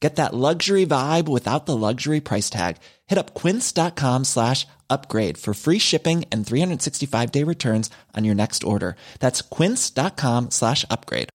Get 0.00 0.16
that 0.16 0.34
luxury 0.34 0.84
vibe 0.84 1.26
without 1.26 1.64
the 1.64 1.76
luxury 1.76 2.20
price 2.20 2.50
tag. 2.50 2.76
Hit 3.06 3.18
up 3.18 3.34
quince.com 3.34 4.24
slash 4.24 4.66
upgrade 4.90 5.38
for 5.38 5.54
free 5.54 5.78
shipping 5.78 6.24
and 6.30 6.46
365 6.46 7.32
day 7.32 7.42
returns 7.44 7.90
on 8.14 8.24
your 8.24 8.34
next 8.34 8.62
order. 8.62 8.96
That's 9.20 9.40
quince.com 9.40 10.50
slash 10.50 10.84
upgrade. 10.90 11.30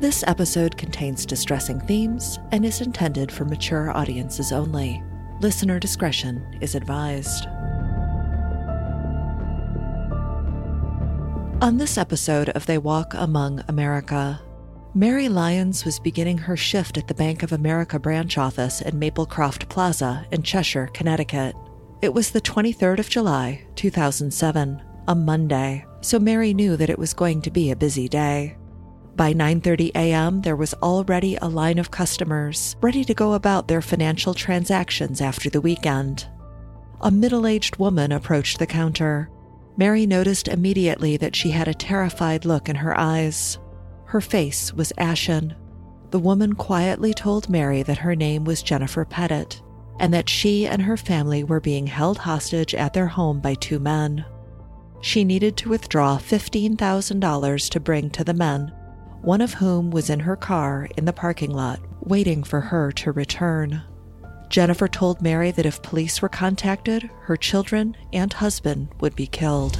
This 0.00 0.22
episode 0.26 0.76
contains 0.76 1.24
distressing 1.24 1.80
themes 1.80 2.38
and 2.52 2.66
is 2.66 2.82
intended 2.82 3.32
for 3.32 3.46
mature 3.46 3.90
audiences 3.90 4.52
only. 4.52 5.02
Listener 5.40 5.78
discretion 5.80 6.58
is 6.60 6.74
advised. 6.74 7.46
On 11.60 11.76
this 11.76 11.98
episode 11.98 12.50
of 12.50 12.66
They 12.66 12.78
Walk 12.78 13.14
Among 13.14 13.62
America, 13.68 14.40
Mary 14.94 15.28
Lyons 15.28 15.84
was 15.84 15.98
beginning 15.98 16.38
her 16.38 16.56
shift 16.56 16.96
at 16.96 17.08
the 17.08 17.14
Bank 17.14 17.42
of 17.42 17.52
America 17.52 17.98
branch 17.98 18.38
office 18.38 18.80
in 18.80 18.98
Maplecroft 18.98 19.68
Plaza 19.68 20.24
in 20.30 20.42
Cheshire, 20.42 20.88
Connecticut. 20.94 21.56
It 22.00 22.14
was 22.14 22.30
the 22.30 22.40
23rd 22.40 23.00
of 23.00 23.08
July, 23.08 23.66
2007, 23.74 24.82
a 25.08 25.14
Monday, 25.14 25.84
so 26.00 26.18
Mary 26.20 26.54
knew 26.54 26.76
that 26.76 26.90
it 26.90 26.98
was 26.98 27.12
going 27.12 27.42
to 27.42 27.50
be 27.50 27.70
a 27.70 27.76
busy 27.76 28.08
day. 28.08 28.56
By 29.16 29.32
9:30 29.32 29.92
a.m., 29.94 30.40
there 30.42 30.56
was 30.56 30.74
already 30.74 31.36
a 31.36 31.48
line 31.48 31.78
of 31.78 31.92
customers 31.92 32.74
ready 32.80 33.04
to 33.04 33.14
go 33.14 33.34
about 33.34 33.68
their 33.68 33.80
financial 33.80 34.34
transactions 34.34 35.20
after 35.20 35.48
the 35.48 35.60
weekend. 35.60 36.26
A 37.00 37.12
middle-aged 37.12 37.76
woman 37.76 38.10
approached 38.10 38.58
the 38.58 38.66
counter. 38.66 39.30
Mary 39.76 40.04
noticed 40.04 40.48
immediately 40.48 41.16
that 41.16 41.36
she 41.36 41.50
had 41.50 41.68
a 41.68 41.74
terrified 41.74 42.44
look 42.44 42.68
in 42.68 42.74
her 42.74 42.98
eyes. 42.98 43.58
Her 44.06 44.20
face 44.20 44.72
was 44.72 44.92
ashen. 44.98 45.54
The 46.10 46.18
woman 46.18 46.54
quietly 46.54 47.14
told 47.14 47.48
Mary 47.48 47.84
that 47.84 47.98
her 47.98 48.16
name 48.16 48.44
was 48.44 48.64
Jennifer 48.64 49.04
Petit 49.04 49.60
and 50.00 50.12
that 50.12 50.28
she 50.28 50.66
and 50.66 50.82
her 50.82 50.96
family 50.96 51.44
were 51.44 51.60
being 51.60 51.86
held 51.86 52.18
hostage 52.18 52.74
at 52.74 52.94
their 52.94 53.06
home 53.06 53.38
by 53.38 53.54
two 53.54 53.78
men. 53.78 54.24
She 55.00 55.22
needed 55.22 55.56
to 55.58 55.68
withdraw 55.68 56.18
$15,000 56.18 57.70
to 57.70 57.80
bring 57.80 58.10
to 58.10 58.24
the 58.24 58.34
men 58.34 58.72
one 59.24 59.40
of 59.40 59.54
whom 59.54 59.90
was 59.90 60.10
in 60.10 60.20
her 60.20 60.36
car 60.36 60.86
in 60.98 61.06
the 61.06 61.12
parking 61.12 61.50
lot, 61.50 61.80
waiting 62.00 62.44
for 62.44 62.60
her 62.60 62.92
to 62.92 63.10
return. 63.10 63.82
Jennifer 64.50 64.86
told 64.86 65.22
Mary 65.22 65.50
that 65.50 65.64
if 65.64 65.80
police 65.80 66.20
were 66.20 66.28
contacted, 66.28 67.08
her 67.22 67.34
children 67.34 67.96
and 68.12 68.30
husband 68.34 68.86
would 69.00 69.16
be 69.16 69.26
killed. 69.26 69.76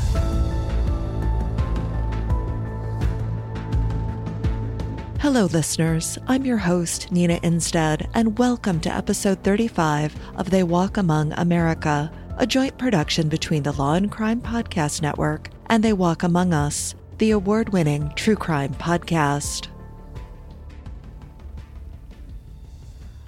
Hello, 5.21 5.45
listeners. 5.45 6.17
I'm 6.27 6.47
your 6.47 6.57
host, 6.57 7.13
Nina 7.13 7.39
Innsted, 7.41 8.09
and 8.15 8.39
welcome 8.39 8.81
to 8.81 8.95
episode 8.95 9.45
35 9.45 10.17
of 10.37 10.49
They 10.49 10.63
Walk 10.63 10.97
Among 10.97 11.35
America, 11.35 12.11
a 12.39 12.47
joint 12.47 12.79
production 12.79 13.29
between 13.29 13.63
the 13.63 13.73
Law 13.73 13.93
and 13.93 14.11
Crime 14.11 14.41
Podcast 14.41 15.03
Network 15.03 15.51
and 15.67 15.85
They 15.85 15.93
Walk 15.93 16.23
Among 16.23 16.55
Us, 16.55 16.95
the 17.19 17.31
award 17.31 17.71
winning 17.71 18.13
true 18.17 18.37
crime 18.37 18.75
podcast. 18.75 19.69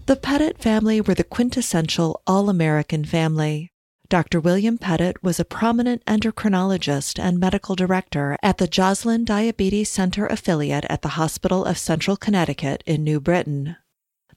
The 0.07 0.17
Petit 0.17 0.53
family 0.59 1.01
were 1.01 1.15
the 1.15 1.25
quintessential 1.25 2.23
all 2.27 2.49
American 2.49 3.05
family. 3.05 3.73
Dr. 4.09 4.39
William 4.39 4.79
Petit 4.79 5.15
was 5.21 5.41
a 5.41 5.45
prominent 5.45 6.05
endocrinologist 6.05 7.19
and 7.19 7.41
medical 7.41 7.75
director 7.75 8.37
at 8.41 8.59
the 8.59 8.69
Joslin 8.69 9.25
Diabetes 9.25 9.91
Center 9.91 10.27
affiliate 10.27 10.85
at 10.89 11.03
the 11.03 11.19
Hospital 11.19 11.65
of 11.65 11.77
Central 11.77 12.17
Connecticut 12.17 12.85
in 12.87 13.03
New 13.03 13.19
Britain. 13.19 13.77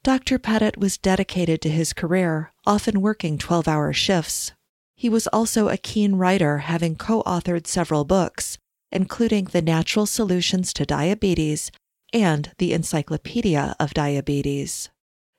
Dr. 0.01 0.39
Petit 0.39 0.71
was 0.77 0.97
dedicated 0.97 1.61
to 1.61 1.69
his 1.69 1.93
career, 1.93 2.51
often 2.65 3.01
working 3.01 3.38
12 3.38 3.67
hour 3.67 3.93
shifts. 3.93 4.53
He 4.95 5.07
was 5.07 5.27
also 5.27 5.69
a 5.69 5.77
keen 5.77 6.15
writer, 6.15 6.59
having 6.59 6.95
co 6.95 7.21
authored 7.23 7.67
several 7.67 8.05
books, 8.05 8.57
including 8.91 9.45
The 9.45 9.61
Natural 9.61 10.05
Solutions 10.05 10.73
to 10.73 10.85
Diabetes 10.85 11.72
and 12.13 12.51
The 12.57 12.73
Encyclopedia 12.73 13.75
of 13.79 13.94
Diabetes. 13.94 14.89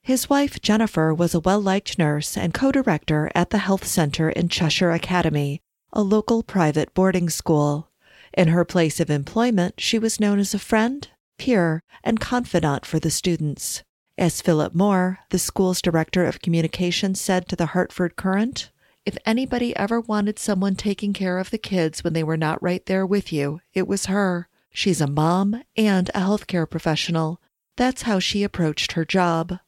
His 0.02 0.30
wife, 0.30 0.60
Jennifer, 0.60 1.12
was 1.12 1.34
a 1.34 1.40
well 1.40 1.60
liked 1.60 1.98
nurse 1.98 2.36
and 2.36 2.54
co 2.54 2.72
director 2.72 3.30
at 3.34 3.50
the 3.50 3.58
Health 3.58 3.86
Center 3.86 4.30
in 4.30 4.48
Cheshire 4.48 4.92
Academy, 4.92 5.60
a 5.92 6.02
local 6.02 6.42
private 6.42 6.94
boarding 6.94 7.28
school. 7.28 7.88
In 8.32 8.48
her 8.48 8.64
place 8.64 9.00
of 9.00 9.10
employment, 9.10 9.80
she 9.80 9.98
was 9.98 10.20
known 10.20 10.38
as 10.38 10.54
a 10.54 10.58
friend, 10.58 11.08
peer, 11.38 11.82
and 12.04 12.20
confidant 12.20 12.86
for 12.86 12.98
the 12.98 13.10
students. 13.10 13.82
As 14.16 14.40
Philip 14.40 14.74
Moore, 14.74 15.18
the 15.30 15.38
school's 15.38 15.82
director 15.82 16.24
of 16.24 16.42
communications, 16.42 17.20
said 17.20 17.48
to 17.48 17.56
the 17.56 17.66
Hartford 17.66 18.16
Courant, 18.16 18.70
if 19.06 19.16
anybody 19.24 19.74
ever 19.76 20.00
wanted 20.00 20.38
someone 20.38 20.74
taking 20.74 21.12
care 21.12 21.38
of 21.38 21.50
the 21.50 21.58
kids 21.58 22.04
when 22.04 22.12
they 22.12 22.22
were 22.22 22.36
not 22.36 22.62
right 22.62 22.84
there 22.86 23.06
with 23.06 23.32
you, 23.32 23.60
it 23.72 23.88
was 23.88 24.06
her. 24.06 24.48
She's 24.72 25.00
a 25.00 25.06
mom 25.06 25.62
and 25.76 26.08
a 26.10 26.20
healthcare 26.20 26.68
professional. 26.68 27.40
That's 27.76 28.02
how 28.02 28.18
she 28.18 28.42
approached 28.42 28.92
her 28.92 29.04
job. 29.04 29.58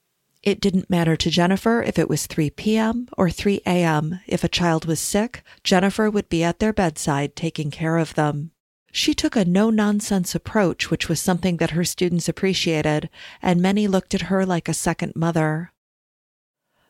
It 0.43 0.60
didn't 0.60 0.91
matter 0.91 1.16
to 1.16 1.31
Jennifer 1.31 1.82
if 1.82 1.98
it 1.98 2.09
was 2.09 2.26
3 2.26 2.50
p.m. 2.50 3.09
or 3.16 3.31
3 3.31 3.60
a.m. 3.65 4.20
If 4.26 4.44
a 4.44 4.48
child 4.48 4.87
was 4.87 5.00
sick, 5.00 5.43
Jennifer 5.62 6.10
would 6.10 6.28
be 6.28 6.43
at 6.43 6.59
their 6.59 6.72
bedside 6.72 7.37
taking 7.37 7.70
care 7.70 7.97
of 7.97 8.14
them. 8.14 8.50
She 8.91 9.14
took 9.14 9.37
a 9.37 9.44
no 9.44 9.70
nonsense 9.70 10.34
approach, 10.34 10.91
which 10.91 11.09
was 11.09 11.20
something 11.20 11.56
that 11.56 11.70
her 11.70 11.84
students 11.84 12.28
appreciated, 12.28 13.09
and 13.41 13.62
many 13.62 13.88
looked 13.88 14.14
at 14.14 14.22
her 14.22 14.44
like 14.44 14.69
a 14.69 14.75
second 14.75 15.14
mother. 15.16 15.72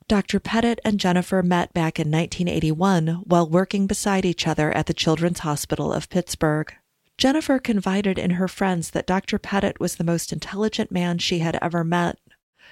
Dr. 0.08 0.40
Petit 0.40 0.76
and 0.84 0.98
Jennifer 1.00 1.42
met 1.42 1.72
back 1.72 1.98
in 1.98 2.10
1981 2.10 3.22
while 3.24 3.48
working 3.48 3.86
beside 3.86 4.24
each 4.24 4.46
other 4.46 4.72
at 4.72 4.86
the 4.86 4.94
Children's 4.94 5.40
Hospital 5.40 5.92
of 5.92 6.08
Pittsburgh. 6.10 6.74
Jennifer 7.18 7.58
confided 7.58 8.18
in 8.18 8.32
her 8.32 8.48
friends 8.48 8.90
that 8.90 9.06
Dr. 9.06 9.38
Petit 9.38 9.74
was 9.78 9.96
the 9.96 10.04
most 10.04 10.32
intelligent 10.32 10.90
man 10.90 11.18
she 11.18 11.38
had 11.38 11.58
ever 11.62 11.84
met. 11.84 12.18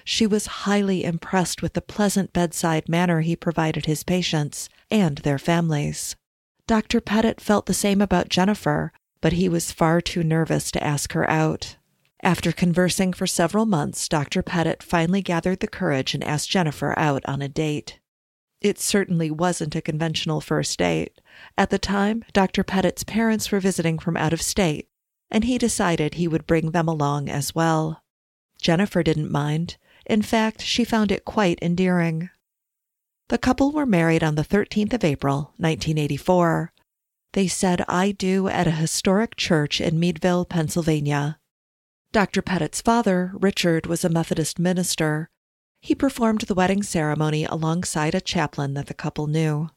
She 0.03 0.27
was 0.27 0.65
highly 0.65 1.03
impressed 1.03 1.61
with 1.61 1.73
the 1.73 1.81
pleasant 1.81 2.33
bedside 2.33 2.89
manner 2.89 3.21
he 3.21 3.35
provided 3.35 3.85
his 3.85 4.03
patients 4.03 4.67
and 4.89 5.19
their 5.19 5.39
families. 5.39 6.15
Dr. 6.67 7.01
Petit 7.01 7.35
felt 7.37 7.65
the 7.65 7.73
same 7.73 8.01
about 8.01 8.29
Jennifer, 8.29 8.93
but 9.21 9.33
he 9.33 9.47
was 9.47 9.71
far 9.71 10.01
too 10.01 10.23
nervous 10.23 10.71
to 10.71 10.83
ask 10.83 11.13
her 11.13 11.29
out. 11.29 11.77
After 12.23 12.51
conversing 12.51 13.13
for 13.13 13.25
several 13.25 13.65
months, 13.65 14.07
Dr. 14.07 14.43
Petit 14.43 14.75
finally 14.81 15.21
gathered 15.21 15.59
the 15.59 15.67
courage 15.67 16.13
and 16.13 16.23
asked 16.23 16.49
Jennifer 16.49 16.97
out 16.97 17.23
on 17.25 17.41
a 17.41 17.49
date. 17.49 17.99
It 18.61 18.79
certainly 18.79 19.31
wasn't 19.31 19.75
a 19.75 19.81
conventional 19.81 20.39
first 20.39 20.77
date. 20.77 21.19
At 21.57 21.71
the 21.71 21.79
time, 21.79 22.23
Dr. 22.31 22.63
Petit's 22.63 23.03
parents 23.03 23.51
were 23.51 23.59
visiting 23.59 23.97
from 23.97 24.15
out 24.17 24.33
of 24.33 24.41
state, 24.41 24.87
and 25.31 25.45
he 25.45 25.57
decided 25.57 26.13
he 26.13 26.27
would 26.27 26.45
bring 26.45 26.71
them 26.71 26.87
along 26.87 27.27
as 27.27 27.55
well. 27.55 28.03
Jennifer 28.61 29.01
didn't 29.01 29.31
mind. 29.31 29.77
In 30.05 30.21
fact, 30.21 30.61
she 30.61 30.83
found 30.83 31.11
it 31.11 31.25
quite 31.25 31.57
endearing. 31.59 32.29
The 33.29 33.39
couple 33.39 33.71
were 33.71 33.87
married 33.87 34.23
on 34.23 34.35
the 34.35 34.43
13th 34.43 34.93
of 34.93 35.03
April, 35.03 35.53
1984. 35.57 36.71
They 37.33 37.47
said 37.47 37.83
I 37.87 38.11
do 38.11 38.47
at 38.47 38.67
a 38.67 38.71
historic 38.71 39.37
church 39.37 39.81
in 39.81 39.99
Meadville, 39.99 40.45
Pennsylvania. 40.45 41.39
Dr. 42.13 42.41
Petit's 42.41 42.81
father, 42.81 43.31
Richard, 43.35 43.85
was 43.87 44.03
a 44.03 44.09
Methodist 44.09 44.59
minister. 44.59 45.29
He 45.79 45.95
performed 45.95 46.41
the 46.41 46.53
wedding 46.53 46.83
ceremony 46.83 47.45
alongside 47.45 48.13
a 48.13 48.19
chaplain 48.19 48.73
that 48.73 48.87
the 48.87 48.93
couple 48.93 49.27
knew. 49.27 49.69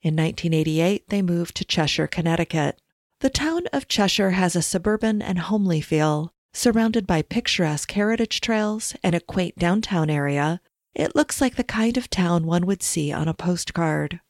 In 0.00 0.16
1988, 0.16 1.10
they 1.10 1.20
moved 1.20 1.54
to 1.56 1.66
Cheshire, 1.66 2.06
Connecticut. 2.06 2.80
The 3.20 3.28
town 3.28 3.66
of 3.74 3.88
Cheshire 3.88 4.30
has 4.30 4.56
a 4.56 4.62
suburban 4.62 5.20
and 5.20 5.38
homely 5.38 5.82
feel. 5.82 6.32
Surrounded 6.54 7.06
by 7.06 7.20
picturesque 7.20 7.90
heritage 7.92 8.40
trails 8.40 8.94
and 9.02 9.14
a 9.14 9.20
quaint 9.20 9.58
downtown 9.58 10.08
area, 10.08 10.62
it 10.94 11.14
looks 11.14 11.42
like 11.42 11.56
the 11.56 11.64
kind 11.64 11.98
of 11.98 12.08
town 12.08 12.46
one 12.46 12.64
would 12.64 12.82
see 12.82 13.12
on 13.12 13.28
a 13.28 13.34
postcard. 13.34 14.20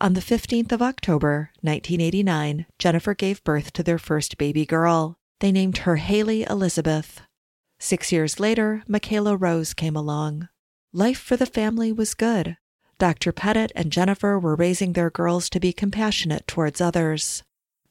On 0.00 0.14
the 0.14 0.20
15th 0.20 0.72
of 0.72 0.82
October, 0.82 1.50
1989, 1.60 2.66
Jennifer 2.80 3.14
gave 3.14 3.44
birth 3.44 3.72
to 3.74 3.84
their 3.84 3.98
first 3.98 4.38
baby 4.38 4.66
girl. 4.66 5.18
They 5.40 5.52
named 5.52 5.78
her 5.78 5.96
Haley 5.96 6.44
Elizabeth. 6.44 7.20
Six 7.78 8.10
years 8.10 8.40
later, 8.40 8.82
Michaela 8.88 9.36
Rose 9.36 9.74
came 9.74 9.94
along. 9.94 10.48
Life 10.92 11.18
for 11.18 11.36
the 11.36 11.44
family 11.44 11.92
was 11.92 12.14
good. 12.14 12.56
Dr. 12.98 13.32
Petit 13.32 13.68
and 13.74 13.92
Jennifer 13.92 14.38
were 14.38 14.56
raising 14.56 14.94
their 14.94 15.10
girls 15.10 15.50
to 15.50 15.60
be 15.60 15.74
compassionate 15.74 16.46
towards 16.46 16.80
others. 16.80 17.42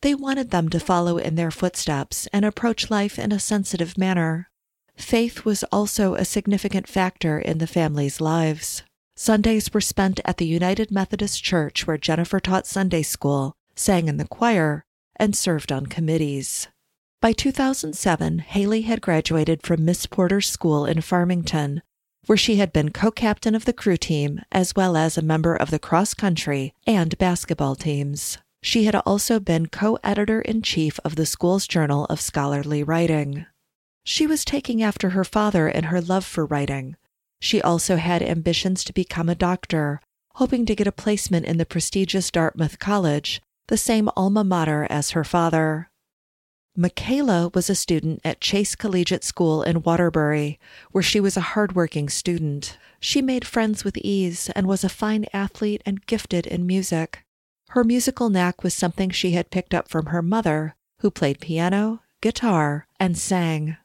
They 0.01 0.15
wanted 0.15 0.49
them 0.49 0.69
to 0.69 0.79
follow 0.79 1.17
in 1.17 1.35
their 1.35 1.51
footsteps 1.51 2.27
and 2.33 2.43
approach 2.43 2.89
life 2.89 3.19
in 3.19 3.31
a 3.31 3.39
sensitive 3.39 3.97
manner. 3.97 4.49
Faith 4.97 5.45
was 5.45 5.63
also 5.65 6.15
a 6.15 6.25
significant 6.25 6.87
factor 6.87 7.37
in 7.37 7.59
the 7.59 7.67
family's 7.67 8.19
lives. 8.19 8.81
Sundays 9.15 9.71
were 9.71 9.81
spent 9.81 10.19
at 10.25 10.37
the 10.37 10.47
United 10.47 10.89
Methodist 10.89 11.43
Church 11.43 11.85
where 11.85 11.97
Jennifer 11.97 12.39
taught 12.39 12.65
Sunday 12.65 13.03
school, 13.03 13.53
sang 13.75 14.07
in 14.07 14.17
the 14.17 14.27
choir, 14.27 14.85
and 15.15 15.35
served 15.35 15.71
on 15.71 15.85
committees. 15.85 16.67
By 17.21 17.33
2007, 17.33 18.39
Haley 18.39 18.81
had 18.81 19.01
graduated 19.01 19.63
from 19.63 19.83
Miss 19.83 20.05
Porter's 20.05 20.49
School 20.49 20.85
in 20.85 21.01
Farmington, 21.01 21.81
where 22.25 22.37
she 22.37 22.57
had 22.57 22.71
been 22.71 22.91
co 22.91 23.11
captain 23.11 23.55
of 23.55 23.65
the 23.65 23.73
crew 23.73 23.97
team 23.97 24.41
as 24.51 24.75
well 24.75 24.95
as 24.95 25.17
a 25.17 25.21
member 25.21 25.55
of 25.55 25.71
the 25.71 25.79
cross 25.79 26.13
country 26.13 26.73
and 26.85 27.17
basketball 27.17 27.75
teams. 27.75 28.37
She 28.61 28.85
had 28.85 28.95
also 28.95 29.39
been 29.39 29.67
co 29.67 29.97
editor 30.03 30.41
in 30.41 30.61
chief 30.61 30.99
of 31.05 31.15
the 31.15 31.25
school's 31.25 31.67
Journal 31.67 32.05
of 32.05 32.21
Scholarly 32.21 32.83
Writing. 32.83 33.45
She 34.03 34.27
was 34.27 34.45
taking 34.45 34.83
after 34.83 35.11
her 35.11 35.23
father 35.23 35.67
in 35.67 35.85
her 35.85 36.01
love 36.01 36.25
for 36.25 36.45
writing. 36.45 36.95
She 37.39 37.61
also 37.61 37.97
had 37.97 38.21
ambitions 38.21 38.83
to 38.83 38.93
become 38.93 39.29
a 39.29 39.35
doctor, 39.35 39.99
hoping 40.35 40.65
to 40.65 40.75
get 40.75 40.87
a 40.87 40.91
placement 40.91 41.45
in 41.45 41.57
the 41.57 41.65
prestigious 41.65 42.29
Dartmouth 42.29 42.77
College, 42.79 43.41
the 43.67 43.77
same 43.77 44.09
alma 44.15 44.43
mater 44.43 44.85
as 44.89 45.11
her 45.11 45.23
father. 45.23 45.89
Michaela 46.77 47.49
was 47.53 47.69
a 47.69 47.75
student 47.75 48.19
at 48.25 48.41
Chase 48.41 48.75
Collegiate 48.75 49.23
School 49.23 49.63
in 49.63 49.83
Waterbury, 49.83 50.59
where 50.91 51.01
she 51.01 51.21
was 51.21 51.37
a 51.37 51.55
hardworking 51.55 52.09
student. 52.09 52.77
She 52.99 53.21
made 53.21 53.47
friends 53.47 53.85
with 53.85 53.97
ease 53.97 54.49
and 54.55 54.67
was 54.67 54.83
a 54.83 54.89
fine 54.89 55.25
athlete 55.31 55.81
and 55.85 56.05
gifted 56.05 56.45
in 56.45 56.67
music. 56.67 57.23
Her 57.69 57.85
musical 57.85 58.29
knack 58.29 58.61
was 58.61 58.73
something 58.73 59.09
she 59.09 59.31
had 59.31 59.51
picked 59.51 59.73
up 59.73 59.87
from 59.87 60.07
her 60.07 60.21
mother, 60.21 60.75
who 60.99 61.09
played 61.09 61.39
piano, 61.39 62.01
guitar, 62.21 62.87
and 62.99 63.17
sang. 63.17 63.77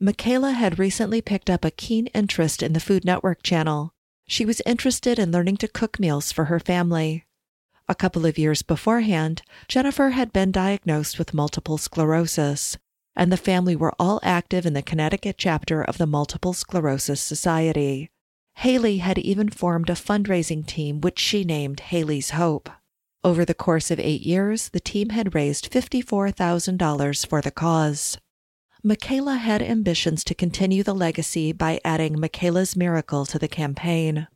Michaela 0.00 0.52
had 0.52 0.78
recently 0.78 1.20
picked 1.20 1.50
up 1.50 1.66
a 1.66 1.70
keen 1.70 2.06
interest 2.08 2.62
in 2.62 2.72
the 2.72 2.80
Food 2.80 3.04
Network 3.04 3.42
channel. 3.42 3.92
She 4.26 4.46
was 4.46 4.62
interested 4.64 5.18
in 5.18 5.32
learning 5.32 5.58
to 5.58 5.68
cook 5.68 6.00
meals 6.00 6.32
for 6.32 6.46
her 6.46 6.60
family. 6.60 7.26
A 7.88 7.94
couple 7.94 8.26
of 8.26 8.36
years 8.36 8.62
beforehand, 8.62 9.42
Jennifer 9.68 10.10
had 10.10 10.32
been 10.32 10.50
diagnosed 10.50 11.20
with 11.20 11.32
multiple 11.32 11.78
sclerosis, 11.78 12.76
and 13.14 13.30
the 13.30 13.36
family 13.36 13.76
were 13.76 13.94
all 13.96 14.18
active 14.24 14.66
in 14.66 14.72
the 14.72 14.82
Connecticut 14.82 15.36
chapter 15.38 15.82
of 15.82 15.96
the 15.96 16.06
Multiple 16.06 16.52
Sclerosis 16.52 17.20
Society. 17.20 18.10
Haley 18.56 18.98
had 18.98 19.18
even 19.18 19.50
formed 19.50 19.88
a 19.88 19.94
fundraising 19.94 20.66
team 20.66 21.00
which 21.00 21.20
she 21.20 21.44
named 21.44 21.78
Haley's 21.78 22.30
Hope. 22.30 22.68
Over 23.22 23.44
the 23.44 23.54
course 23.54 23.92
of 23.92 24.00
eight 24.00 24.22
years, 24.22 24.70
the 24.70 24.80
team 24.80 25.10
had 25.10 25.34
raised 25.34 25.70
$54,000 25.70 27.28
for 27.28 27.40
the 27.40 27.50
cause. 27.52 28.18
Michaela 28.82 29.36
had 29.36 29.62
ambitions 29.62 30.24
to 30.24 30.34
continue 30.34 30.82
the 30.82 30.94
legacy 30.94 31.52
by 31.52 31.80
adding 31.84 32.18
Michaela's 32.18 32.74
Miracle 32.74 33.26
to 33.26 33.38
the 33.38 33.48
campaign. 33.48 34.26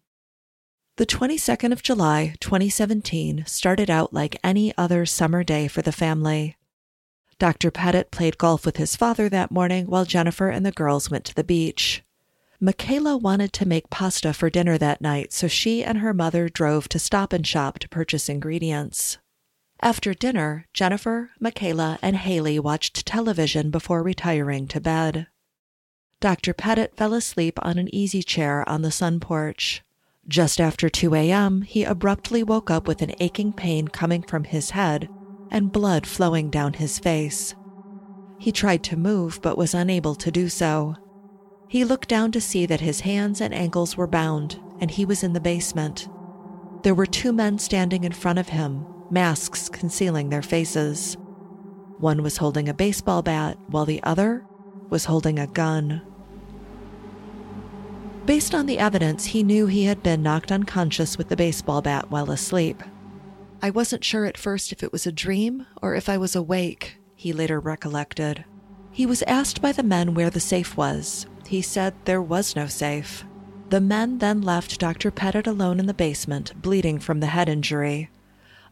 The 1.00 1.06
22nd 1.06 1.73
of 1.73 1.82
July, 1.82 2.35
2017, 2.41 3.44
started 3.47 3.88
out 3.88 4.12
like 4.12 4.38
any 4.44 4.76
other 4.76 5.06
summer 5.06 5.43
day 5.43 5.67
for 5.67 5.81
the 5.81 5.93
family. 5.93 6.58
Dr. 7.38 7.70
Petit 7.70 8.05
played 8.11 8.37
golf 8.37 8.67
with 8.67 8.76
his 8.76 8.97
father 8.97 9.31
that 9.31 9.50
morning 9.50 9.87
while 9.87 10.05
Jennifer 10.05 10.50
and 10.50 10.67
the 10.67 10.73
girls 10.73 11.11
went 11.11 11.25
to 11.25 11.35
the 11.35 11.43
beach. 11.43 12.02
Michaela 12.61 13.17
wanted 13.17 13.55
to 13.55 13.67
make 13.67 13.88
pasta 13.88 14.35
for 14.35 14.50
dinner 14.50 14.76
that 14.76 15.00
night, 15.00 15.32
so 15.32 15.49
she 15.49 15.82
and 15.82 16.00
her 16.00 16.12
mother 16.12 16.50
drove 16.50 16.87
to 16.91 16.99
Stop 16.99 17.32
and 17.32 17.46
Shop 17.46 17.79
to 17.79 17.88
purchase 17.88 18.29
ingredients. 18.29 19.17
After 19.81 20.12
dinner, 20.12 20.67
Jennifer, 20.75 21.31
Michaela, 21.41 21.99
and 22.03 22.17
Haley 22.17 22.58
watched 22.58 23.06
television 23.06 23.70
before 23.70 24.03
retiring 24.03 24.69
to 24.69 24.82
bed. 24.82 25.29
Dr. 26.20 26.53
Petit 26.53 26.88
fell 26.94 27.14
asleep 27.14 27.58
on 27.62 27.79
an 27.79 27.88
easy 27.91 28.23
chair 28.23 28.69
on 28.69 28.82
the 28.82 28.91
sun 28.91 29.19
porch. 29.19 29.82
Just 30.28 30.61
after 30.61 30.88
2 30.88 31.14
a.m., 31.14 31.62
he 31.62 31.84
abruptly 31.84 32.43
woke 32.43 32.70
up 32.70 32.87
with 32.87 33.02
an 33.02 33.14
aching 33.20 33.52
pain 33.52 33.88
coming 33.88 34.22
from 34.22 34.44
his 34.44 34.70
head 34.70 35.08
and 35.50 35.72
blood 35.72 36.06
flowing 36.06 36.50
down 36.50 36.75
his 36.75 36.99
face. 36.99 37.55
He 38.38 38.52
tried 38.52 38.82
to 38.84 38.96
move 38.96 39.40
but 39.43 39.58
was 39.58 39.75
unable 39.75 40.14
to 40.14 40.31
do 40.31 40.49
so. 40.49 40.94
He 41.69 41.84
looked 41.84 42.08
down 42.08 42.32
to 42.32 42.40
see 42.40 42.67
that 42.67 42.81
his 42.81 43.00
hands 43.00 43.40
and 43.40 43.52
ankles 43.52 43.96
were 43.96 44.06
bound 44.06 44.61
and 44.81 44.90
he 44.90 45.05
was 45.05 45.22
in 45.22 45.32
the 45.32 45.40
basement. 45.40 46.08
There 46.82 46.94
were 46.94 47.06
two 47.06 47.32
men 47.32 47.58
standing 47.58 48.05
in 48.05 48.12
front 48.12 48.38
of 48.38 48.49
him, 48.49 48.87
masks 49.11 49.69
concealing 49.69 50.31
their 50.31 50.43
faces. 50.43 51.17
One 51.99 52.22
was 52.22 52.38
holding 52.38 52.69
a 52.69 52.75
baseball 52.75 53.22
bat 53.22 53.58
while 53.69 53.84
the 53.84 54.02
other 54.02 54.44
was 54.88 55.05
holding 55.05 55.38
a 55.38 55.46
gun. 55.46 56.02
Based 58.26 58.55
on 58.55 58.67
the 58.67 58.78
evidence, 58.78 59.26
he 59.26 59.43
knew 59.43 59.67
he 59.67 59.84
had 59.84 60.02
been 60.02 60.22
knocked 60.22 60.52
unconscious 60.52 61.19
with 61.19 61.28
the 61.28 61.37
baseball 61.37 61.82
bat 61.82 62.11
while 62.11 62.31
asleep. 62.31 62.82
I 63.62 63.70
wasn't 63.70 64.05
sure 64.05 64.25
at 64.25 64.38
first 64.38 64.72
if 64.72 64.82
it 64.82 64.93
was 64.93 65.06
a 65.06 65.12
dream 65.12 65.67
or 65.82 65.94
if 65.94 66.08
I 66.08 66.17
was 66.17 66.37
awake, 66.37 66.99
he 67.14 67.32
later 67.32 67.61
recollected. 67.61 68.44
He 68.90 69.06
was 69.06 69.22
asked 69.22 69.61
by 69.61 69.72
the 69.72 69.82
men 69.82 70.14
where 70.14 70.31
the 70.31 70.40
safe 70.40 70.76
was. 70.76 71.26
He 71.46 71.62
said 71.62 71.94
there 72.05 72.22
was 72.22 72.56
no 72.56 72.67
safe. 72.67 73.24
The 73.70 73.81
men 73.81 74.19
then 74.19 74.43
left 74.43 74.81
Dr. 74.81 75.10
Petit 75.10 75.43
alone 75.46 75.79
in 75.79 75.86
the 75.86 75.94
basement, 75.94 76.60
bleeding 76.60 76.98
from 76.98 77.20
the 77.20 77.27
head 77.27 77.48
injury. 77.48 78.10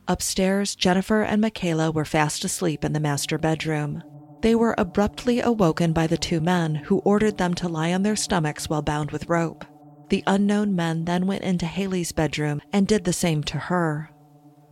Upstairs, 0.09 0.75
Jennifer 0.75 1.23
and 1.23 1.41
Michaela 1.41 1.91
were 1.91 2.05
fast 2.05 2.45
asleep 2.45 2.85
in 2.85 2.95
the 2.95 3.01
master 3.01 3.39
bedroom. 3.39 4.03
They 4.41 4.55
were 4.55 4.75
abruptly 4.79 5.41
awoken 5.41 5.93
by 5.93 6.07
the 6.07 6.17
two 6.17 6.41
men, 6.41 6.77
who 6.77 6.99
ordered 6.99 7.39
them 7.39 7.55
to 7.55 7.69
lie 7.69 7.93
on 7.93 8.03
their 8.03 8.17
stomachs 8.17 8.69
while 8.69 8.83
bound 8.83 9.11
with 9.11 9.29
rope. 9.29 9.65
The 10.11 10.23
unknown 10.27 10.75
men 10.75 11.05
then 11.05 11.27
went 11.27 11.43
into 11.43 11.67
Haley's 11.67 12.13
bedroom 12.13 12.63
and 12.73 12.87
did 12.87 13.05
the 13.05 13.13
same 13.13 13.43
to 13.45 13.59
her. 13.59 14.11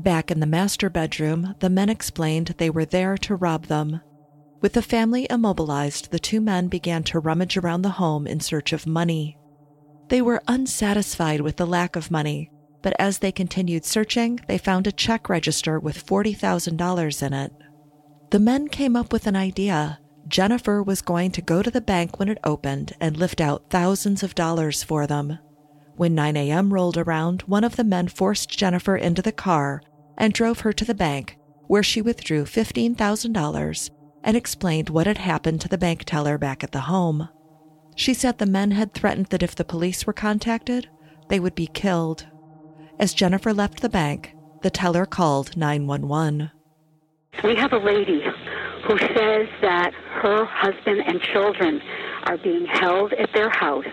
Back 0.01 0.31
in 0.31 0.41
the 0.41 0.47
master 0.47 0.89
bedroom, 0.89 1.55
the 1.59 1.71
men 1.71 1.89
explained 1.89 2.55
they 2.59 2.71
were 2.71 2.85
there 2.85 3.17
to 3.19 3.35
rob 3.35 3.67
them. 3.67 4.01
With 4.61 4.73
the 4.73 4.83
family 4.83 5.27
immobilized, 5.29 6.11
the 6.11 6.19
two 6.19 6.41
men 6.41 6.69
began 6.69 7.03
to 7.05 7.19
rummage 7.19 7.57
around 7.57 7.83
the 7.83 7.91
home 7.91 8.27
in 8.27 8.41
search 8.41 8.73
of 8.73 8.87
money. 8.87 9.37
They 10.09 10.23
were 10.23 10.43
unsatisfied 10.47 11.41
with 11.41 11.57
the 11.57 11.67
lack 11.67 11.97
of 11.97 12.11
money, 12.11 12.51
but 12.83 12.95
as 12.99 13.19
they 13.19 13.33
continued 13.33 13.85
searching, 13.85 14.41
they 14.47 14.59
found 14.59 14.87
a 14.87 14.93
check 14.93 15.29
register 15.29 15.79
with 15.81 16.07
$40,000 16.07 17.23
in 17.27 17.33
it. 17.33 17.53
The 18.31 18.41
men 18.41 18.69
came 18.69 18.97
up 18.97 19.13
with 19.13 19.27
an 19.27 19.37
idea. 19.37 20.01
Jennifer 20.27 20.83
was 20.83 21.01
going 21.01 21.31
to 21.33 21.43
go 21.43 21.63
to 21.63 21.71
the 21.71 21.81
bank 21.81 22.19
when 22.19 22.29
it 22.29 22.39
opened 22.43 22.93
and 23.01 23.17
lift 23.17 23.41
out 23.41 23.71
thousands 23.71 24.25
of 24.25 24.35
dollars 24.35 24.83
for 24.83 25.07
them. 25.07 25.39
When 25.95 26.15
9 26.15 26.37
a.m. 26.37 26.75
rolled 26.75 26.99
around, 26.99 27.43
one 27.43 27.63
of 27.63 27.77
the 27.77 27.85
men 27.85 28.09
forced 28.09 28.51
Jennifer 28.51 28.97
into 28.97 29.23
the 29.23 29.33
car 29.33 29.81
and 30.19 30.33
drove 30.33 30.61
her 30.61 30.73
to 30.73 30.85
the 30.85 30.95
bank, 30.95 31.39
where 31.69 31.85
she 31.85 32.03
withdrew 32.03 32.45
$15,000 32.45 33.91
and 34.25 34.37
explained 34.37 34.91
what 34.91 35.07
had 35.07 35.19
happened 35.19 35.61
to 35.61 35.69
the 35.69 35.79
bank 35.79 36.03
teller 36.05 36.37
back 36.37 36.65
at 36.65 36.73
the 36.73 36.81
home. 36.81 37.29
She 37.95 38.13
said 38.13 38.39
the 38.39 38.47
men 38.47 38.73
had 38.73 38.93
threatened 38.93 39.27
that 39.27 39.43
if 39.43 39.55
the 39.55 39.65
police 39.65 40.05
were 40.07 40.13
contacted, 40.13 40.89
they 41.29 41.39
would 41.39 41.55
be 41.55 41.69
killed. 41.69 42.27
As 42.99 43.15
Jennifer 43.15 43.55
left 43.55 43.81
the 43.81 43.89
bank, 43.89 44.35
the 44.63 44.71
teller 44.71 45.07
called 45.07 45.57
911. 45.57 46.51
We 47.45 47.55
have 47.57 47.73
a 47.73 47.79
lady 47.79 48.23
who 48.87 48.99
says 48.99 49.49
that 49.63 49.93
her 50.23 50.45
husband 50.45 51.03
and 51.07 51.21
children 51.21 51.81
are 52.25 52.37
being 52.39 52.67
held 52.67 53.13
at 53.15 53.33
their 53.33 53.51
house. 53.51 53.85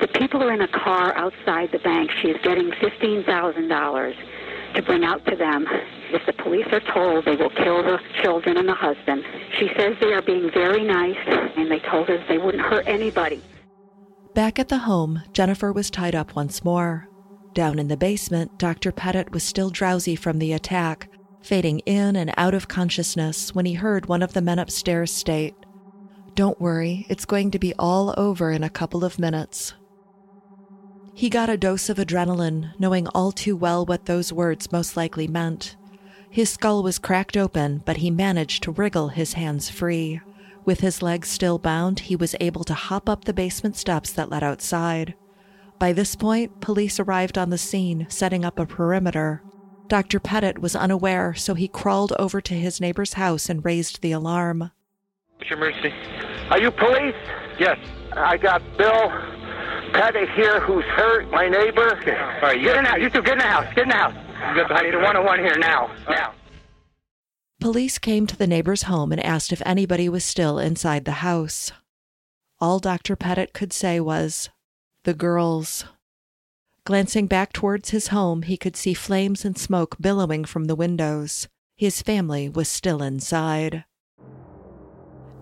The 0.00 0.08
people 0.08 0.42
are 0.42 0.52
in 0.52 0.60
a 0.60 0.68
car 0.68 1.16
outside 1.16 1.70
the 1.72 1.78
bank. 1.78 2.10
She 2.20 2.28
is 2.28 2.36
getting 2.42 2.70
$15,000. 2.72 4.14
to 4.74 4.82
bring 4.82 5.04
out 5.04 5.24
to 5.26 5.36
them. 5.36 5.66
If 6.10 6.26
the 6.26 6.32
police 6.32 6.66
are 6.72 6.80
told, 6.92 7.24
they 7.24 7.36
will 7.36 7.50
kill 7.50 7.82
the 7.82 7.98
children 8.22 8.56
and 8.56 8.68
the 8.68 8.74
husband. 8.74 9.24
She 9.58 9.68
says 9.76 9.96
they 10.00 10.12
are 10.12 10.22
being 10.22 10.50
very 10.52 10.84
nice, 10.84 11.16
and 11.56 11.70
they 11.70 11.78
told 11.78 12.10
us 12.10 12.20
they 12.28 12.38
wouldn't 12.38 12.62
hurt 12.62 12.86
anybody. 12.86 13.40
Back 14.34 14.58
at 14.58 14.68
the 14.68 14.78
home, 14.78 15.22
Jennifer 15.32 15.72
was 15.72 15.90
tied 15.90 16.14
up 16.14 16.34
once 16.34 16.64
more. 16.64 17.08
Down 17.54 17.78
in 17.78 17.86
the 17.86 17.96
basement, 17.96 18.58
Dr. 18.58 18.90
Petit 18.90 19.30
was 19.30 19.44
still 19.44 19.70
drowsy 19.70 20.16
from 20.16 20.40
the 20.40 20.52
attack, 20.52 21.08
fading 21.44 21.80
in 21.80 22.16
and 22.16 22.32
out 22.38 22.54
of 22.54 22.68
consciousness 22.68 23.54
when 23.54 23.66
he 23.66 23.74
heard 23.74 24.06
one 24.06 24.22
of 24.22 24.32
the 24.32 24.40
men 24.40 24.58
upstairs 24.58 25.12
state, 25.12 25.54
Don't 26.34 26.58
worry, 26.58 27.04
it's 27.10 27.26
going 27.26 27.50
to 27.50 27.58
be 27.58 27.74
all 27.78 28.14
over 28.16 28.50
in 28.50 28.64
a 28.64 28.70
couple 28.70 29.04
of 29.04 29.18
minutes. 29.18 29.74
He 31.12 31.28
got 31.28 31.50
a 31.50 31.58
dose 31.58 31.90
of 31.90 31.98
adrenaline, 31.98 32.72
knowing 32.78 33.06
all 33.08 33.30
too 33.30 33.56
well 33.56 33.84
what 33.84 34.06
those 34.06 34.32
words 34.32 34.72
most 34.72 34.96
likely 34.96 35.28
meant. 35.28 35.76
His 36.30 36.48
skull 36.48 36.82
was 36.82 36.98
cracked 36.98 37.36
open, 37.36 37.82
but 37.84 37.98
he 37.98 38.10
managed 38.10 38.62
to 38.62 38.72
wriggle 38.72 39.08
his 39.08 39.34
hands 39.34 39.68
free. 39.68 40.22
With 40.64 40.80
his 40.80 41.02
legs 41.02 41.28
still 41.28 41.58
bound, 41.58 42.00
he 42.00 42.16
was 42.16 42.34
able 42.40 42.64
to 42.64 42.74
hop 42.74 43.06
up 43.06 43.24
the 43.24 43.34
basement 43.34 43.76
steps 43.76 44.10
that 44.14 44.30
led 44.30 44.42
outside. 44.42 45.14
By 45.78 45.92
this 45.92 46.16
point, 46.16 46.62
police 46.62 46.98
arrived 46.98 47.36
on 47.36 47.50
the 47.50 47.58
scene, 47.58 48.06
setting 48.08 48.46
up 48.46 48.58
a 48.58 48.64
perimeter. 48.64 49.42
Dr. 49.88 50.18
Petit 50.18 50.58
was 50.60 50.74
unaware, 50.74 51.34
so 51.34 51.54
he 51.54 51.68
crawled 51.68 52.12
over 52.18 52.40
to 52.40 52.54
his 52.54 52.80
neighbor's 52.80 53.14
house 53.14 53.48
and 53.48 53.64
raised 53.64 54.00
the 54.00 54.12
alarm. 54.12 54.70
What's 55.36 55.50
your 55.50 55.58
emergency? 55.58 55.92
Are 56.50 56.60
you 56.60 56.70
police? 56.70 57.14
Yes. 57.58 57.78
I 58.16 58.36
got 58.36 58.62
Bill 58.78 59.08
Petit 59.92 60.26
here 60.34 60.60
who's 60.60 60.84
hurt, 60.84 61.30
my 61.30 61.48
neighbor. 61.48 61.96
Okay. 62.00 62.16
All 62.16 62.40
right, 62.42 62.56
you 62.58 62.64
Get 62.64 62.74
got- 62.74 62.78
in 62.78 62.84
the 62.84 62.90
house. 62.90 62.98
You 63.00 63.10
two 63.10 63.22
get 63.22 63.32
in 63.34 63.38
the 63.38 63.44
house. 63.44 63.74
Get 63.74 63.82
in 63.84 63.88
the 63.90 63.94
house. 63.94 64.14
You 64.50 64.54
got 64.62 64.68
the 64.68 64.74
I 64.74 64.82
need 64.82 64.94
a 64.94 64.98
one-on-one 65.00 65.38
here 65.40 65.56
now. 65.58 65.94
Now. 66.08 66.32
Police 67.60 67.98
came 67.98 68.26
to 68.26 68.36
the 68.36 68.46
neighbor's 68.46 68.82
home 68.84 69.12
and 69.12 69.24
asked 69.24 69.52
if 69.52 69.62
anybody 69.64 70.08
was 70.08 70.24
still 70.24 70.58
inside 70.58 71.04
the 71.04 71.12
house. 71.12 71.72
All 72.60 72.78
Dr. 72.78 73.16
Petit 73.16 73.48
could 73.52 73.72
say 73.72 74.00
was, 74.00 74.48
The 75.04 75.14
girls. 75.14 75.84
Glancing 76.86 77.26
back 77.26 77.54
towards 77.54 77.90
his 77.90 78.08
home, 78.08 78.42
he 78.42 78.58
could 78.58 78.76
see 78.76 78.92
flames 78.92 79.42
and 79.42 79.56
smoke 79.56 79.96
billowing 79.98 80.44
from 80.44 80.66
the 80.66 80.74
windows. 80.74 81.48
His 81.78 82.02
family 82.02 82.46
was 82.50 82.68
still 82.68 83.02
inside. 83.02 83.84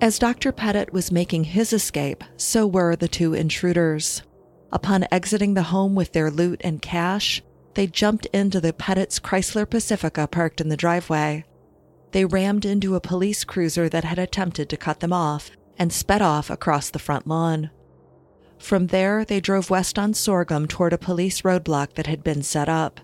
As 0.01 0.21
Dr. 0.21 0.53
Petit 0.53 0.93
was 0.93 1.11
making 1.11 1.45
his 1.45 1.73
escape, 1.73 2.23
so 2.37 2.65
were 2.65 2.95
the 2.95 3.09
two 3.09 3.35
intruders. 3.35 4.23
Upon 4.71 5.05
exiting 5.11 5.55
the 5.55 5.65
home 5.65 5.97
with 5.97 6.13
their 6.13 6.31
loot 6.31 6.61
and 6.63 6.81
cash, 6.81 7.43
they 7.75 7.89
jumped 7.89 8.27
into 8.27 8.61
the 8.61 8.73
Petit's 8.73 9.19
Chrysler 9.19 9.69
Pacifica 9.69 10.29
parked 10.29 10.61
in 10.61 10.69
the 10.69 10.77
driveway. 10.77 11.45
They 12.13 12.25
rammed 12.25 12.65
into 12.65 12.95
a 12.95 13.01
police 13.01 13.43
cruiser 13.43 13.89
that 13.89 14.05
had 14.05 14.19
attempted 14.21 14.69
to 14.69 14.77
cut 14.77 15.01
them 15.01 15.13
off 15.13 15.51
and 15.77 15.93
sped 15.93 16.23
off 16.23 16.51
across 16.51 16.91
the 16.91 17.01
front 17.01 17.27
lawn. 17.27 17.71
From 18.63 18.87
there, 18.87 19.25
they 19.25 19.41
drove 19.41 19.71
west 19.71 19.99
on 19.99 20.15
Sorghum 20.15 20.69
toward 20.69 20.93
a 20.93 20.99
police 20.99 21.43
roadblock 21.43 21.95
that 21.95 22.07
had 22.07 22.23
been 22.23 22.45
set 22.45 22.69
up. 22.69 23.01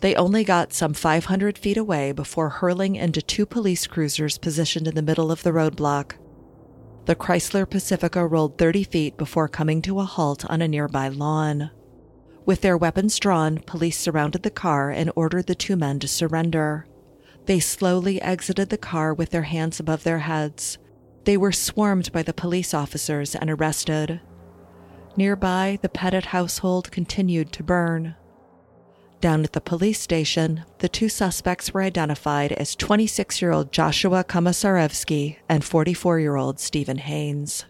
They 0.00 0.14
only 0.14 0.44
got 0.44 0.74
some 0.74 0.92
500 0.92 1.56
feet 1.56 1.78
away 1.78 2.12
before 2.12 2.50
hurling 2.50 2.94
into 2.94 3.22
two 3.22 3.46
police 3.46 3.86
cruisers 3.86 4.36
positioned 4.36 4.86
in 4.86 4.94
the 4.94 5.00
middle 5.00 5.32
of 5.32 5.42
the 5.42 5.52
roadblock. 5.52 6.16
The 7.06 7.16
Chrysler 7.16 7.68
Pacifica 7.68 8.26
rolled 8.26 8.58
30 8.58 8.84
feet 8.84 9.16
before 9.16 9.48
coming 9.48 9.80
to 9.82 10.00
a 10.00 10.04
halt 10.04 10.44
on 10.50 10.60
a 10.60 10.68
nearby 10.68 11.08
lawn. 11.08 11.70
With 12.44 12.60
their 12.60 12.76
weapons 12.76 13.18
drawn, 13.18 13.60
police 13.60 13.98
surrounded 13.98 14.42
the 14.42 14.50
car 14.50 14.90
and 14.90 15.10
ordered 15.16 15.46
the 15.46 15.54
two 15.54 15.76
men 15.76 15.98
to 16.00 16.08
surrender. 16.08 16.86
They 17.46 17.58
slowly 17.58 18.20
exited 18.20 18.68
the 18.68 18.76
car 18.76 19.14
with 19.14 19.30
their 19.30 19.42
hands 19.44 19.80
above 19.80 20.04
their 20.04 20.18
heads. 20.18 20.76
They 21.24 21.38
were 21.38 21.52
swarmed 21.52 22.12
by 22.12 22.22
the 22.22 22.34
police 22.34 22.74
officers 22.74 23.34
and 23.34 23.48
arrested. 23.48 24.20
Nearby, 25.16 25.78
the 25.80 25.88
Petit 25.88 26.26
household 26.28 26.90
continued 26.90 27.52
to 27.52 27.62
burn. 27.62 28.16
Down 29.20 29.44
at 29.44 29.52
the 29.52 29.60
police 29.60 30.00
station, 30.00 30.64
the 30.80 30.88
two 30.88 31.08
suspects 31.08 31.72
were 31.72 31.82
identified 31.82 32.52
as 32.52 32.74
26 32.76 33.40
year 33.40 33.52
old 33.52 33.72
Joshua 33.72 34.24
Komisarjevsky 34.24 35.36
and 35.48 35.64
44 35.64 36.20
year 36.20 36.36
old 36.36 36.60
Stephen 36.60 36.98
Hayes. 36.98 37.64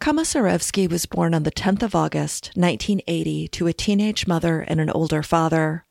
Komisarjevsky 0.00 0.90
was 0.90 1.06
born 1.06 1.34
on 1.34 1.44
the 1.44 1.52
10th 1.52 1.82
of 1.82 1.94
August, 1.94 2.52
1980, 2.54 3.48
to 3.48 3.66
a 3.66 3.72
teenage 3.72 4.26
mother 4.26 4.60
and 4.60 4.80
an 4.80 4.90
older 4.90 5.22
father. 5.22 5.84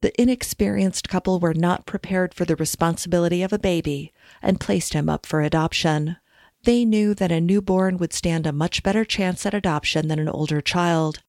The 0.00 0.18
inexperienced 0.20 1.08
couple 1.08 1.40
were 1.40 1.54
not 1.54 1.86
prepared 1.86 2.32
for 2.32 2.44
the 2.44 2.56
responsibility 2.56 3.42
of 3.42 3.52
a 3.52 3.58
baby 3.58 4.12
and 4.40 4.60
placed 4.60 4.92
him 4.92 5.08
up 5.08 5.26
for 5.26 5.40
adoption. 5.40 6.18
They 6.64 6.84
knew 6.84 7.14
that 7.14 7.32
a 7.32 7.40
newborn 7.40 7.98
would 7.98 8.12
stand 8.12 8.46
a 8.46 8.52
much 8.52 8.82
better 8.82 9.04
chance 9.04 9.46
at 9.46 9.54
adoption 9.54 10.08
than 10.08 10.18
an 10.18 10.28
older 10.28 10.60
child. 10.60 11.20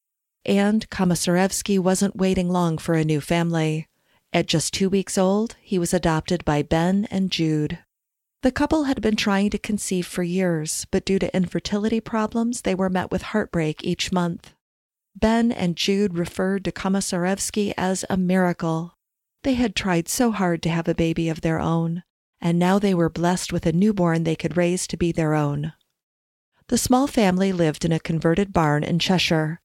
And 0.45 0.89
Komisarjevsky 0.89 1.79
wasn't 1.79 2.15
waiting 2.15 2.49
long 2.49 2.77
for 2.77 2.95
a 2.95 3.05
new 3.05 3.21
family. 3.21 3.87
At 4.31 4.47
just 4.47 4.73
two 4.73 4.89
weeks 4.89 5.17
old, 5.17 5.55
he 5.61 5.79
was 5.79 5.93
adopted 5.93 6.45
by 6.45 6.61
Ben 6.61 7.07
and 7.11 7.31
Jude. 7.31 7.79
The 8.41 8.51
couple 8.51 8.85
had 8.85 9.01
been 9.01 9.15
trying 9.15 9.49
to 9.49 9.57
conceive 9.57 10.07
for 10.07 10.23
years, 10.23 10.85
but 10.91 11.03
due 11.03 11.19
to 11.19 11.35
infertility 11.35 11.99
problems, 11.99 12.61
they 12.61 12.73
were 12.73 12.89
met 12.89 13.11
with 13.11 13.21
heartbreak 13.21 13.83
each 13.83 14.11
month. 14.11 14.53
Ben 15.15 15.51
and 15.51 15.75
Jude 15.75 16.17
referred 16.17 16.63
to 16.65 16.71
Komisarjevsky 16.71 17.73
as 17.77 18.05
a 18.09 18.15
miracle. 18.15 18.93
They 19.43 19.55
had 19.55 19.75
tried 19.75 20.07
so 20.07 20.31
hard 20.31 20.61
to 20.63 20.69
have 20.69 20.87
a 20.87 20.95
baby 20.95 21.27
of 21.27 21.41
their 21.41 21.59
own, 21.59 22.03
and 22.41 22.57
now 22.57 22.79
they 22.79 22.93
were 22.93 23.09
blessed 23.09 23.51
with 23.51 23.65
a 23.65 23.71
newborn 23.71 24.23
they 24.23 24.35
could 24.35 24.57
raise 24.57 24.87
to 24.87 24.97
be 24.97 25.11
their 25.11 25.33
own. 25.33 25.73
The 26.67 26.77
small 26.77 27.07
family 27.07 27.51
lived 27.51 27.83
in 27.83 27.91
a 27.91 27.99
converted 27.99 28.53
barn 28.53 28.83
in 28.83 28.99
Cheshire. 28.99 29.59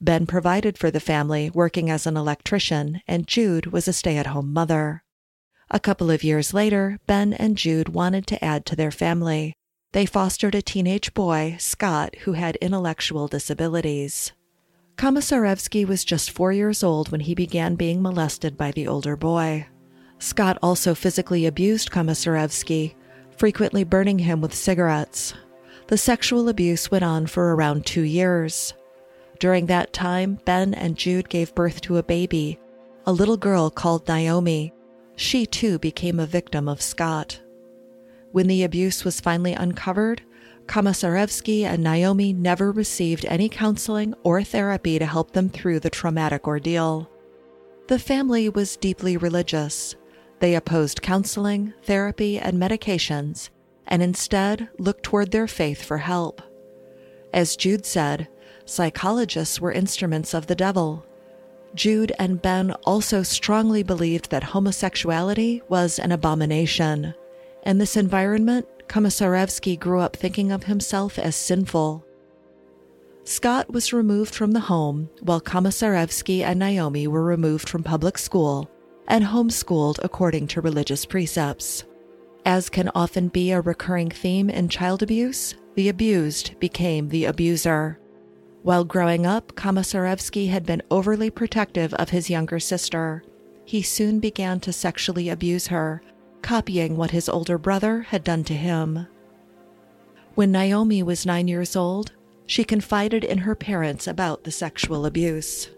Ben 0.00 0.26
provided 0.26 0.76
for 0.76 0.90
the 0.90 1.00
family, 1.00 1.50
working 1.50 1.90
as 1.90 2.06
an 2.06 2.16
electrician, 2.16 3.00
and 3.06 3.26
Jude 3.26 3.66
was 3.66 3.88
a 3.88 3.92
stay 3.92 4.16
at 4.16 4.26
home 4.26 4.52
mother. 4.52 5.02
A 5.70 5.80
couple 5.80 6.10
of 6.10 6.24
years 6.24 6.54
later, 6.54 6.98
Ben 7.06 7.32
and 7.32 7.56
Jude 7.56 7.90
wanted 7.90 8.26
to 8.28 8.44
add 8.44 8.64
to 8.66 8.76
their 8.76 8.90
family. 8.90 9.54
They 9.92 10.06
fostered 10.06 10.54
a 10.54 10.62
teenage 10.62 11.14
boy, 11.14 11.56
Scott, 11.58 12.14
who 12.22 12.32
had 12.32 12.56
intellectual 12.56 13.28
disabilities. 13.28 14.32
Komisarjevsky 14.96 15.86
was 15.86 16.04
just 16.04 16.30
four 16.30 16.52
years 16.52 16.82
old 16.82 17.10
when 17.10 17.20
he 17.20 17.34
began 17.34 17.76
being 17.76 18.02
molested 18.02 18.56
by 18.56 18.72
the 18.72 18.88
older 18.88 19.16
boy. 19.16 19.66
Scott 20.18 20.58
also 20.62 20.94
physically 20.94 21.46
abused 21.46 21.90
Komisarjevsky, 21.90 22.94
frequently 23.36 23.84
burning 23.84 24.18
him 24.18 24.40
with 24.40 24.54
cigarettes. 24.54 25.34
The 25.86 25.98
sexual 25.98 26.48
abuse 26.48 26.90
went 26.90 27.04
on 27.04 27.26
for 27.26 27.54
around 27.54 27.86
two 27.86 28.02
years. 28.02 28.74
During 29.38 29.66
that 29.66 29.92
time, 29.92 30.40
Ben 30.44 30.74
and 30.74 30.96
Jude 30.96 31.28
gave 31.28 31.54
birth 31.54 31.80
to 31.82 31.96
a 31.96 32.02
baby, 32.02 32.58
a 33.06 33.12
little 33.12 33.36
girl 33.36 33.70
called 33.70 34.08
Naomi. 34.08 34.74
She 35.16 35.46
too 35.46 35.78
became 35.78 36.18
a 36.18 36.26
victim 36.26 36.68
of 36.68 36.82
Scott. 36.82 37.40
When 38.32 38.48
the 38.48 38.64
abuse 38.64 39.04
was 39.04 39.20
finally 39.20 39.54
uncovered, 39.54 40.22
Komisarjevsky 40.66 41.62
and 41.62 41.82
Naomi 41.82 42.32
never 42.34 42.70
received 42.70 43.24
any 43.24 43.48
counseling 43.48 44.12
or 44.22 44.42
therapy 44.42 44.98
to 44.98 45.06
help 45.06 45.30
them 45.30 45.48
through 45.48 45.80
the 45.80 45.90
traumatic 45.90 46.46
ordeal. 46.46 47.10
The 47.86 47.98
family 47.98 48.50
was 48.50 48.76
deeply 48.76 49.16
religious. 49.16 49.96
They 50.40 50.54
opposed 50.54 51.02
counseling, 51.02 51.74
therapy, 51.82 52.38
and 52.38 52.58
medications, 52.58 53.50
and 53.86 54.02
instead 54.02 54.68
looked 54.78 55.02
toward 55.02 55.30
their 55.30 55.48
faith 55.48 55.82
for 55.82 55.98
help. 55.98 56.40
As 57.32 57.56
Jude 57.56 57.84
said, 57.84 58.28
psychologists 58.64 59.60
were 59.60 59.72
instruments 59.72 60.34
of 60.34 60.46
the 60.46 60.54
devil. 60.54 61.04
Jude 61.74 62.12
and 62.18 62.40
Ben 62.40 62.72
also 62.84 63.22
strongly 63.22 63.82
believed 63.82 64.30
that 64.30 64.44
homosexuality 64.44 65.62
was 65.68 65.98
an 65.98 66.12
abomination. 66.12 67.14
In 67.64 67.78
this 67.78 67.96
environment, 67.96 68.66
Komisarjevsky 68.88 69.78
grew 69.78 70.00
up 70.00 70.16
thinking 70.16 70.50
of 70.50 70.64
himself 70.64 71.18
as 71.18 71.36
sinful. 71.36 72.04
Scott 73.24 73.70
was 73.70 73.92
removed 73.92 74.34
from 74.34 74.52
the 74.52 74.60
home, 74.60 75.10
while 75.20 75.40
Komisarjevsky 75.40 76.42
and 76.42 76.58
Naomi 76.58 77.06
were 77.06 77.24
removed 77.24 77.68
from 77.68 77.82
public 77.82 78.16
school 78.16 78.70
and 79.08 79.24
homeschooled 79.24 79.98
according 80.02 80.46
to 80.46 80.60
religious 80.60 81.04
precepts. 81.04 81.84
As 82.46 82.68
can 82.68 82.90
often 82.94 83.28
be 83.28 83.50
a 83.50 83.60
recurring 83.60 84.10
theme 84.10 84.48
in 84.48 84.68
child 84.68 85.02
abuse, 85.02 85.54
the 85.74 85.88
abused 85.88 86.58
became 86.60 87.08
the 87.08 87.24
abuser. 87.24 87.98
While 88.62 88.84
growing 88.84 89.26
up, 89.26 89.54
Komisarjevsky 89.54 90.48
had 90.48 90.64
been 90.64 90.82
overly 90.90 91.30
protective 91.30 91.94
of 91.94 92.10
his 92.10 92.30
younger 92.30 92.60
sister. 92.60 93.22
He 93.64 93.82
soon 93.82 94.18
began 94.18 94.60
to 94.60 94.72
sexually 94.72 95.28
abuse 95.28 95.66
her, 95.68 96.02
copying 96.42 96.96
what 96.96 97.10
his 97.10 97.28
older 97.28 97.58
brother 97.58 98.02
had 98.02 98.24
done 98.24 98.44
to 98.44 98.54
him. 98.54 99.06
When 100.34 100.52
Naomi 100.52 101.02
was 101.02 101.26
nine 101.26 101.48
years 101.48 101.76
old, 101.76 102.12
she 102.46 102.64
confided 102.64 103.24
in 103.24 103.38
her 103.38 103.54
parents 103.54 104.06
about 104.06 104.44
the 104.44 104.50
sexual 104.50 105.04
abuse. 105.04 105.68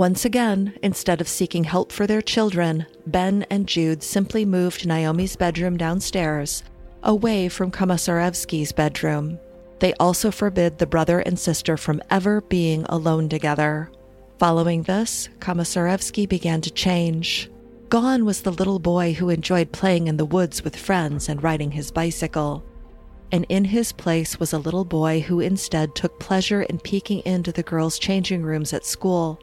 Once 0.00 0.24
again, 0.24 0.72
instead 0.82 1.20
of 1.20 1.28
seeking 1.28 1.62
help 1.62 1.92
for 1.92 2.06
their 2.06 2.22
children, 2.22 2.86
Ben 3.08 3.44
and 3.50 3.66
Jude 3.66 4.02
simply 4.02 4.46
moved 4.46 4.86
Naomi's 4.86 5.36
bedroom 5.36 5.76
downstairs, 5.76 6.64
away 7.02 7.50
from 7.50 7.70
Komisarjevsky's 7.70 8.72
bedroom. 8.72 9.38
They 9.78 9.92
also 10.00 10.30
forbid 10.30 10.78
the 10.78 10.86
brother 10.86 11.18
and 11.18 11.38
sister 11.38 11.76
from 11.76 12.00
ever 12.08 12.40
being 12.40 12.86
alone 12.88 13.28
together. 13.28 13.90
Following 14.38 14.84
this, 14.84 15.28
Komisarjevsky 15.38 16.26
began 16.26 16.62
to 16.62 16.70
change. 16.70 17.50
Gone 17.90 18.24
was 18.24 18.40
the 18.40 18.52
little 18.52 18.78
boy 18.78 19.12
who 19.12 19.28
enjoyed 19.28 19.70
playing 19.70 20.06
in 20.06 20.16
the 20.16 20.24
woods 20.24 20.64
with 20.64 20.76
friends 20.76 21.28
and 21.28 21.42
riding 21.42 21.72
his 21.72 21.90
bicycle. 21.90 22.64
And 23.32 23.44
in 23.50 23.66
his 23.66 23.92
place 23.92 24.40
was 24.40 24.54
a 24.54 24.58
little 24.58 24.86
boy 24.86 25.20
who 25.20 25.40
instead 25.40 25.94
took 25.94 26.18
pleasure 26.18 26.62
in 26.62 26.78
peeking 26.78 27.20
into 27.26 27.52
the 27.52 27.62
girls' 27.62 27.98
changing 27.98 28.42
rooms 28.42 28.72
at 28.72 28.86
school, 28.86 29.38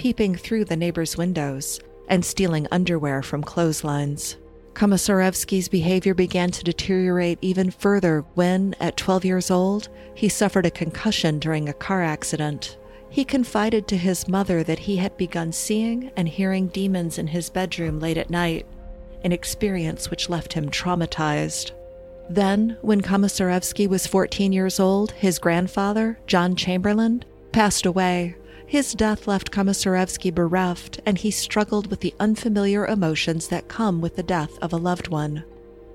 peeping 0.00 0.34
through 0.34 0.64
the 0.64 0.76
neighbors' 0.76 1.18
windows, 1.18 1.78
and 2.08 2.24
stealing 2.24 2.66
underwear 2.70 3.22
from 3.22 3.42
clotheslines. 3.42 4.38
Komisarjevsky's 4.72 5.68
behavior 5.68 6.14
began 6.14 6.50
to 6.52 6.64
deteriorate 6.64 7.38
even 7.42 7.70
further 7.70 8.24
when, 8.32 8.74
at 8.80 8.96
12 8.96 9.26
years 9.26 9.50
old, 9.50 9.90
he 10.14 10.26
suffered 10.26 10.64
a 10.64 10.70
concussion 10.70 11.38
during 11.38 11.68
a 11.68 11.74
car 11.74 12.02
accident. 12.02 12.78
He 13.10 13.26
confided 13.26 13.86
to 13.88 13.98
his 13.98 14.26
mother 14.26 14.62
that 14.62 14.78
he 14.78 14.96
had 14.96 15.18
begun 15.18 15.52
seeing 15.52 16.10
and 16.16 16.26
hearing 16.26 16.68
demons 16.68 17.18
in 17.18 17.26
his 17.26 17.50
bedroom 17.50 18.00
late 18.00 18.16
at 18.16 18.30
night, 18.30 18.64
an 19.22 19.32
experience 19.32 20.10
which 20.10 20.30
left 20.30 20.54
him 20.54 20.70
traumatized. 20.70 21.72
Then, 22.30 22.78
when 22.80 23.02
Komisarjevsky 23.02 23.86
was 23.86 24.06
14 24.06 24.50
years 24.50 24.80
old, 24.80 25.10
his 25.10 25.38
grandfather, 25.38 26.18
John 26.26 26.56
Chamberlain, 26.56 27.22
passed 27.52 27.84
away. 27.84 28.36
His 28.70 28.94
death 28.94 29.26
left 29.26 29.50
Komisarjevsky 29.50 30.32
bereft, 30.32 31.00
and 31.04 31.18
he 31.18 31.32
struggled 31.32 31.90
with 31.90 31.98
the 31.98 32.14
unfamiliar 32.20 32.86
emotions 32.86 33.48
that 33.48 33.66
come 33.66 34.00
with 34.00 34.14
the 34.14 34.22
death 34.22 34.56
of 34.62 34.72
a 34.72 34.76
loved 34.76 35.08
one. 35.08 35.42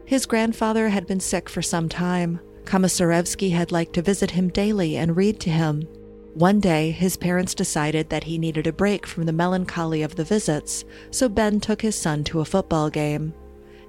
His 0.04 0.26
grandfather 0.26 0.90
had 0.90 1.08
been 1.08 1.22
sick 1.22 1.48
for 1.48 1.62
some 1.62 1.88
time. 1.88 2.42
Komisarjevsky 2.66 3.52
had 3.52 3.72
liked 3.72 3.94
to 3.94 4.02
visit 4.02 4.32
him 4.32 4.50
daily 4.50 4.98
and 4.98 5.16
read 5.16 5.40
to 5.40 5.50
him, 5.50 5.88
one 6.36 6.60
day, 6.60 6.92
his 6.92 7.16
parents 7.16 7.56
decided 7.56 8.10
that 8.10 8.26
he 8.26 8.38
needed 8.38 8.68
a 8.68 8.74
break 8.74 9.08
from 9.08 9.24
the 9.24 9.32
melancholy 9.32 10.02
of 10.02 10.18
the 10.18 10.26
visits, 10.26 10.84
so 11.10 11.30
Ben 11.30 11.62
took 11.62 11.82
his 11.82 11.96
son 11.96 12.26
to 12.26 12.42
a 12.42 12.46
football 12.46 12.90
game. 12.90 13.34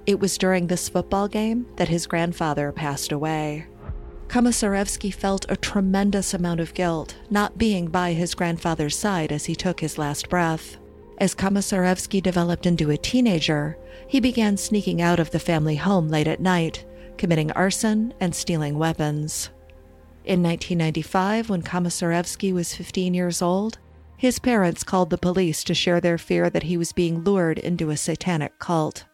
It 0.05 0.21
was 0.21 0.37
during 0.37 0.67
this 0.67 0.87
football 0.87 1.27
game 1.27 1.65
that 1.75 1.89
his 1.89 2.07
grandfather 2.07 2.71
passed 2.71 3.11
away. 3.11 3.67
Komisarjevsky 4.27 5.13
felt 5.13 5.45
a 5.47 5.55
tremendous 5.55 6.33
amount 6.33 6.59
of 6.59 6.73
guilt 6.73 7.15
not 7.29 7.57
being 7.57 7.87
by 7.87 8.11
his 8.11 8.35
grandfather's 8.35 8.97
side 8.97 9.31
as 9.31 9.45
he 9.45 9.55
took 9.55 9.79
his 9.79 9.97
last 9.97 10.27
breath. 10.29 10.77
As 11.17 11.33
Komisarjevsky 11.33 12.21
developed 12.21 12.65
into 12.65 12.91
a 12.91 12.97
teenager, 12.97 13.77
he 14.07 14.19
began 14.19 14.57
sneaking 14.57 15.01
out 15.01 15.19
of 15.19 15.31
the 15.31 15.39
family 15.39 15.77
home 15.77 16.09
late 16.09 16.27
at 16.27 16.41
night, 16.41 16.85
committing 17.17 17.51
arson 17.53 18.13
and 18.19 18.35
stealing 18.35 18.77
weapons. 18.77 19.49
In 20.25 20.43
1995, 20.43 21.49
when 21.49 21.63
Komisarjevsky 21.63 22.53
was 22.53 22.75
15 22.75 23.13
years 23.13 23.41
old, 23.41 23.79
his 24.17 24.39
parents 24.39 24.83
called 24.83 25.09
the 25.09 25.17
police 25.17 25.63
to 25.63 25.73
share 25.73 26.01
their 26.01 26.17
fear 26.17 26.49
that 26.49 26.63
he 26.63 26.75
was 26.75 26.91
being 26.91 27.23
lured 27.23 27.59
into 27.59 27.91
a 27.91 27.97
satanic 27.97 28.59
cult. 28.59 29.05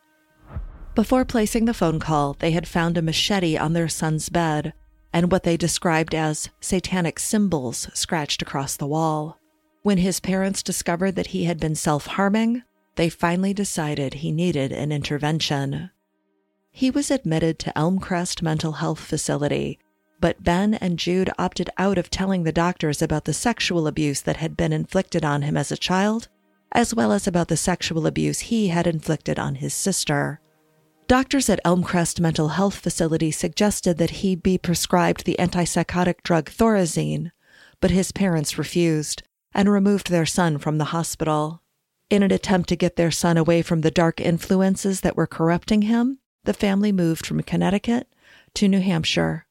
Before 0.96 1.24
placing 1.24 1.66
the 1.66 1.74
phone 1.74 2.00
call, 2.00 2.36
they 2.40 2.52
had 2.52 2.68
found 2.68 2.98
a 2.98 3.02
machete 3.02 3.58
on 3.58 3.74
their 3.74 3.90
son's 3.90 4.30
bed 4.30 4.74
and 5.14 5.32
what 5.32 5.44
they 5.44 5.56
described 5.56 6.14
as 6.14 6.50
satanic 6.60 7.20
symbols 7.20 7.88
scratched 7.94 8.42
across 8.42 8.76
the 8.76 8.88
wall. 8.88 9.40
When 9.84 10.00
his 10.00 10.20
parents 10.20 10.64
discovered 10.64 11.14
that 11.14 11.28
he 11.28 11.44
had 11.44 11.60
been 11.60 11.76
self 11.76 12.08
harming, 12.08 12.64
they 12.96 13.10
finally 13.10 13.54
decided 13.54 14.16
he 14.16 14.32
needed 14.32 14.72
an 14.72 14.92
intervention. 14.92 15.92
He 16.72 16.90
was 16.90 17.12
admitted 17.12 17.60
to 17.60 17.74
Elmcrest 17.76 18.42
Mental 18.42 18.74
Health 18.74 19.00
Facility 19.00 19.80
but 20.24 20.42
Ben 20.42 20.76
and 20.76 20.98
Jude 20.98 21.30
opted 21.38 21.70
out 21.78 21.98
of 21.98 22.10
telling 22.10 22.44
the 22.44 22.54
doctors 22.54 23.02
about 23.02 23.26
the 23.26 23.34
sexual 23.34 23.88
abuse 23.88 24.22
that 24.22 24.38
had 24.38 24.56
been 24.56 24.72
inflicted 24.72 25.26
on 25.26 25.42
him 25.42 25.58
as 25.58 25.70
a 25.70 25.76
child, 25.76 26.30
as 26.72 26.96
well 26.96 27.12
as 27.12 27.28
about 27.28 27.50
the 27.50 27.58
sexual 27.58 28.08
abuse 28.08 28.40
he 28.40 28.70
had 28.70 28.88
inflicted 28.88 29.38
on 29.38 29.56
his 29.56 29.74
sister. 29.74 30.40
Doctors 31.08 31.50
at 31.50 31.64
Elmcrest 31.66 32.22
Mental 32.22 32.50
Health 32.50 32.76
Facility 32.76 33.30
suggested 33.30 33.98
that 33.98 34.22
he 34.22 34.36
be 34.36 34.58
prescribed 34.58 35.26
the 35.26 35.36
antipsychotic 35.38 36.24
drug 36.24 36.50
Thorazine, 36.50 37.32
but 37.82 37.92
his 37.92 38.14
parents 38.14 38.58
refused 38.58 39.22
and 39.54 39.70
removed 39.70 40.10
their 40.10 40.26
son 40.26 40.58
from 40.58 40.78
the 40.78 40.86
hospital. 40.86 41.62
In 42.10 42.24
an 42.24 42.32
attempt 42.32 42.70
to 42.70 42.78
get 42.78 42.96
their 42.96 43.12
son 43.12 43.38
away 43.38 43.62
from 43.62 43.82
the 43.82 43.92
dark 43.92 44.22
influences 44.22 45.02
that 45.02 45.18
were 45.18 45.28
corrupting 45.28 45.84
him, 45.84 46.20
the 46.46 46.54
family 46.54 46.92
moved 46.92 47.26
from 47.26 47.44
Connecticut 47.44 48.08
to 48.56 48.70
New 48.70 48.82
Hampshire. 48.82 49.46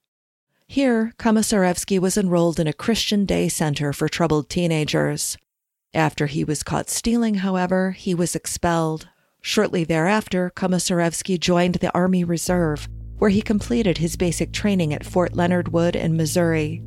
Here, 0.66 1.12
Komisarjevsky 1.18 1.98
was 1.98 2.16
enrolled 2.16 2.60
in 2.60 2.66
a 2.66 2.72
Christian 2.72 3.26
day 3.26 3.48
center 3.50 3.92
for 3.92 4.08
troubled 4.08 4.48
teenagers. 4.48 5.36
After 5.92 6.26
he 6.26 6.44
was 6.44 6.62
caught 6.62 6.88
stealing, 6.88 7.36
however, 7.36 7.90
he 7.90 8.14
was 8.14 8.34
expelled. 8.34 9.08
Shortly 9.44 9.82
thereafter, 9.82 10.52
Komisarjevsky 10.54 11.38
joined 11.38 11.74
the 11.76 11.92
Army 11.92 12.22
Reserve, 12.22 12.88
where 13.18 13.30
he 13.30 13.42
completed 13.42 13.98
his 13.98 14.16
basic 14.16 14.52
training 14.52 14.94
at 14.94 15.04
Fort 15.04 15.34
Leonard 15.34 15.72
Wood 15.72 15.96
in 15.96 16.16
Missouri. 16.16 16.80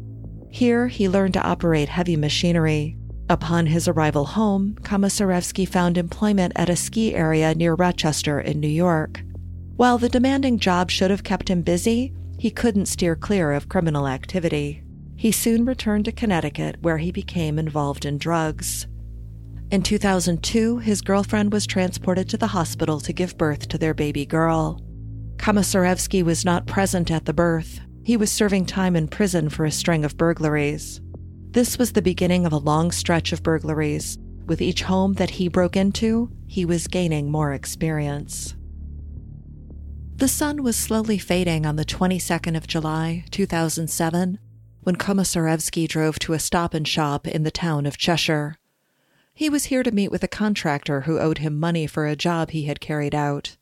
Here, 0.50 0.88
he 0.88 1.10
learned 1.10 1.34
to 1.34 1.44
operate 1.44 1.89
heavy 1.89 2.15
machinery. 2.15 2.98
Upon 3.30 3.65
his 3.65 3.89
arrival 3.89 4.24
home, 4.24 4.76
Komisarjevsky 4.84 5.68
found 5.68 5.98
employment 5.98 6.54
at 6.56 6.70
a 6.70 6.78
ski 6.78 7.13
area 7.13 7.54
near 7.54 7.74
Rochester 7.74 8.39
in 8.39 8.62
New 8.62 8.70
York. 8.70 9.22
While 9.76 9.98
the 9.98 10.10
demanding 10.10 10.58
job 10.58 10.89
should 10.89 11.12
have 11.12 11.26
kept 11.26 11.50
him 11.50 11.62
busy, 11.62 12.13
he 12.39 12.52
couldn't 12.52 12.86
steer 12.86 13.18
clear 13.18 13.52
of 13.52 13.68
criminal 13.68 14.08
activity. 14.08 14.82
He 15.18 15.34
soon 15.34 15.65
returned 15.65 16.06
to 16.06 16.13
Connecticut, 16.13 16.78
where 16.82 17.00
he 17.00 17.12
became 17.12 17.60
involved 17.60 18.06
in 18.06 18.18
drugs. 18.18 18.88
In 19.75 19.83
2002, 19.83 20.77
his 20.77 21.01
girlfriend 21.01 21.51
was 21.51 21.67
transported 21.67 22.29
to 22.29 22.38
the 22.38 22.47
hospital 22.47 23.01
to 23.01 23.11
give 23.11 23.38
birth 23.38 23.67
to 23.67 23.77
their 23.77 23.93
baby 23.93 24.25
girl. 24.25 24.81
Komisarjevsky 25.35 26.23
was 26.23 26.45
not 26.45 26.65
present 26.65 27.11
at 27.11 27.25
the 27.25 27.33
birth. 27.33 27.81
He 28.01 28.15
was 28.15 28.31
serving 28.31 28.67
time 28.67 28.95
in 28.95 29.09
prison 29.09 29.49
for 29.49 29.65
a 29.65 29.71
string 29.71 30.05
of 30.05 30.15
burglaries. 30.15 31.01
This 31.51 31.77
was 31.77 31.91
the 31.91 32.01
beginning 32.01 32.45
of 32.45 32.53
a 32.53 32.57
long 32.57 32.89
stretch 32.93 33.33
of 33.33 33.43
burglaries. 33.43 34.17
With 34.45 34.61
each 34.61 34.83
home 34.83 35.15
that 35.15 35.31
he 35.31 35.49
broke 35.49 35.75
into, 35.75 36.31
he 36.47 36.63
was 36.63 36.88
gaining 36.88 37.29
more 37.29 37.51
experience. 37.51 38.55
The 40.15 40.29
sun 40.29 40.63
was 40.63 40.77
slowly 40.77 41.17
fading 41.17 41.65
on 41.65 41.75
the 41.75 41.83
22nd 41.83 42.55
of 42.55 42.65
July, 42.65 43.25
2007, 43.29 44.39
when 44.83 44.95
Komisarjevsky 44.95 45.85
drove 45.85 46.17
to 46.19 46.31
a 46.31 46.39
stop 46.39 46.73
and 46.73 46.88
shop 46.88 47.27
in 47.27 47.43
the 47.43 47.51
town 47.51 47.85
of 47.85 47.97
Cheshire. 47.97 48.55
He 49.38 49.50
was 49.50 49.65
here 49.65 49.84
to 49.84 49.91
meet 49.91 50.12
with 50.12 50.24
a 50.24 50.30
contractor 50.30 51.02
who 51.02 51.19
owed 51.19 51.39
him 51.39 51.60
money 51.60 51.88
for 51.88 52.08
a 52.08 52.15
job 52.15 52.52
he 52.52 52.63
had 52.63 52.80
carried 52.80 53.13
out. 53.13 53.58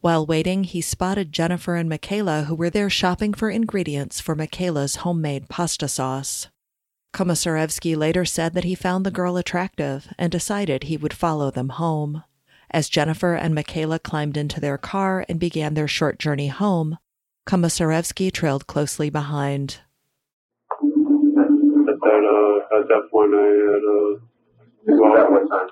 While 0.00 0.26
waiting, 0.26 0.64
he 0.64 0.80
spotted 0.80 1.30
Jennifer 1.30 1.76
and 1.76 1.88
Michaela, 1.88 2.44
who 2.48 2.56
were 2.56 2.70
there 2.70 2.90
shopping 2.90 3.32
for 3.32 3.50
ingredients 3.50 4.20
for 4.20 4.34
Michaela's 4.34 4.96
homemade 4.96 5.48
pasta 5.48 5.86
sauce. 5.86 6.48
Komisarjevsky 7.14 7.96
later 7.96 8.24
said 8.24 8.52
that 8.54 8.64
he 8.64 8.74
found 8.74 9.06
the 9.06 9.12
girl 9.12 9.36
attractive 9.36 10.08
and 10.18 10.32
decided 10.32 10.82
he 10.82 10.96
would 10.96 11.12
follow 11.12 11.52
them 11.52 11.68
home. 11.68 12.24
As 12.72 12.88
Jennifer 12.88 13.34
and 13.34 13.54
Michaela 13.54 14.00
climbed 14.00 14.36
into 14.36 14.58
their 14.58 14.78
car 14.78 15.24
and 15.28 15.38
began 15.38 15.74
their 15.74 15.88
short 15.88 16.18
journey 16.18 16.48
home, 16.48 16.98
Komisarjevsky 17.46 18.32
trailed 18.32 18.66
closely 18.66 19.08
behind. 19.08 19.78
At 20.82 20.88
that, 22.00 22.22
uh, 22.26 22.76
at 22.76 22.88
that 22.88 23.08
point, 23.12 23.34
I 23.34 23.46
had, 23.70 23.84
uh, 23.84 24.29
at 24.88 25.30
what 25.30 25.44
time? 25.50 25.68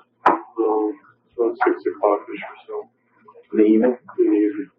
Um, 0.59 0.93
about 1.33 1.57
six 1.65 1.81
o'clock 1.81 2.21
ish 2.29 2.43
or 2.45 2.57
so. 2.67 2.75
In 3.53 3.57
the 3.57 3.65
evening? 3.65 3.97
In 4.19 4.27
the 4.29 4.37
evening. 4.37 4.69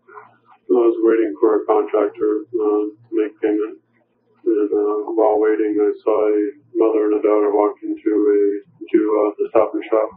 I 0.71 0.87
was 0.87 0.95
waiting 1.03 1.35
for 1.41 1.59
a 1.59 1.67
contractor, 1.67 2.47
uh, 2.47 2.95
to 2.95 3.11
make 3.11 3.35
payment. 3.43 3.83
And, 4.47 4.71
uh, 4.71 5.11
while 5.19 5.43
waiting, 5.43 5.75
I 5.83 5.91
saw 6.05 6.15
a 6.31 6.39
mother 6.79 7.11
and 7.11 7.19
a 7.19 7.23
daughter 7.27 7.51
walk 7.51 7.75
into 7.83 8.07
a, 8.07 8.39
to, 8.63 9.01
uh, 9.19 9.31
the 9.35 9.47
stop 9.51 9.75
and 9.75 9.83
shop 9.91 10.11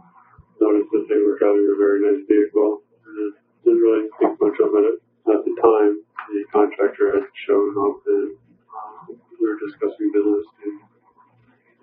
noticed 0.60 0.90
that 0.94 1.06
they 1.10 1.18
were 1.18 1.34
driving 1.42 1.66
a 1.66 1.76
very 1.76 1.98
nice 2.06 2.22
vehicle 2.30 2.86
and 2.86 3.34
didn't 3.66 3.82
really 3.82 4.06
think 4.22 4.38
much 4.38 4.58
of 4.62 4.70
it 4.78 5.02
at 5.26 5.40
the 5.42 5.54
time. 5.58 5.92
The 6.30 6.44
contractor 6.54 7.18
had 7.18 7.26
shown 7.50 7.74
up 7.82 7.98
and 8.06 8.38
uh, 8.70 9.10
we 9.10 9.42
were 9.42 9.58
discussing 9.58 10.14
business 10.14 10.46
and, 10.62 10.76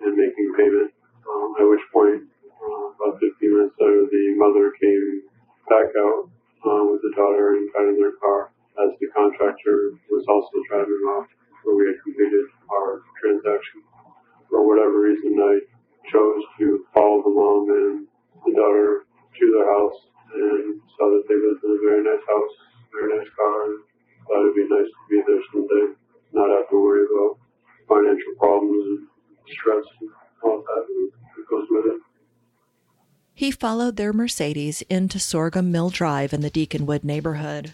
and 0.08 0.12
making 0.16 0.48
payment. 0.56 0.96
Um, 1.28 1.54
at 1.60 1.66
which 1.68 1.84
point, 1.92 2.22
uh, 2.62 2.86
about 2.98 3.20
15 3.20 3.38
minutes 3.42 3.76
later, 3.78 4.06
the 4.10 4.34
mother 4.36 4.72
came 4.80 5.22
back 5.68 5.90
out 5.94 6.30
uh, 6.66 6.82
with 6.90 7.02
the 7.02 7.12
daughter 7.14 7.58
and 7.58 7.72
got 7.72 7.88
in 7.88 7.98
their 7.98 8.16
car 8.18 8.50
as 8.80 8.90
the 8.98 9.08
contractor 9.14 9.94
was 10.10 10.24
also 10.28 10.56
driving 10.68 11.04
off 11.14 11.28
where 11.62 11.76
we 11.76 11.86
had 11.92 11.98
completed 12.02 12.46
our 12.72 13.02
transaction. 13.20 13.84
For 14.50 14.66
whatever 14.66 15.06
reason, 15.06 15.38
I 15.38 15.60
chose 16.10 16.42
to 16.58 16.84
follow 16.94 17.22
the 17.22 17.30
mom 17.30 17.62
and 17.70 17.96
the 18.44 18.52
daughter 18.56 19.06
to 19.06 19.44
their 19.54 19.68
house 19.70 19.98
and 20.34 20.80
saw 20.98 21.06
that 21.12 21.24
they 21.28 21.36
lived 21.36 21.62
in 21.62 21.70
a 21.76 21.80
very 21.84 22.02
nice 22.02 22.24
house, 22.26 22.54
very 22.90 23.18
nice 23.18 23.28
car, 23.36 23.70
and 23.70 23.78
thought 24.26 24.42
it'd 24.42 24.56
be 24.56 24.66
nice 24.66 24.88
to 24.88 25.02
be 25.10 25.20
there 25.26 25.42
someday, 25.52 25.94
not 26.32 26.50
have 26.50 26.68
to 26.70 26.78
worry 26.80 27.04
about 27.06 27.38
financial 27.86 28.34
problems 28.40 28.82
and 28.86 29.00
stress 29.52 29.84
and 30.00 30.10
he 33.34 33.50
followed 33.50 33.96
their 33.96 34.12
Mercedes 34.12 34.82
into 34.82 35.18
Sorghum 35.18 35.72
Mill 35.72 35.90
Drive 35.90 36.32
in 36.32 36.42
the 36.42 36.50
Deaconwood 36.50 37.02
neighborhood. 37.02 37.72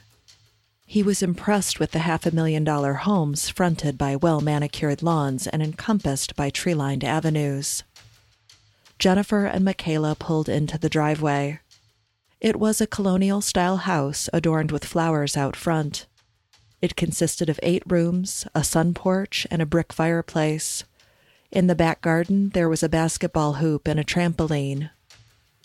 He 0.87 1.03
was 1.03 1.23
impressed 1.23 1.79
with 1.79 1.91
the 1.91 1.99
half 1.99 2.25
a 2.25 2.35
million 2.35 2.65
dollar 2.65 2.95
homes 2.95 3.51
fronted 3.51 3.99
by 3.99 4.17
well 4.17 4.41
manicured 4.41 5.03
lawns 5.03 5.47
and 5.47 5.63
encompassed 5.63 6.35
by 6.35 6.49
tree 6.49 6.73
lined 6.73 7.05
avenues. 7.05 7.83
Jennifer 8.99 9.45
and 9.45 9.63
Michaela 9.63 10.17
pulled 10.19 10.49
into 10.49 10.79
the 10.79 10.89
driveway. 10.89 11.61
It 12.41 12.57
was 12.57 12.81
a 12.81 12.87
colonial 12.87 13.43
style 13.43 13.77
house 13.77 14.31
adorned 14.33 14.71
with 14.71 14.87
flowers 14.87 15.37
out 15.37 15.55
front. 15.55 16.07
It 16.81 16.97
consisted 16.97 17.51
of 17.51 17.61
eight 17.63 17.83
rooms, 17.87 18.47
a 18.55 18.65
sun 18.65 18.95
porch, 18.95 19.47
and 19.51 19.61
a 19.61 19.67
brick 19.67 19.93
fireplace. 19.93 20.85
In 21.51 21.67
the 21.67 21.75
back 21.75 22.03
garden, 22.03 22.51
there 22.51 22.69
was 22.69 22.83
a 22.83 22.91
basketball 22.91 23.55
hoop 23.55 23.89
and 23.89 23.99
a 23.99 24.05
trampoline. 24.05 24.91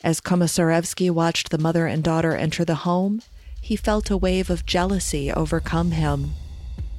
As 0.02 0.22
Komisarjevsky 0.22 1.12
watched 1.12 1.50
the 1.50 1.58
mother 1.58 1.88
and 1.88 2.02
daughter 2.02 2.36
enter 2.36 2.63
the 2.63 2.76
home, 2.76 3.22
he 3.60 3.76
felt 3.76 4.10
a 4.10 4.17
wave 4.17 4.50
of 4.50 4.65
jealousy 4.65 5.32
overcome 5.32 5.91
him. 5.91 6.32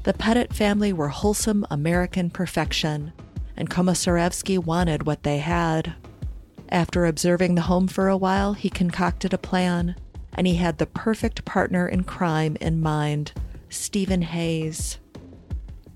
The 0.02 0.12
Petit 0.12 0.48
family 0.54 0.92
were 0.92 1.08
wholesome 1.08 1.66
American 1.70 2.28
perfection, 2.28 3.12
and 3.56 3.70
Komisarjevsky 3.70 4.58
wanted 4.58 5.06
what 5.06 5.22
they 5.22 5.38
had. 5.38 5.94
After 6.68 7.06
observing 7.06 7.54
the 7.54 7.62
home 7.62 7.88
for 7.88 8.08
a 8.08 8.16
while, 8.18 8.52
he 8.52 8.68
concocted 8.68 9.32
a 9.32 9.38
plan, 9.38 9.96
and 10.34 10.46
he 10.46 10.56
had 10.56 10.76
the 10.76 10.86
perfect 10.86 11.46
partner 11.46 11.88
in 11.88 12.04
crime 12.04 12.56
in 12.60 12.82
mind 12.82 13.32
Stephen 13.70 14.22
Hayes. 14.22 14.98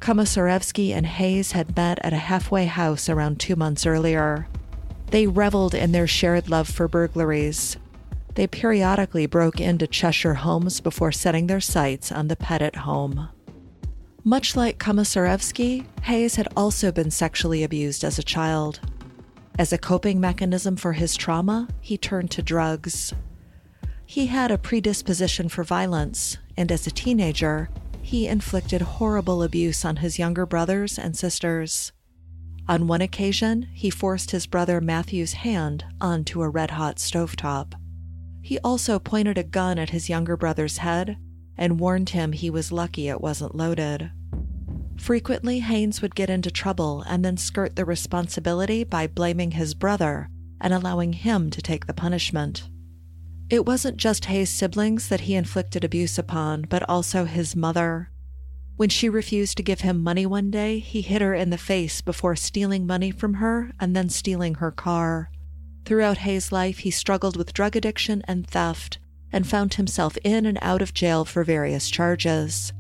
Komisarjevsky 0.01 0.93
and 0.93 1.07
Hayes 1.07 1.53
had 1.53 1.77
met 1.77 1.99
at 2.03 2.13
a 2.13 2.19
halfway 2.19 2.67
house 2.67 3.09
around 3.09 3.41
two 3.41 3.57
months 3.57 3.85
earlier. 3.85 4.49
They 5.11 5.27
reveled 5.27 5.75
in 5.75 5.93
their 5.93 6.07
shared 6.07 6.49
love 6.49 6.69
for 6.69 6.89
burglaries. 6.89 7.77
They 8.35 8.47
periodically 8.47 9.27
broke 9.27 9.61
into 9.61 9.87
Cheshire 9.87 10.35
homes 10.35 10.81
before 10.81 11.13
setting 11.13 11.47
their 11.47 11.61
sights 11.61 12.13
on 12.13 12.29
the 12.29 12.37
Petit 12.37 12.79
home. 12.79 13.29
Much 14.23 14.55
like 14.55 14.79
Komisarjevsky, 14.79 15.87
Hayes 16.03 16.37
had 16.37 16.49
also 16.57 16.93
been 16.93 17.11
sexually 17.11 17.65
abused 17.65 18.05
as 18.05 18.19
a 18.19 18.23
child. 18.23 18.81
As 19.59 19.73
a 19.73 19.79
coping 19.79 20.21
mechanism 20.21 20.77
for 20.77 20.93
his 20.93 21.17
trauma, 21.17 21.67
he 21.81 21.99
turned 21.99 22.31
to 22.33 22.43
drugs. 22.43 23.13
He 24.07 24.27
had 24.27 24.51
a 24.51 24.59
predisposition 24.59 25.49
for 25.49 25.65
violence, 25.65 26.39
and 26.57 26.71
as 26.71 26.87
a 26.87 26.91
teenager, 26.91 27.69
he 28.09 28.27
inflicted 28.27 28.81
horrible 28.81 29.43
abuse 29.43 29.85
on 29.85 29.97
his 29.97 30.19
younger 30.19 30.47
brothers 30.47 30.99
and 30.99 31.15
sisters. 31.15 31.93
On 32.67 32.87
one 32.87 33.03
occasion, 33.03 33.69
he 33.75 33.91
forced 33.91 34.31
his 34.31 34.47
brother 34.47 34.81
Matthew's 34.81 35.35
hand 35.35 35.85
onto 36.01 36.41
a 36.41 36.49
red 36.49 36.71
hot 36.71 36.97
stovetop. 36.97 37.75
He 38.41 38.59
also 38.61 38.99
pointed 38.99 39.37
a 39.37 39.43
gun 39.43 39.79
at 39.79 39.91
his 39.91 40.09
younger 40.09 40.39
brother's 40.39 40.79
head 40.79 41.19
and 41.59 41.79
warned 41.79 42.09
him 42.11 42.33
he 42.33 42.49
was 42.49 42.73
lucky 42.73 43.09
it 43.09 43.21
wasn't 43.21 43.55
loaded. 43.55 44.11
Frequently, 44.97 45.61
Hayes 45.61 46.01
would 46.01 46.15
get 46.15 46.31
into 46.31 46.51
trouble 46.51 47.03
and 47.03 47.23
then 47.23 47.37
skirt 47.37 47.77
the 47.77 47.85
responsibility 47.85 48.85
by 48.85 49.07
blaming 49.07 49.51
his 49.51 49.75
brother 49.75 50.31
and 50.63 50.73
allowing 50.73 51.13
him 51.13 51.51
to 51.51 51.61
take 51.61 51.87
the 51.87 51.93
punishment. 51.93 52.71
It 53.51 53.65
wasn't 53.65 53.97
just 53.97 54.27
Hayes' 54.27 54.51
siblings 54.51 55.09
that 55.09 55.23
he 55.23 55.35
inflicted 55.35 55.83
abuse 55.83 56.19
upon, 56.19 56.67
but 56.69 56.87
also 56.89 57.25
his 57.25 57.57
mother. 57.57 58.11
When 58.77 58.91
she 58.91 59.09
refused 59.09 59.57
to 59.57 59.63
give 59.63 59.81
him 59.81 60.03
money 60.03 60.27
one 60.27 60.51
day, 60.51 60.79
he 60.79 61.01
hit 61.01 61.23
her 61.23 61.35
in 61.35 61.51
the 61.51 61.59
face 61.59 62.01
before 62.01 62.37
stealing 62.37 62.87
money 62.87 63.11
from 63.11 63.35
her 63.35 63.73
and 63.81 63.97
then 63.97 64.11
stealing 64.11 64.57
her 64.57 64.71
car. 64.71 65.31
Throughout 65.85 66.19
Hayes' 66.19 66.53
life, 66.53 66.81
he 66.81 66.91
struggled 66.91 67.37
with 67.37 67.55
drug 67.55 67.75
addiction 67.75 68.23
and 68.29 68.47
theft 68.47 68.99
and 69.33 69.47
found 69.47 69.75
himself 69.75 70.19
in 70.19 70.45
and 70.45 70.59
out 70.61 70.83
of 70.83 70.93
jail 70.95 71.25
for 71.25 71.43
various 71.43 71.89
charges. 71.89 72.73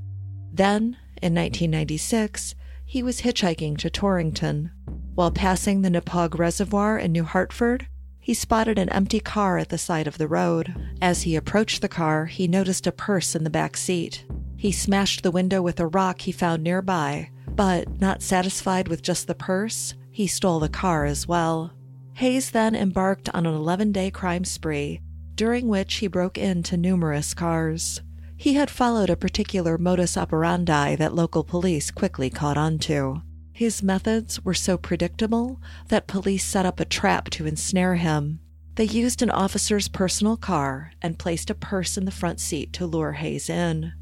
Then, 0.52 0.98
in 1.22 1.34
1996, 1.34 2.54
he 2.84 3.02
was 3.02 3.22
hitchhiking 3.22 3.78
to 3.78 3.90
Torrington. 3.90 4.70
While 5.14 5.30
passing 5.30 5.80
the 5.80 5.90
Nepaug 5.90 6.38
Reservoir 6.38 6.98
in 6.98 7.12
New 7.12 7.24
Hartford, 7.24 7.86
he 8.28 8.34
spotted 8.34 8.78
an 8.78 8.90
empty 8.90 9.20
car 9.20 9.56
at 9.56 9.70
the 9.70 9.78
side 9.78 10.06
of 10.06 10.18
the 10.18 10.28
road. 10.28 10.74
As 11.00 11.22
he 11.22 11.34
approached 11.34 11.80
the 11.80 11.88
car, 11.88 12.26
he 12.26 12.46
noticed 12.46 12.86
a 12.86 12.92
purse 12.92 13.34
in 13.34 13.42
the 13.42 13.48
back 13.48 13.74
seat. 13.74 14.26
He 14.54 14.70
smashed 14.70 15.22
the 15.22 15.30
window 15.30 15.62
with 15.62 15.80
a 15.80 15.86
rock 15.86 16.20
he 16.20 16.30
found 16.30 16.62
nearby, 16.62 17.30
but 17.46 18.02
not 18.02 18.20
satisfied 18.20 18.86
with 18.86 19.00
just 19.00 19.28
the 19.28 19.34
purse, 19.34 19.94
he 20.10 20.26
stole 20.26 20.60
the 20.60 20.68
car 20.68 21.06
as 21.06 21.26
well. 21.26 21.72
Hayes 22.16 22.50
then 22.50 22.74
embarked 22.74 23.30
on 23.32 23.46
an 23.46 23.54
11 23.54 23.92
day 23.92 24.10
crime 24.10 24.44
spree, 24.44 25.00
during 25.34 25.66
which 25.66 25.94
he 25.94 26.06
broke 26.06 26.36
into 26.36 26.76
numerous 26.76 27.32
cars. 27.32 28.02
He 28.36 28.52
had 28.52 28.68
followed 28.68 29.08
a 29.08 29.16
particular 29.16 29.78
modus 29.78 30.18
operandi 30.18 30.96
that 30.96 31.14
local 31.14 31.44
police 31.44 31.90
quickly 31.90 32.28
caught 32.28 32.58
on 32.58 32.78
to. 32.80 33.22
His 33.58 33.82
methods 33.82 34.44
were 34.44 34.54
so 34.54 34.78
predictable 34.78 35.60
that 35.88 36.06
police 36.06 36.44
set 36.44 36.64
up 36.64 36.78
a 36.78 36.84
trap 36.84 37.28
to 37.30 37.44
ensnare 37.44 37.96
him. 37.96 38.38
They 38.76 38.84
used 38.84 39.20
an 39.20 39.30
officer's 39.30 39.88
personal 39.88 40.36
car 40.36 40.92
and 41.02 41.18
placed 41.18 41.50
a 41.50 41.56
purse 41.56 41.96
in 41.96 42.04
the 42.04 42.12
front 42.12 42.38
seat 42.38 42.72
to 42.74 42.86
lure 42.86 43.14
Hayes 43.14 43.50
in. 43.50 43.94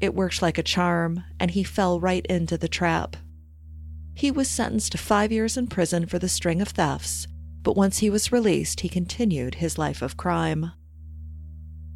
It 0.00 0.14
worked 0.14 0.40
like 0.40 0.56
a 0.56 0.62
charm, 0.62 1.24
and 1.38 1.50
he 1.50 1.62
fell 1.62 2.00
right 2.00 2.24
into 2.24 2.56
the 2.56 2.68
trap. 2.68 3.18
He 4.14 4.30
was 4.30 4.48
sentenced 4.48 4.92
to 4.92 4.98
five 4.98 5.30
years 5.30 5.58
in 5.58 5.66
prison 5.66 6.06
for 6.06 6.18
the 6.18 6.26
string 6.26 6.62
of 6.62 6.68
thefts, 6.68 7.28
but 7.62 7.76
once 7.76 7.98
he 7.98 8.08
was 8.08 8.32
released, 8.32 8.80
he 8.80 8.88
continued 8.88 9.56
his 9.56 9.76
life 9.76 10.00
of 10.00 10.16
crime. 10.16 10.72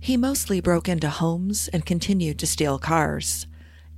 He 0.02 0.18
mostly 0.18 0.60
broke 0.60 0.90
into 0.90 1.08
homes 1.08 1.66
and 1.68 1.86
continued 1.86 2.38
to 2.40 2.46
steal 2.46 2.78
cars. 2.78 3.46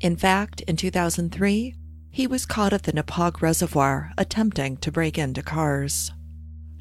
In 0.00 0.14
fact, 0.14 0.60
in 0.68 0.76
2003, 0.76 1.74
he 2.16 2.26
was 2.26 2.46
caught 2.46 2.72
at 2.72 2.84
the 2.84 2.94
Nepaug 2.94 3.42
Reservoir 3.42 4.10
attempting 4.16 4.78
to 4.78 4.90
break 4.90 5.18
into 5.18 5.42
cars. 5.42 6.12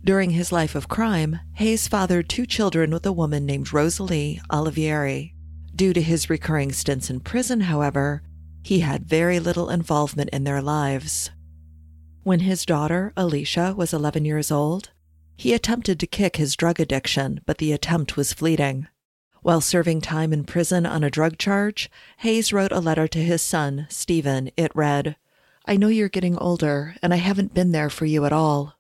During 0.02 0.30
his 0.30 0.54
life 0.54 0.76
of 0.76 0.88
crime, 0.88 1.42
Hayes 1.56 1.90
fathered 1.90 2.30
two 2.30 2.46
children 2.46 2.90
with 2.92 3.06
a 3.06 3.12
woman 3.12 3.46
named 3.46 3.74
Rosalie 3.74 4.40
Olivieri. 4.50 5.34
Due 5.76 5.92
to 5.92 6.02
his 6.02 6.30
recurring 6.30 6.72
stints 6.72 7.10
in 7.10 7.20
prison, 7.20 7.60
however, 7.60 8.24
he 8.64 8.80
had 8.80 9.10
very 9.10 9.42
little 9.42 9.70
involvement 9.70 10.30
in 10.30 10.46
their 10.46 10.62
lives. 10.62 11.32
When 12.24 12.40
his 12.40 12.66
daughter, 12.66 13.12
Alicia, 13.18 13.74
was 13.76 13.92
11 13.92 14.24
years 14.24 14.52
old, 14.52 14.92
he 15.36 15.52
attempted 15.54 16.00
to 16.00 16.08
kick 16.08 16.38
his 16.38 16.56
drug 16.56 16.80
addiction, 16.80 17.42
but 17.46 17.58
the 17.58 17.74
attempt 17.74 18.16
was 18.16 18.32
fleeting. 18.32 18.88
While 19.42 19.60
serving 19.60 20.00
time 20.00 20.32
in 20.32 20.46
prison 20.46 20.86
on 20.86 21.04
a 21.04 21.12
drug 21.12 21.38
charge, 21.38 21.92
Hayes 22.20 22.54
wrote 22.54 22.72
a 22.72 22.80
letter 22.80 23.10
to 23.10 23.20
his 23.20 23.42
son, 23.42 23.86
Stephen. 23.90 24.50
It 24.56 24.72
read, 24.74 25.18
I 25.68 25.78
know 25.78 25.88
you're 25.88 26.10
getting 26.10 26.38
older, 26.38 26.96
and 27.02 27.12
I 27.12 27.18
haven't 27.18 27.56
been 27.56 27.72
there 27.72 27.90
for 27.90 28.06
you 28.06 28.26
at 28.26 28.34
all. 28.34 28.78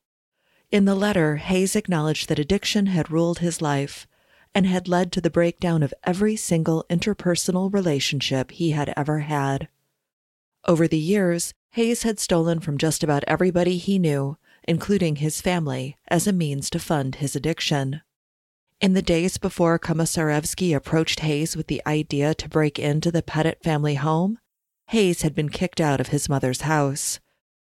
In 0.72 0.86
the 0.86 0.94
letter, 0.94 1.38
Hayes 1.38 1.76
acknowledged 1.76 2.30
that 2.30 2.38
addiction 2.38 2.88
had 2.88 3.10
ruled 3.10 3.40
his 3.40 3.62
life 3.62 4.08
and 4.54 4.68
had 4.68 4.88
led 4.88 5.12
to 5.12 5.22
the 5.22 5.32
breakdown 5.32 5.82
of 5.82 5.94
every 6.04 6.36
single 6.36 6.86
interpersonal 6.90 7.74
relationship 7.74 8.52
he 8.52 8.72
had 8.72 8.94
ever 8.96 9.20
had. 9.20 9.68
Over 10.68 10.88
the 10.88 11.00
years, 11.00 11.54
Hayes 11.72 12.04
had 12.04 12.20
stolen 12.20 12.60
from 12.60 12.78
just 12.78 13.04
about 13.04 13.24
everybody 13.28 13.78
he 13.78 13.98
knew, 14.00 14.38
including 14.68 15.18
his 15.18 15.42
family, 15.42 15.98
as 16.08 16.28
a 16.28 16.34
means 16.34 16.70
to 16.70 16.80
fund 16.80 17.16
his 17.16 17.36
addiction. 17.36 18.02
In 18.80 18.94
the 18.94 19.02
days 19.02 19.38
before 19.38 19.80
Komisarjevsky 19.80 20.76
approached 20.76 21.22
Hayes 21.22 21.58
with 21.58 21.68
the 21.68 21.82
idea 21.88 22.34
to 22.36 22.50
break 22.50 22.78
into 22.78 23.12
the 23.12 23.24
Petit 23.24 23.56
family 23.64 23.96
home, 23.96 24.38
Hayes 24.88 25.24
had 25.24 25.34
been 25.34 25.50
kicked 25.50 25.82
out 25.82 26.00
of 26.00 26.10
his 26.10 26.30
mother's 26.30 26.62
house. 26.62 27.20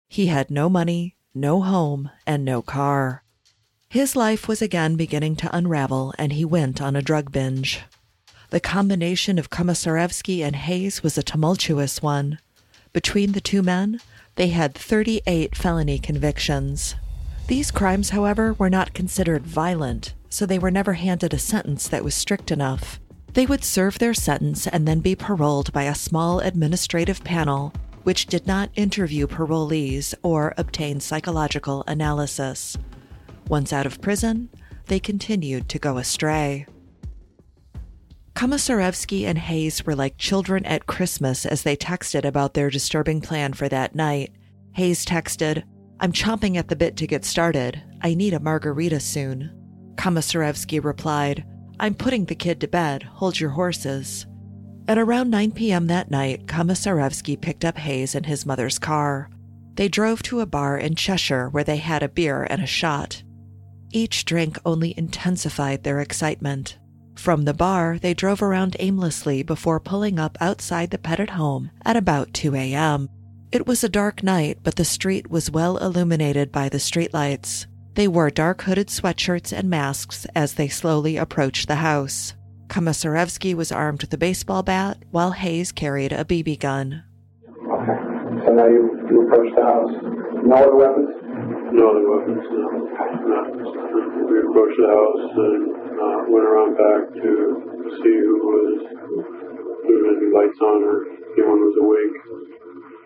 He 0.07 0.27
had 0.27 0.49
no 0.49 0.69
money, 0.69 1.15
no 1.33 1.61
home, 1.61 2.09
and 2.25 2.45
no 2.45 2.61
car. 2.61 3.23
His 3.89 4.15
life 4.15 4.47
was 4.47 4.61
again 4.61 4.95
beginning 4.95 5.35
to 5.37 5.55
unravel, 5.55 6.13
and 6.17 6.31
he 6.31 6.45
went 6.45 6.81
on 6.81 6.95
a 6.95 7.01
drug 7.01 7.31
binge. 7.31 7.81
The 8.49 8.61
combination 8.61 9.37
of 9.37 9.49
Komisarjevsky 9.49 10.41
and 10.41 10.55
Hayes 10.55 11.03
was 11.03 11.17
a 11.17 11.23
tumultuous 11.23 12.01
one. 12.01 12.39
Between 12.93 13.33
the 13.33 13.41
two 13.41 13.61
men, 13.61 13.99
they 14.35 14.47
had 14.47 14.73
38 14.73 15.55
felony 15.55 15.99
convictions. 15.99 16.95
These 17.47 17.71
crimes, 17.71 18.11
however, 18.11 18.53
were 18.53 18.69
not 18.69 18.93
considered 18.93 19.45
violent, 19.45 20.13
so 20.29 20.45
they 20.45 20.57
were 20.57 20.71
never 20.71 20.93
handed 20.93 21.33
a 21.33 21.39
sentence 21.39 21.89
that 21.89 22.03
was 22.05 22.15
strict 22.15 22.49
enough. 22.49 23.00
They 23.33 23.45
would 23.45 23.63
serve 23.63 23.99
their 23.99 24.13
sentence 24.13 24.67
and 24.67 24.87
then 24.87 24.99
be 24.99 25.15
paroled 25.15 25.71
by 25.71 25.83
a 25.83 25.95
small 25.95 26.39
administrative 26.39 27.23
panel, 27.23 27.73
which 28.03 28.25
did 28.25 28.45
not 28.45 28.69
interview 28.75 29.27
parolees 29.27 30.13
or 30.21 30.53
obtain 30.57 30.99
psychological 30.99 31.83
analysis. 31.87 32.77
Once 33.47 33.71
out 33.71 33.85
of 33.85 34.01
prison, 34.01 34.49
they 34.87 34.99
continued 34.99 35.69
to 35.69 35.79
go 35.79 35.97
astray. 35.97 36.65
Komisarjevsky 38.35 39.25
and 39.25 39.37
Hayes 39.37 39.85
were 39.85 39.95
like 39.95 40.17
children 40.17 40.65
at 40.65 40.87
Christmas 40.87 41.45
as 41.45 41.63
they 41.63 41.75
texted 41.75 42.25
about 42.25 42.53
their 42.53 42.69
disturbing 42.69 43.21
plan 43.21 43.53
for 43.53 43.69
that 43.69 43.93
night. 43.93 44.31
Hayes 44.73 45.05
texted, 45.05 45.63
I'm 45.99 46.11
chomping 46.11 46.57
at 46.57 46.67
the 46.67 46.75
bit 46.75 46.97
to 46.97 47.07
get 47.07 47.23
started. 47.23 47.81
I 48.01 48.15
need 48.15 48.33
a 48.33 48.39
margarita 48.39 48.99
soon. 48.99 49.51
Komisarjevsky 49.95 50.83
replied, 50.83 51.45
I'm 51.81 51.95
putting 51.95 52.25
the 52.25 52.35
kid 52.35 52.61
to 52.61 52.67
bed. 52.67 53.01
Hold 53.01 53.39
your 53.39 53.49
horses. 53.49 54.27
At 54.87 54.99
around 54.99 55.31
9 55.31 55.51
p.m. 55.53 55.87
that 55.87 56.11
night, 56.11 56.45
Komisarjevsky 56.45 57.41
picked 57.41 57.65
up 57.65 57.79
Hayes 57.79 58.13
in 58.13 58.25
his 58.25 58.45
mother's 58.45 58.77
car. 58.77 59.31
They 59.73 59.87
drove 59.87 60.21
to 60.23 60.41
a 60.41 60.45
bar 60.45 60.77
in 60.77 60.93
Cheshire 60.93 61.49
where 61.49 61.63
they 61.63 61.77
had 61.77 62.03
a 62.03 62.07
beer 62.07 62.45
and 62.47 62.61
a 62.61 62.67
shot. 62.67 63.23
Each 63.89 64.25
drink 64.25 64.59
only 64.63 64.93
intensified 64.95 65.83
their 65.83 65.99
excitement. 66.01 66.77
From 67.15 67.45
the 67.45 67.53
bar, 67.53 67.97
they 67.99 68.13
drove 68.13 68.43
around 68.43 68.75
aimlessly 68.77 69.41
before 69.41 69.79
pulling 69.79 70.19
up 70.19 70.37
outside 70.39 70.91
the 70.91 70.99
Petit 70.99 71.31
home 71.31 71.71
at 71.83 71.97
about 71.97 72.31
2 72.35 72.53
a.m. 72.53 73.09
It 73.51 73.65
was 73.65 73.83
a 73.83 73.89
dark 73.89 74.21
night, 74.21 74.59
but 74.61 74.75
the 74.75 74.85
street 74.85 75.31
was 75.31 75.49
well 75.49 75.77
illuminated 75.77 76.51
by 76.51 76.69
the 76.69 76.77
streetlights. 76.77 77.65
They 77.95 78.07
wore 78.07 78.29
dark 78.29 78.61
hooded 78.61 78.87
sweatshirts 78.87 79.51
and 79.51 79.69
masks 79.69 80.25
as 80.33 80.53
they 80.53 80.69
slowly 80.69 81.17
approached 81.17 81.67
the 81.67 81.83
house. 81.83 82.35
Komisarjevsky 82.71 83.53
was 83.53 83.69
armed 83.69 84.01
with 84.01 84.13
a 84.13 84.17
baseball 84.17 84.63
bat, 84.63 85.03
while 85.11 85.31
Hayes 85.31 85.73
carried 85.73 86.13
a 86.13 86.23
BB 86.23 86.59
gun. 86.59 87.03
Okay. 87.51 87.99
So 88.47 88.55
now 88.55 88.63
you, 88.71 88.95
you 89.11 89.27
approach 89.27 89.51
the 89.59 89.63
house. 89.67 89.91
No 90.47 90.55
other 90.55 90.75
weapons? 90.79 91.11
No 91.75 91.83
other 91.91 92.07
weapons, 92.07 92.39
no. 92.47 92.63
no. 93.27 93.39
We 93.59 94.39
approached 94.39 94.79
the 94.79 94.87
house 94.87 95.25
and 95.35 95.63
uh, 95.99 96.19
went 96.31 96.47
around 96.47 96.71
back 96.79 97.11
to 97.11 97.31
see 97.99 98.15
who 98.23 98.35
was, 98.39 98.71
if 98.87 99.83
there 99.83 100.15
any 100.15 100.31
lights 100.31 100.59
on 100.63 100.79
or 100.79 101.11
if 101.11 101.35
anyone 101.35 101.59
was 101.59 101.75
awake. 101.75 102.15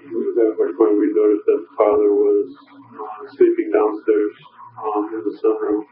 At 0.05 0.53
which 0.61 0.77
point 0.77 0.93
we 0.93 1.09
noticed 1.09 1.45
that 1.49 1.61
the 1.65 1.73
father 1.73 2.13
was 2.13 2.53
uh, 2.53 3.33
sleeping 3.33 3.73
downstairs 3.73 4.37
um, 4.77 5.09
in 5.13 5.21
the 5.23 5.37
sunroom. 5.39 5.83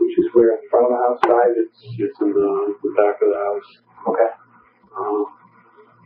Which 0.00 0.18
is 0.18 0.26
where? 0.32 0.54
In 0.54 0.68
front 0.70 0.86
of 0.86 0.92
the 0.92 1.00
house, 1.02 1.20
side? 1.22 1.54
It's, 1.56 1.78
it's 1.98 2.20
in 2.20 2.32
the, 2.32 2.74
the 2.82 2.92
back 2.96 3.16
of 3.22 3.28
the 3.30 3.38
house. 3.38 3.70
Okay. 4.08 4.30
Um, 4.98 5.26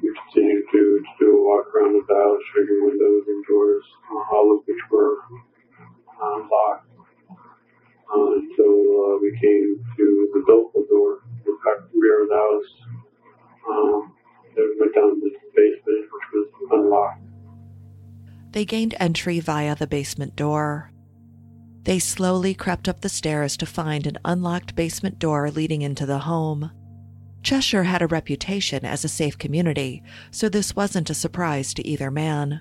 we 0.03 0.13
continued 0.13 0.65
to, 0.73 0.81
to 1.01 1.13
do 1.19 1.27
a 1.33 1.43
walk 1.43 1.67
around 1.75 1.97
the 1.97 2.15
house, 2.15 2.43
checking 2.53 2.85
windows 2.85 3.25
and 3.27 3.45
doors, 3.47 3.85
uh, 4.13 4.35
all 4.37 4.57
of 4.57 4.61
which 4.67 4.85
were 4.91 5.17
uh, 6.23 6.39
locked. 6.51 6.89
Uh, 8.07 8.39
until 8.39 8.77
uh, 9.03 9.19
we 9.19 9.33
came 9.41 9.83
to 9.97 10.29
the 10.33 10.41
Doppel 10.47 10.89
door, 10.89 11.25
the 11.45 11.57
back 11.65 11.89
rear 11.95 12.23
of 12.23 12.29
the 12.29 12.37
house. 12.37 12.71
Um, 13.67 14.13
that 14.57 14.77
went 14.81 14.95
down 14.95 15.21
to 15.21 15.21
the 15.21 15.31
basement, 15.55 16.09
which 16.13 16.29
was 16.33 16.49
unlocked. 16.73 17.21
They 18.53 18.65
gained 18.65 18.95
entry 18.99 19.41
via 19.41 19.75
the 19.75 19.87
basement 19.87 20.35
door. 20.35 20.91
They 21.87 22.01
slowly 22.01 22.53
crept 22.53 22.89
up 22.89 23.01
the 23.01 23.09
stairs 23.09 23.57
to 23.59 23.65
find 23.65 24.09
an 24.09 24.19
unlocked 24.25 24.75
basement 24.75 25.21
door 25.21 25.53
leading 25.53 25.83
into 25.83 26.05
the 26.05 26.19
home. 26.19 26.73
Cheshire 27.45 27.85
had 27.85 28.03
a 28.03 28.09
reputation 28.09 28.85
as 28.85 29.05
a 29.05 29.09
safe 29.09 29.39
community, 29.39 30.03
so 30.33 30.49
this 30.49 30.75
wasn't 30.75 31.11
a 31.11 31.15
surprise 31.15 31.73
to 31.75 31.87
either 31.87 32.11
man. 32.11 32.61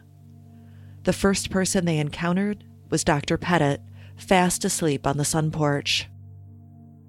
The 1.05 1.13
first 1.13 1.49
person 1.49 1.85
they 1.85 1.97
encountered 1.97 2.65
was 2.91 3.03
Dr. 3.03 3.39
Petit, 3.39 3.81
fast 4.15 4.63
asleep 4.63 5.07
on 5.07 5.17
the 5.17 5.25
sun 5.25 5.49
porch. 5.49 6.07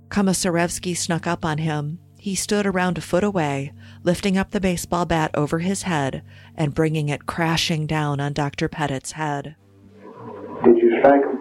Komisarjevsky 0.09 0.96
snuck 0.96 1.26
up 1.26 1.44
on 1.44 1.59
him. 1.59 1.98
He 2.18 2.35
stood 2.35 2.66
around 2.66 2.96
a 2.96 3.02
foot 3.02 3.24
away, 3.24 3.74
lifting 4.05 4.38
up 4.38 4.52
the 4.52 4.61
baseball 4.61 5.05
bat 5.05 5.33
over 5.35 5.59
his 5.59 5.83
head 5.83 6.22
and 6.55 6.74
bringing 6.74 7.11
it 7.11 7.26
crashing 7.26 7.87
down 7.87 8.20
on 8.20 8.33
Dr. 8.33 8.70
Petit's 8.70 9.12
head. 9.12 9.55
Did 10.64 10.79
you 10.79 10.98
strike 11.00 11.20
him? 11.20 11.37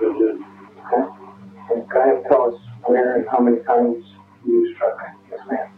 That's 0.00 0.20
it. 0.20 0.36
Okay. 0.92 1.08
And 1.74 1.82
I 1.92 2.06
have 2.06 2.22
tell 2.30 2.54
us 2.54 2.60
where 2.86 3.16
and 3.16 3.26
how 3.28 3.40
many 3.40 3.58
times 3.64 4.04
you 4.46 4.74
struck 4.76 4.96
this 5.28 5.40
man? 5.50 5.68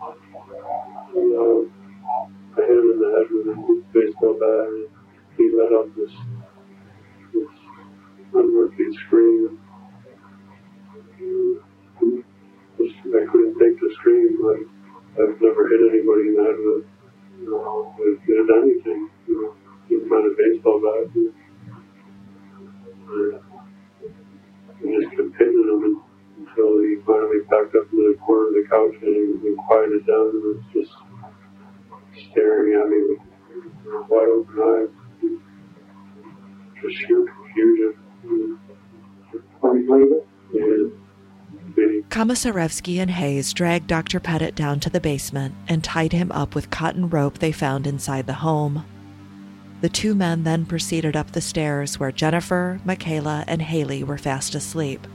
Uh, 0.00 0.10
I 2.52 2.66
hit 2.66 2.74
him 2.74 2.90
in 2.90 2.98
the 2.98 3.08
head 3.14 3.28
with 3.30 3.46
a 3.46 3.56
baseball 3.94 4.34
bat. 4.34 4.90
He 5.38 5.44
let 5.54 5.72
out 5.72 5.94
this, 5.94 6.10
this 7.32 7.48
unearthly 8.34 8.90
scream. 9.06 9.60
I 12.80 13.26
couldn't 13.30 13.58
take 13.60 13.78
the 13.78 13.94
scream. 14.00 14.38
I, 14.42 15.22
I've 15.22 15.40
never 15.40 15.68
hit 15.68 15.80
anybody 15.92 16.28
in 16.28 16.34
the 16.34 16.42
head 16.42 16.58
with, 16.58 16.86
you 17.40 17.50
with, 17.96 18.18
with 18.26 18.50
anything. 18.62 19.11
Down 29.72 29.84
and 29.84 30.42
was 30.42 30.58
just 30.74 30.92
staring 32.30 32.78
at 32.78 32.88
me 32.90 32.98
with 33.08 33.20
wide 34.10 34.28
open 34.28 34.58
eyes. 34.60 34.90
Just 36.82 36.96
sheer 36.98 37.24
confusion. 37.24 37.94
And 39.62 39.88
Komisarjevsky 42.10 42.98
and 42.98 43.10
Hayes 43.12 43.54
dragged 43.54 43.86
Dr. 43.86 44.20
Petit 44.20 44.50
down 44.50 44.78
to 44.80 44.90
the 44.90 45.00
basement 45.00 45.54
and 45.68 45.82
tied 45.82 46.12
him 46.12 46.30
up 46.32 46.54
with 46.54 46.68
cotton 46.68 47.08
rope 47.08 47.38
they 47.38 47.52
found 47.52 47.86
inside 47.86 48.26
the 48.26 48.34
home. 48.34 48.84
The 49.80 49.88
two 49.88 50.14
men 50.14 50.44
then 50.44 50.66
proceeded 50.66 51.16
up 51.16 51.30
the 51.32 51.40
stairs 51.40 51.98
where 51.98 52.12
Jennifer, 52.12 52.78
Michaela, 52.84 53.44
and 53.48 53.62
Haley 53.62 54.04
were 54.04 54.18
fast 54.18 54.54
asleep, 54.54 55.06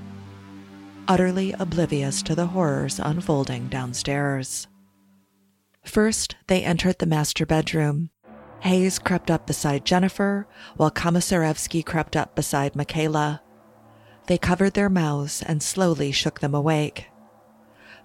utterly 1.08 1.54
oblivious 1.54 2.22
to 2.24 2.36
the 2.36 2.48
horrors 2.48 3.00
unfolding 3.00 3.68
downstairs. 3.68 4.68
First, 5.84 6.36
they 6.48 6.64
entered 6.64 7.00
the 7.00 7.06
master 7.06 7.46
bedroom. 7.46 8.10
Hayes 8.62 9.00
crept 9.00 9.32
up 9.32 9.48
beside 9.48 9.86
Jennifer, 9.86 10.48
while 10.76 10.92
Komisarjevsky 10.92 11.86
crept 11.86 12.16
up 12.16 12.36
beside 12.36 12.76
Michaela. 12.76 13.42
They 14.26 14.38
covered 14.38 14.74
their 14.74 14.90
mouths 14.90 15.42
and 15.42 15.64
slowly 15.64 16.12
shook 16.12 16.40
them 16.40 16.54
awake. 16.54 17.08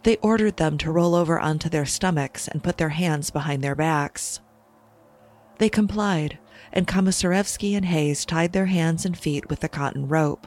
They 0.04 0.16
ordered 0.16 0.56
them 0.56 0.78
to 0.78 0.92
roll 0.92 1.14
over 1.14 1.38
onto 1.38 1.68
their 1.68 1.86
stomachs 1.86 2.48
and 2.48 2.62
put 2.62 2.76
their 2.76 2.90
hands 2.90 3.30
behind 3.30 3.62
their 3.62 3.74
backs. 3.74 4.40
They 5.58 5.68
complied, 5.68 6.38
and 6.72 6.86
Komisarjevsky 6.86 7.76
and 7.76 7.86
Hayes 7.86 8.24
tied 8.24 8.52
their 8.52 8.66
hands 8.66 9.04
and 9.04 9.16
feet 9.16 9.48
with 9.48 9.60
the 9.60 9.68
cotton 9.68 10.08
rope. 10.08 10.46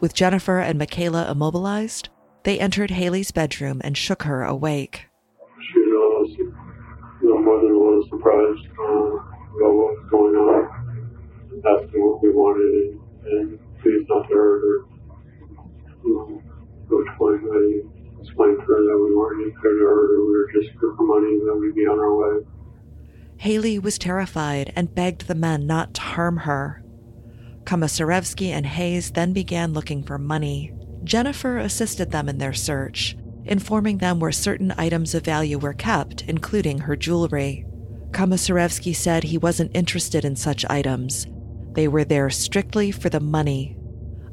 With 0.00 0.14
Jennifer 0.14 0.58
and 0.58 0.78
Michaela 0.78 1.30
immobilized, 1.30 2.08
they 2.44 2.58
entered 2.58 2.90
Haley's 2.90 3.30
bedroom 3.30 3.82
and 3.84 3.98
shook 3.98 4.22
her 4.22 4.42
awake. 4.42 5.08
she 5.60 5.78
was 5.78 6.30
you 6.38 6.54
know, 7.22 7.38
more 7.38 7.60
than 7.60 7.70
a 7.70 7.78
little 7.78 8.08
surprised 8.08 8.66
uh, 8.80 9.20
about 9.60 9.74
what 9.76 9.92
was 9.92 10.06
going 10.10 10.36
on, 10.36 11.12
asking 11.68 12.00
what 12.00 12.22
we 12.22 12.30
wanted, 12.30 12.96
and, 13.28 13.50
and 13.50 13.58
please 13.82 14.06
not 14.08 14.26
to 14.28 14.34
hurt 14.34 14.62
her. 14.64 14.84
Um, 16.06 16.42
at 16.84 16.96
which 16.96 17.08
point 17.18 17.42
I 17.44 18.22
explained 18.22 18.56
to 18.56 18.64
her 18.64 18.80
that 18.80 18.98
we 19.04 19.14
weren't 19.14 19.52
here 19.60 19.72
to 19.72 19.84
hurt 19.84 20.16
her, 20.16 20.24
we 20.24 20.32
were 20.32 20.50
just 20.52 20.70
here 20.80 20.94
for 20.96 21.04
money, 21.04 21.28
and 21.28 21.46
that 21.46 21.56
we'd 21.56 21.74
be 21.74 21.86
on 21.86 21.98
our 21.98 22.16
way. 22.16 22.46
Haley 23.36 23.78
was 23.78 23.98
terrified 23.98 24.72
and 24.74 24.94
begged 24.94 25.26
the 25.26 25.34
men 25.34 25.66
not 25.66 25.92
to 25.94 26.00
harm 26.00 26.38
her. 26.38 26.82
Komisarjevsky 27.64 28.48
and 28.48 28.66
Hayes 28.66 29.10
then 29.10 29.32
began 29.32 29.72
looking 29.72 30.02
for 30.02 30.18
money. 30.18 30.72
Jennifer 31.04 31.58
assisted 31.58 32.10
them 32.10 32.28
in 32.28 32.38
their 32.38 32.52
search, 32.52 33.16
informing 33.44 33.98
them 33.98 34.20
where 34.20 34.32
certain 34.32 34.72
items 34.76 35.14
of 35.14 35.24
value 35.24 35.58
were 35.58 35.72
kept, 35.72 36.22
including 36.22 36.78
her 36.80 36.96
jewelry. 36.96 37.64
Komisarjevsky 38.10 38.94
said 38.94 39.24
he 39.24 39.38
wasn't 39.38 39.74
interested 39.74 40.24
in 40.24 40.36
such 40.36 40.64
items. 40.68 41.26
They 41.72 41.86
were 41.86 42.04
there 42.04 42.30
strictly 42.30 42.90
for 42.90 43.08
the 43.08 43.20
money. 43.20 43.76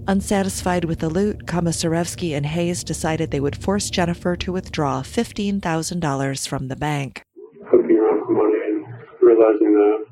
Unsatisfied 0.08 0.86
with 0.86 1.00
the 1.00 1.10
loot, 1.10 1.46
Komisarjevsky 1.46 2.36
and 2.36 2.46
Hayes 2.46 2.84
decided 2.84 3.30
they 3.30 3.40
would 3.40 3.62
force 3.62 3.90
Jennifer 3.90 4.36
to 4.38 4.52
withdraw 4.54 5.02
$15,000 5.02 6.48
from 6.48 6.68
the 6.70 6.76
bank. 6.76 7.22
Looking 7.74 7.98
around 7.98 8.26
for 8.26 8.32
money 8.32 8.60
and 8.66 8.86
realizing 9.22 9.74
that 9.74 10.06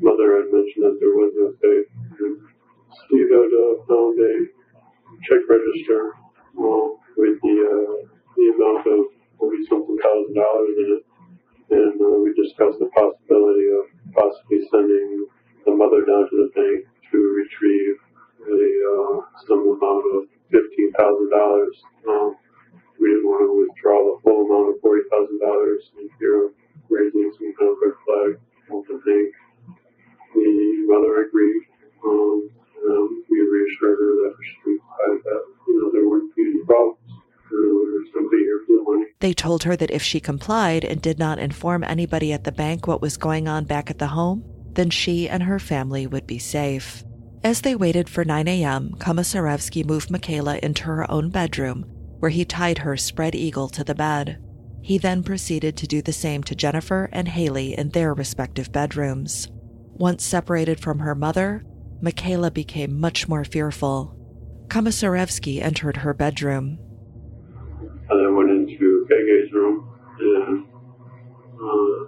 mother 0.00 0.40
had 0.40 0.52
mentioned 0.52 0.84
that 0.84 0.98
there 1.00 1.14
was 1.14 1.32
no 1.36 1.48
safe. 1.60 1.88
And 2.20 2.36
Steve 3.06 3.30
had 3.30 3.50
uh, 3.52 3.72
found 3.86 4.16
a 4.20 4.34
check 5.28 5.42
register 5.48 6.16
uh, 6.58 6.86
with 7.16 7.36
the, 7.42 7.56
uh, 7.60 7.96
the 8.36 8.46
amount 8.56 8.86
of 8.86 9.00
40 9.38 9.56
something 9.68 9.98
thousand 10.02 10.34
dollars 10.34 10.74
in 10.76 10.88
it. 11.00 11.04
And 11.70 11.96
uh, 12.00 12.18
we 12.20 12.34
discussed 12.34 12.78
the 12.80 12.90
possibility 12.92 13.68
of 13.72 13.84
possibly 14.12 14.60
sending 14.70 15.26
the 15.64 15.72
mother 15.72 16.04
down 16.04 16.28
to 16.28 16.36
the 16.44 16.50
bank 16.52 16.86
to 17.12 17.18
retrieve 17.18 17.96
a 18.42 18.60
uh, 18.90 19.20
some 19.46 19.62
amount 19.68 20.04
of 20.16 20.20
fifteen 20.50 20.92
thousand 20.98 21.30
dollars. 21.30 21.76
Um, 22.08 22.36
we 22.98 23.08
didn't 23.08 23.28
want 23.28 23.44
to 23.46 23.52
withdraw 23.54 23.96
the 24.02 24.16
full 24.22 24.46
amount 24.48 24.74
of 24.74 24.80
forty 24.80 25.04
thousand 25.10 25.38
dollars 25.40 25.82
in 26.00 26.08
fear 26.18 26.46
of 26.46 26.52
raising 26.88 27.32
some 27.38 27.54
kind 27.54 27.70
of 27.70 27.78
red 27.80 27.96
flag 28.04 28.30
with 28.68 28.86
the 28.88 28.98
bank 29.04 29.30
the 30.34 30.86
mother 30.86 31.26
agreed. 31.26 31.62
They 39.20 39.34
told 39.34 39.64
her 39.64 39.76
that 39.76 39.90
if 39.90 40.02
she 40.02 40.18
complied 40.18 40.82
and 40.82 41.00
did 41.00 41.18
not 41.18 41.38
inform 41.38 41.84
anybody 41.84 42.32
at 42.32 42.44
the 42.44 42.52
bank 42.52 42.86
what 42.86 43.02
was 43.02 43.18
going 43.18 43.48
on 43.48 43.64
back 43.64 43.90
at 43.90 43.98
the 43.98 44.08
home, 44.08 44.42
then 44.72 44.88
she 44.88 45.28
and 45.28 45.42
her 45.42 45.58
family 45.58 46.06
would 46.06 46.26
be 46.26 46.38
safe. 46.38 47.04
As 47.44 47.60
they 47.60 47.76
waited 47.76 48.08
for 48.08 48.24
9 48.24 48.48
a.m., 48.48 48.94
Komisarjevsky 48.98 49.84
moved 49.84 50.10
Michaela 50.10 50.58
into 50.62 50.84
her 50.84 51.10
own 51.10 51.28
bedroom, 51.28 51.84
where 52.18 52.30
he 52.30 52.44
tied 52.46 52.78
her 52.78 52.96
spread 52.96 53.34
eagle 53.34 53.68
to 53.68 53.84
the 53.84 53.94
bed. 53.94 54.38
He 54.82 54.96
then 54.96 55.22
proceeded 55.22 55.76
to 55.76 55.86
do 55.86 56.00
the 56.00 56.12
same 56.12 56.42
to 56.44 56.54
Jennifer 56.54 57.10
and 57.12 57.28
Haley 57.28 57.76
in 57.76 57.90
their 57.90 58.14
respective 58.14 58.72
bedrooms. 58.72 59.48
Once 60.00 60.24
separated 60.24 60.80
from 60.80 61.00
her 61.00 61.14
mother, 61.14 61.62
Michaela 62.00 62.50
became 62.50 62.98
much 62.98 63.28
more 63.28 63.44
fearful. 63.44 64.16
Komisarjevsky 64.68 65.60
entered 65.60 65.98
her 65.98 66.14
bedroom. 66.14 66.78
And 68.08 68.18
then 68.18 68.34
went 68.34 68.48
into 68.48 69.06
KK's 69.10 69.52
room 69.52 69.92
and 70.18 70.64
uh, 71.60 72.00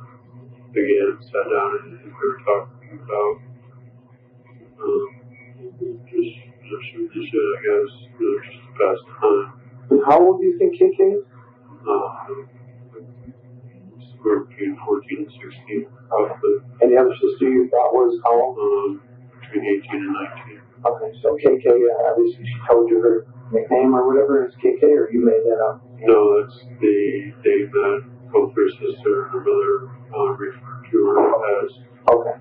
again 0.70 1.18
sat 1.20 1.44
down 1.52 1.70
and 1.84 2.00
we 2.02 2.10
were 2.12 2.40
talking 2.48 2.98
about 3.04 3.36
um, 4.80 5.08
just, 6.08 6.32
just, 6.64 7.12
just 7.12 7.28
I 7.28 7.60
guess, 7.60 7.92
you 8.18 8.24
know, 8.24 8.40
just 8.40 8.56
the 8.56 8.72
past 8.80 9.02
time. 9.20 9.52
And 9.90 10.00
how 10.06 10.18
old 10.18 10.40
do 10.40 10.46
you 10.46 10.56
think 10.56 10.80
KK 10.80 11.18
is? 11.18 11.24
Uh, 11.86 12.61
somewhere 14.22 14.44
between 14.46 14.78
14 14.86 15.18
and 15.18 15.30
16, 15.30 15.86
probably. 16.08 16.54
And 16.80 16.92
the 16.92 16.96
other 16.98 17.14
sister 17.14 17.50
you 17.50 17.68
thought 17.70 17.92
was 17.92 18.18
how 18.24 18.34
old? 18.38 18.58
Um, 18.58 19.02
between 19.40 19.82
18 19.82 19.90
and 19.90 20.14
19. 20.46 20.62
Okay, 20.82 21.10
so 21.22 21.36
KK, 21.38 21.66
uh, 21.66 22.10
obviously 22.10 22.44
she 22.44 22.58
told 22.66 22.90
you 22.90 23.00
her 23.02 23.26
nickname 23.52 23.94
or 23.94 24.06
whatever 24.06 24.46
is 24.46 24.54
KK, 24.62 24.82
or 24.82 25.10
you 25.12 25.24
made 25.24 25.42
that 25.46 25.60
up? 25.62 25.82
No, 26.00 26.42
that's 26.42 26.58
the 26.80 27.32
name 27.44 27.70
that 27.70 28.02
both 28.32 28.54
her 28.54 28.68
sister 28.70 29.26
and 29.26 29.30
her 29.30 29.42
mother 29.44 29.90
uh, 30.14 30.32
referred 30.34 30.90
to 30.90 30.98
her 31.06 31.62
as. 31.62 31.70
Okay. 32.10 32.38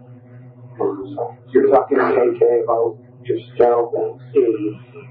So 0.77 1.37
you're 1.53 1.69
talking 1.69 1.97
to 1.97 2.03
KK 2.03 2.63
about 2.63 2.97
just 3.25 3.45
general 3.57 3.91
things. 4.33 4.73
uh, 4.97 5.01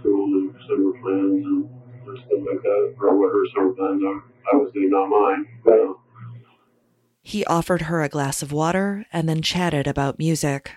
school 0.00 0.26
and 0.26 0.54
summer 0.66 0.92
plans 1.02 1.44
and 1.46 2.18
stuff 2.26 2.40
like 2.40 2.62
that, 2.62 2.94
or 2.98 3.16
what 3.18 3.30
her 3.32 3.44
summer 3.54 3.72
plans 3.74 4.02
are. 4.02 4.24
Obviously 4.52 4.86
not 4.88 5.06
mine. 5.08 5.46
you 5.66 5.72
know. 5.72 5.99
He 7.30 7.44
offered 7.44 7.82
her 7.82 8.02
a 8.02 8.08
glass 8.08 8.42
of 8.42 8.50
water 8.50 9.06
and 9.12 9.28
then 9.28 9.40
chatted 9.40 9.86
about 9.86 10.18
music. 10.18 10.72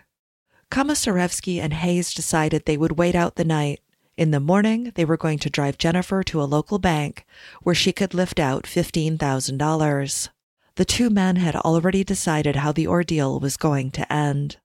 Komisarjevsky 0.69 1.59
and 1.59 1.73
Hayes 1.73 2.13
decided 2.13 2.65
they 2.65 2.77
would 2.77 2.99
wait 2.99 3.15
out 3.15 3.37
the 3.37 3.43
night. 3.43 3.79
In 4.17 4.29
the 4.29 4.39
morning, 4.39 4.91
they 4.93 5.03
were 5.03 5.17
going 5.17 5.39
to 5.39 5.49
drive 5.49 5.79
Jennifer 5.79 6.21
to 6.21 6.39
a 6.39 6.45
local 6.45 6.77
bank 6.77 7.25
where 7.63 7.73
she 7.73 7.91
could 7.91 8.13
lift 8.13 8.39
out 8.39 8.65
$15,000. 8.65 10.29
The 10.75 10.85
two 10.85 11.09
men 11.09 11.37
had 11.37 11.55
already 11.55 12.03
decided 12.03 12.57
how 12.57 12.71
the 12.71 12.85
ordeal 12.85 13.39
was 13.39 13.57
going 13.57 13.89
to 13.89 14.13
end. 14.13 14.57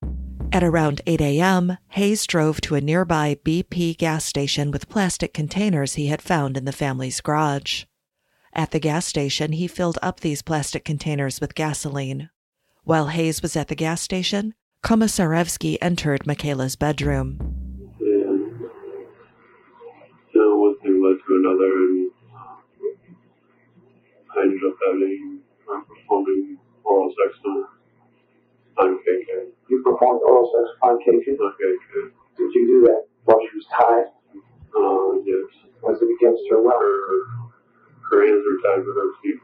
At 0.52 0.62
around 0.62 1.00
8 1.06 1.22
a.m., 1.22 1.78
Hayes 1.92 2.26
drove 2.26 2.60
to 2.60 2.74
a 2.74 2.82
nearby 2.82 3.38
BP 3.42 3.96
gas 3.96 4.26
station 4.26 4.70
with 4.70 4.90
plastic 4.90 5.32
containers 5.32 5.94
he 5.94 6.08
had 6.08 6.20
found 6.20 6.58
in 6.58 6.66
the 6.66 6.70
family's 6.72 7.22
garage. 7.22 7.84
At 8.52 8.70
the 8.70 8.80
gas 8.80 9.06
station, 9.06 9.52
he 9.52 9.68
filled 9.68 9.98
up 10.02 10.20
these 10.20 10.42
plastic 10.42 10.84
containers 10.84 11.40
with 11.40 11.54
gasoline. 11.54 12.30
While 12.84 13.08
Hayes 13.08 13.42
was 13.42 13.56
at 13.56 13.68
the 13.68 13.74
gas 13.74 14.00
station, 14.00 14.54
Komisarjevsky 14.84 15.76
entered 15.82 16.26
Michaela's 16.26 16.76
bedroom. 16.76 17.36
And 18.00 18.60
you 20.32 20.40
know, 20.40 20.56
one 20.56 20.78
thing 20.80 21.02
led 21.02 21.18
to 21.26 21.36
another, 21.36 21.66
and 21.66 22.10
uh, 22.32 22.56
I 24.38 24.42
ended 24.42 24.60
up 24.66 24.76
having 24.86 25.40
uh, 25.70 25.80
performing 25.82 26.58
oral 26.84 27.10
sex 27.10 27.38
on 27.44 27.64
on 28.78 28.98
KK. 29.04 29.50
You 29.68 29.82
performed 29.84 30.22
oral 30.26 30.46
sex 30.46 30.78
on 30.82 30.98
KK. 31.00 31.36
Not 31.38 31.54
KK. 31.58 32.10
Did 32.38 32.54
you 32.54 32.66
do 32.66 32.80
that 32.86 33.02
while 33.24 33.40
she 33.50 33.56
was 33.58 33.66
tied? 33.76 34.08
Uh, 34.72 35.20
yes. 35.26 35.68
Was 35.82 36.00
it 36.00 36.08
against 36.16 36.42
her 36.50 36.62
will? 36.62 37.47
Her, 38.10 38.16
her 38.16 38.26
hands 38.26 38.44
were 38.44 38.60
tied 38.62 38.86
with 38.86 38.96
her 38.96 39.10
feet. 39.22 39.40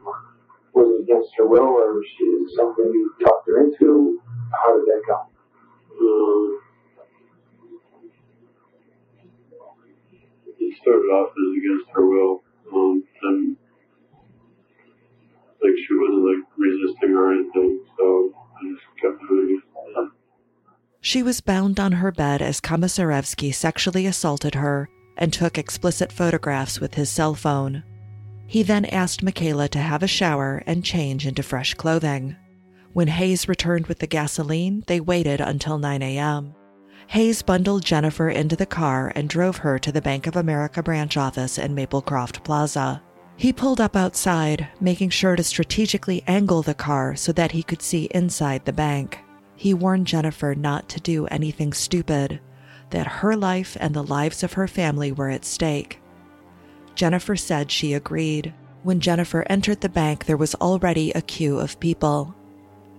Was 0.73 0.87
it 0.91 1.03
against 1.03 1.31
her 1.37 1.47
will, 1.47 1.61
or 1.61 1.93
was 1.93 2.05
she 2.17 2.45
something 2.55 2.85
you 2.85 3.13
talked 3.23 3.47
her 3.47 3.63
into? 3.63 4.21
How 4.51 4.77
did 4.77 4.85
that 4.85 5.01
go? 5.07 5.27
Um, 6.01 6.59
it 10.59 10.77
started 10.81 11.07
off 11.13 11.29
as 11.31 11.57
against 11.57 11.89
her 11.93 12.05
will, 12.05 12.43
um, 12.73 13.03
and 13.23 13.57
like 15.61 15.77
she 15.87 15.93
wasn't 15.93 16.25
like 16.25 16.45
resisting 16.57 17.15
or 17.15 17.33
anything, 17.33 17.79
so 17.97 18.33
I 18.35 18.73
just 18.73 18.83
kept 19.01 19.19
doing 19.29 19.61
it. 19.61 20.11
She 21.01 21.21
was 21.23 21.39
bound 21.39 21.79
on 21.79 21.93
her 21.93 22.11
bed 22.11 22.41
as 22.41 22.59
Komisarjevsky 22.59 23.53
sexually 23.53 24.07
assaulted 24.07 24.55
her 24.55 24.89
and 25.17 25.31
took 25.31 25.57
explicit 25.57 26.11
photographs 26.11 26.79
with 26.79 26.95
his 26.95 27.09
cell 27.09 27.35
phone. 27.35 27.83
He 28.47 28.63
then 28.63 28.85
asked 28.85 29.23
Michaela 29.23 29.67
to 29.69 29.79
have 29.79 30.03
a 30.03 30.07
shower 30.07 30.63
and 30.65 30.83
change 30.83 31.25
into 31.25 31.43
fresh 31.43 31.73
clothing. 31.73 32.35
When 32.93 33.07
Hayes 33.07 33.49
returned 33.49 33.87
with 33.87 33.99
the 33.99 34.07
gasoline, 34.07 34.83
they 34.87 34.99
waited 34.99 35.41
until 35.41 35.77
9 35.77 36.01
a.m. 36.01 36.55
Hayes 37.07 37.41
bundled 37.41 37.83
Jennifer 37.83 38.29
into 38.29 38.55
the 38.55 38.65
car 38.65 39.11
and 39.15 39.29
drove 39.29 39.57
her 39.57 39.77
to 39.79 39.91
the 39.91 40.01
Bank 40.01 40.27
of 40.27 40.35
America 40.35 40.81
branch 40.81 41.17
office 41.17 41.57
in 41.57 41.75
Maplecroft 41.75 42.43
Plaza. 42.43 43.01
He 43.37 43.51
pulled 43.51 43.81
up 43.81 43.95
outside, 43.95 44.69
making 44.79 45.09
sure 45.09 45.35
to 45.35 45.43
strategically 45.43 46.23
angle 46.25 46.61
the 46.61 46.73
car 46.73 47.15
so 47.15 47.31
that 47.33 47.51
he 47.51 47.63
could 47.63 47.81
see 47.81 48.05
inside 48.05 48.63
the 48.63 48.73
bank. 48.73 49.19
He 49.55 49.73
warned 49.73 50.07
Jennifer 50.07 50.55
not 50.55 50.87
to 50.89 50.99
do 50.99 51.27
anything 51.27 51.73
stupid, 51.73 52.39
that 52.91 53.07
her 53.07 53.35
life 53.35 53.75
and 53.79 53.93
the 53.93 54.03
lives 54.03 54.41
of 54.43 54.53
her 54.53 54.67
family 54.67 55.11
were 55.11 55.29
at 55.29 55.45
stake. 55.45 55.99
Jennifer 56.95 57.35
said 57.35 57.71
she 57.71 57.93
agreed. 57.93 58.53
When 58.83 58.99
Jennifer 58.99 59.45
entered 59.49 59.81
the 59.81 59.89
bank, 59.89 60.25
there 60.25 60.37
was 60.37 60.55
already 60.55 61.11
a 61.11 61.21
queue 61.21 61.59
of 61.59 61.79
people. 61.79 62.33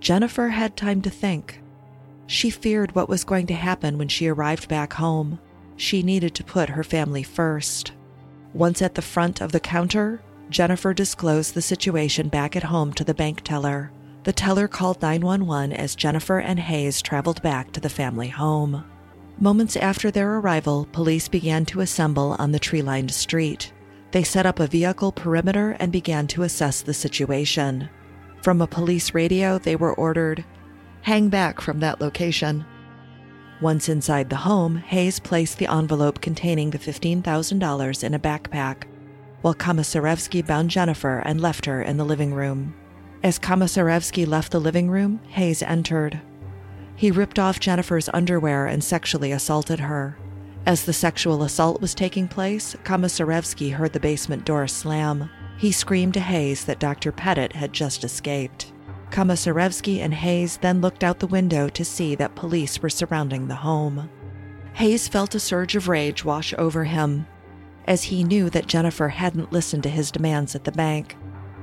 Jennifer 0.00 0.48
had 0.48 0.76
time 0.76 1.00
to 1.02 1.10
think. 1.10 1.62
She 2.26 2.50
feared 2.50 2.94
what 2.94 3.08
was 3.08 3.24
going 3.24 3.46
to 3.46 3.54
happen 3.54 3.98
when 3.98 4.08
she 4.08 4.28
arrived 4.28 4.68
back 4.68 4.92
home. 4.94 5.38
She 5.76 6.02
needed 6.02 6.34
to 6.34 6.44
put 6.44 6.70
her 6.70 6.84
family 6.84 7.22
first. 7.22 7.92
Once 8.52 8.82
at 8.82 8.94
the 8.94 9.02
front 9.02 9.40
of 9.40 9.52
the 9.52 9.60
counter, 9.60 10.20
Jennifer 10.50 10.92
disclosed 10.94 11.54
the 11.54 11.62
situation 11.62 12.28
back 12.28 12.56
at 12.56 12.64
home 12.64 12.92
to 12.94 13.04
the 13.04 13.14
bank 13.14 13.42
teller. 13.42 13.92
The 14.24 14.32
teller 14.32 14.66
called 14.66 15.02
911 15.02 15.72
as 15.72 15.94
Jennifer 15.94 16.38
and 16.38 16.58
Hayes 16.58 17.00
traveled 17.00 17.42
back 17.42 17.72
to 17.72 17.80
the 17.80 17.88
family 17.88 18.28
home. 18.28 18.84
Moments 19.38 19.76
after 19.76 20.10
their 20.10 20.36
arrival, 20.36 20.88
police 20.92 21.28
began 21.28 21.64
to 21.66 21.80
assemble 21.80 22.34
on 22.38 22.52
the 22.52 22.58
tree 22.58 22.82
lined 22.82 23.12
street. 23.12 23.72
They 24.16 24.24
set 24.24 24.46
up 24.46 24.60
a 24.60 24.66
vehicle 24.66 25.12
perimeter 25.12 25.76
and 25.78 25.92
began 25.92 26.26
to 26.28 26.42
assess 26.42 26.80
the 26.80 26.94
situation. 26.94 27.90
From 28.40 28.62
a 28.62 28.66
police 28.66 29.12
radio, 29.12 29.58
they 29.58 29.76
were 29.76 29.92
ordered, 29.92 30.42
Hang 31.02 31.28
back 31.28 31.60
from 31.60 31.80
that 31.80 32.00
location. 32.00 32.64
Once 33.60 33.90
inside 33.90 34.30
the 34.30 34.36
home, 34.36 34.78
Hayes 34.78 35.20
placed 35.20 35.58
the 35.58 35.70
envelope 35.70 36.22
containing 36.22 36.70
the 36.70 36.78
$15,000 36.78 38.04
in 38.04 38.14
a 38.14 38.18
backpack, 38.18 38.84
while 39.42 39.54
Komisarjevsky 39.54 40.46
bound 40.46 40.70
Jennifer 40.70 41.18
and 41.18 41.38
left 41.38 41.66
her 41.66 41.82
in 41.82 41.98
the 41.98 42.04
living 42.06 42.32
room. 42.32 42.74
As 43.22 43.38
Komisarjevsky 43.38 44.26
left 44.26 44.50
the 44.50 44.60
living 44.62 44.88
room, 44.88 45.20
Hayes 45.28 45.62
entered. 45.62 46.22
He 46.94 47.10
ripped 47.10 47.38
off 47.38 47.60
Jennifer's 47.60 48.08
underwear 48.14 48.64
and 48.64 48.82
sexually 48.82 49.32
assaulted 49.32 49.80
her. 49.80 50.16
As 50.66 50.84
the 50.84 50.92
sexual 50.92 51.44
assault 51.44 51.80
was 51.80 51.94
taking 51.94 52.26
place, 52.26 52.74
Komisarjevsky 52.82 53.72
heard 53.72 53.92
the 53.92 54.00
basement 54.00 54.44
door 54.44 54.66
slam. 54.66 55.30
He 55.58 55.70
screamed 55.70 56.14
to 56.14 56.20
Hayes 56.20 56.64
that 56.64 56.80
Dr. 56.80 57.12
Petit 57.12 57.56
had 57.56 57.72
just 57.72 58.02
escaped. 58.02 58.72
Komisarjevsky 59.10 60.00
and 60.00 60.12
Hayes 60.12 60.56
then 60.56 60.80
looked 60.80 61.04
out 61.04 61.20
the 61.20 61.28
window 61.28 61.68
to 61.68 61.84
see 61.84 62.16
that 62.16 62.34
police 62.34 62.82
were 62.82 62.90
surrounding 62.90 63.46
the 63.46 63.54
home. 63.54 64.10
Hayes 64.72 65.06
felt 65.06 65.36
a 65.36 65.40
surge 65.40 65.76
of 65.76 65.86
rage 65.86 66.24
wash 66.24 66.52
over 66.58 66.82
him, 66.82 67.28
as 67.86 68.02
he 68.02 68.24
knew 68.24 68.50
that 68.50 68.66
Jennifer 68.66 69.08
hadn't 69.08 69.52
listened 69.52 69.84
to 69.84 69.88
his 69.88 70.10
demands 70.10 70.56
at 70.56 70.64
the 70.64 70.72
bank. 70.72 71.16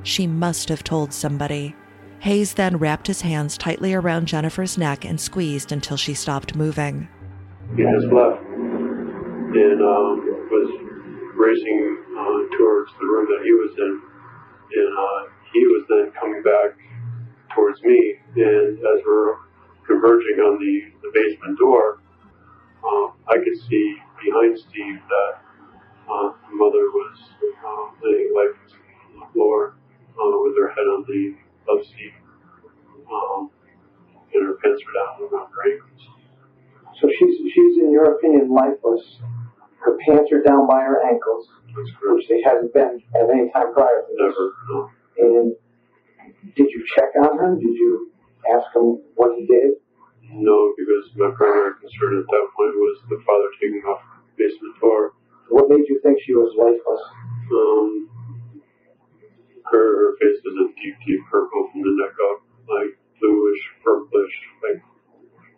She 0.04 0.28
must 0.28 0.70
have 0.70 0.84
told 0.84 1.12
somebody. 1.12 1.76
Hayes 2.20 2.54
then 2.54 2.78
wrapped 2.78 3.08
his 3.08 3.20
hands 3.20 3.58
tightly 3.58 3.94
around 3.94 4.30
Jennifer's 4.30 4.78
neck 4.78 5.04
and 5.04 5.20
squeezed 5.20 5.74
until 5.74 5.98
she 5.98 6.14
stopped 6.14 6.56
moving. 6.56 7.10
He 7.76 7.84
just 7.84 8.08
left 8.08 8.42
and 9.56 9.82
um, 9.82 10.26
was 10.50 10.70
racing 11.36 12.04
uh, 12.18 12.58
towards 12.58 12.92
the 13.00 13.06
room 13.06 13.28
that 13.30 13.42
he 13.46 13.52
was 13.54 13.72
in, 13.78 14.02
and 14.74 14.92
uh, 14.98 15.22
he 15.54 15.60
was 15.68 15.86
then 15.90 16.12
coming 16.20 16.42
back 16.44 16.78
towards 17.56 17.82
me. 17.84 18.16
And 18.36 18.80
as 18.80 19.00
we're 19.06 19.36
converging 19.86 20.40
on 20.42 20.60
the, 20.60 20.92
the 21.02 21.12
basement 21.14 21.60
door, 21.60 22.02
um, 22.86 23.14
I 23.30 23.36
could 23.38 23.58
see 23.70 23.96
behind 24.24 24.58
Steve 24.60 25.00
that 25.10 25.34
uh, 26.10 26.34
the 26.50 26.56
mother 26.56 26.90
was 26.92 27.18
uh, 27.42 27.86
laying 28.04 28.34
lifeless 28.36 28.74
on 29.14 29.20
the 29.22 29.34
floor 29.34 29.76
uh, 30.18 30.38
with 30.44 30.58
her 30.58 30.70
head 30.70 30.88
on 30.90 31.06
the 31.08 31.36
love 31.70 31.86
seat. 31.86 32.14
Um, 33.12 33.50
and 34.34 34.48
her 34.48 34.56
pants 34.64 34.82
were 34.86 34.94
down 34.94 35.30
around 35.30 35.50
her 35.54 35.72
ankles. 35.72 36.02
So 37.00 37.10
she's, 37.20 37.38
she's 37.54 37.78
in 37.84 37.92
your 37.92 38.16
opinion, 38.16 38.50
lifeless. 38.50 39.20
Her 39.84 39.98
pants 40.08 40.32
are 40.32 40.42
down 40.42 40.68
by 40.68 40.80
her 40.82 41.04
ankles, 41.06 41.48
which 41.76 42.28
they 42.30 42.42
hadn't 42.42 42.74
been 42.74 43.04
at 43.16 43.30
any 43.30 43.52
time 43.52 43.74
prior 43.74 44.08
to 44.08 44.12
this. 44.16 44.36
Never. 44.36 44.90
And 45.18 45.56
did 46.56 46.68
you 46.72 46.86
check 46.96 47.12
on 47.20 47.38
her? 47.38 47.56
Did 47.56 47.76
you 47.76 48.12
ask 48.56 48.68
him 48.76 49.04
what 49.16 49.36
he 49.38 49.46
did? 49.46 49.76
No, 50.32 50.74
because 50.78 51.12
my 51.16 51.30
primary 51.36 51.76
concern 51.80 52.18
at 52.20 52.26
that 52.26 52.46
point 52.56 52.74
was 52.80 52.98
the 53.10 53.20
father 53.28 53.50
taking 53.62 53.84
off 53.86 54.02
the 54.02 54.44
basement 54.44 54.80
door. 54.80 55.14
What 55.50 55.70
made 55.70 55.86
you 55.88 56.00
think 56.02 56.18
she 56.26 56.34
was 56.34 56.50
lifeless? 56.58 57.04
Um, 57.54 58.10
her, 59.70 59.88
her 60.00 60.12
face 60.18 60.40
was 60.44 60.56
a 60.64 60.68
deep, 60.82 60.96
deep 61.06 61.22
purple 61.30 61.70
from 61.72 61.82
the 61.82 61.94
neck 62.02 62.16
up, 62.32 62.42
like 62.66 62.98
bluish, 63.20 63.62
purplish, 63.84 64.34
like 64.64 64.82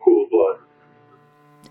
cool 0.03 0.27
blood. 0.29 0.59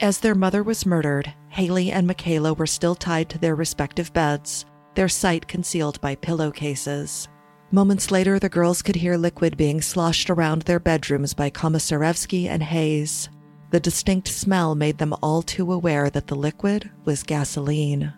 As 0.01 0.19
their 0.19 0.35
mother 0.35 0.63
was 0.63 0.87
murdered, 0.87 1.33
Haley 1.49 1.93
and 1.93 2.07
Michaela 2.07 2.53
were 2.53 2.67
still 2.67 2.95
tied 2.95 3.29
to 3.31 3.39
their 3.39 3.55
respective 3.55 4.13
beds, 4.13 4.67
their 4.95 5.09
sight 5.09 5.47
concealed 5.47 6.01
by 6.01 6.15
pillowcases. 6.17 7.29
Moments 7.71 8.11
later, 8.11 8.39
the 8.39 8.49
girls 8.49 8.83
could 8.83 8.97
hear 8.97 9.17
liquid 9.17 9.57
being 9.57 9.81
sloshed 9.81 10.31
around 10.31 10.63
their 10.63 10.81
bedrooms 10.81 11.35
by 11.35 11.51
Komisarjevsky 11.51 12.47
and 12.47 12.63
Hayes. 12.63 13.29
The 13.71 13.81
distinct 13.81 14.29
smell 14.29 14.75
made 14.75 14.99
them 14.99 15.15
all 15.23 15.43
too 15.43 15.73
aware 15.73 16.11
that 16.11 16.29
the 16.29 16.37
liquid 16.37 16.91
was 17.05 17.25
gasoline. 17.25 18.13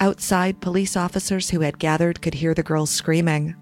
Outside, 0.00 0.60
police 0.60 0.96
officers 0.96 1.50
who 1.50 1.60
had 1.60 1.78
gathered 1.78 2.20
could 2.20 2.34
hear 2.34 2.54
the 2.54 2.62
girls 2.62 2.90
screaming. 2.90 3.54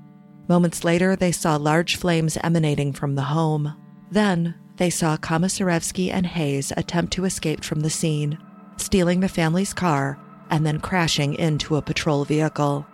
Moments 0.48 0.84
later, 0.84 1.16
they 1.16 1.32
saw 1.32 1.56
large 1.56 1.96
flames 1.96 2.38
emanating 2.42 2.92
from 2.92 3.14
the 3.14 3.22
home. 3.22 3.74
Then, 4.10 4.54
they 4.76 4.90
saw 4.90 5.16
Komisarjevsky 5.16 6.12
and 6.12 6.26
Hayes 6.26 6.72
attempt 6.76 7.12
to 7.14 7.24
escape 7.24 7.62
from 7.62 7.80
the 7.80 7.90
scene, 7.90 8.38
stealing 8.76 9.20
the 9.20 9.28
family's 9.28 9.72
car 9.72 10.18
and 10.50 10.66
then 10.66 10.80
crashing 10.80 11.34
into 11.34 11.76
a 11.76 11.82
patrol 11.82 12.24
vehicle. 12.24 12.86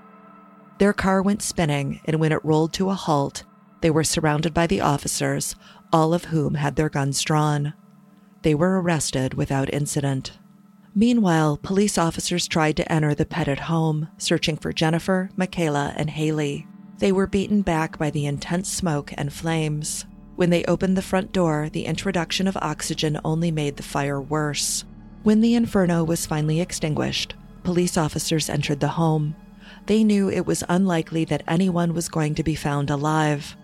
Their 0.78 0.92
car 0.92 1.22
went 1.22 1.42
spinning, 1.42 2.00
and 2.04 2.20
when 2.20 2.32
it 2.32 2.44
rolled 2.44 2.72
to 2.74 2.90
a 2.90 2.94
halt, 2.94 3.44
they 3.80 3.90
were 3.90 4.04
surrounded 4.04 4.54
by 4.54 4.66
the 4.66 4.80
officers, 4.80 5.56
all 5.92 6.14
of 6.14 6.26
whom 6.26 6.54
had 6.54 6.76
their 6.76 6.88
guns 6.88 7.20
drawn. 7.22 7.74
They 8.42 8.54
were 8.54 8.80
arrested 8.80 9.34
without 9.34 9.72
incident. 9.72 10.38
Meanwhile, 10.94 11.58
police 11.58 11.98
officers 11.98 12.48
tried 12.48 12.76
to 12.78 12.92
enter 12.92 13.14
the 13.14 13.26
Petit 13.26 13.56
home, 13.56 14.08
searching 14.18 14.56
for 14.56 14.72
Jennifer, 14.72 15.30
Michaela, 15.36 15.94
and 15.96 16.10
Haley. 16.10 16.66
They 16.98 17.12
were 17.12 17.26
beaten 17.26 17.62
back 17.62 17.98
by 17.98 18.10
the 18.10 18.26
intense 18.26 18.70
smoke 18.70 19.12
and 19.16 19.32
flames. 19.32 20.04
When 20.40 20.48
they 20.48 20.64
opened 20.64 20.96
the 20.96 21.02
front 21.02 21.32
door, 21.32 21.68
the 21.70 21.84
introduction 21.84 22.48
of 22.48 22.56
oxygen 22.62 23.20
only 23.26 23.50
made 23.50 23.76
the 23.76 23.82
fire 23.82 24.18
worse. 24.18 24.86
When 25.22 25.42
the 25.42 25.54
inferno 25.54 26.02
was 26.02 26.24
finally 26.24 26.62
extinguished, 26.62 27.34
police 27.62 27.98
officers 27.98 28.48
entered 28.48 28.80
the 28.80 28.88
home. 28.88 29.36
They 29.84 30.02
knew 30.02 30.30
it 30.30 30.46
was 30.46 30.64
unlikely 30.66 31.26
that 31.26 31.42
anyone 31.46 31.92
was 31.92 32.08
going 32.08 32.36
to 32.36 32.42
be 32.42 32.54
found 32.54 32.88
alive. 32.88 33.54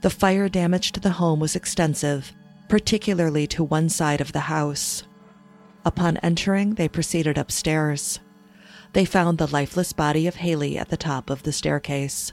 The 0.00 0.10
fire 0.10 0.48
damage 0.48 0.90
to 0.92 1.00
the 1.00 1.10
home 1.10 1.38
was 1.38 1.54
extensive, 1.54 2.32
particularly 2.68 3.46
to 3.46 3.62
one 3.62 3.88
side 3.88 4.20
of 4.20 4.32
the 4.32 4.50
house. 4.50 5.04
Upon 5.84 6.16
entering, 6.16 6.74
they 6.74 6.88
proceeded 6.88 7.38
upstairs. 7.38 8.18
They 8.94 9.04
found 9.04 9.38
the 9.38 9.46
lifeless 9.46 9.92
body 9.92 10.26
of 10.26 10.34
Haley 10.34 10.76
at 10.76 10.88
the 10.88 10.96
top 10.96 11.30
of 11.30 11.44
the 11.44 11.52
staircase. 11.52 12.32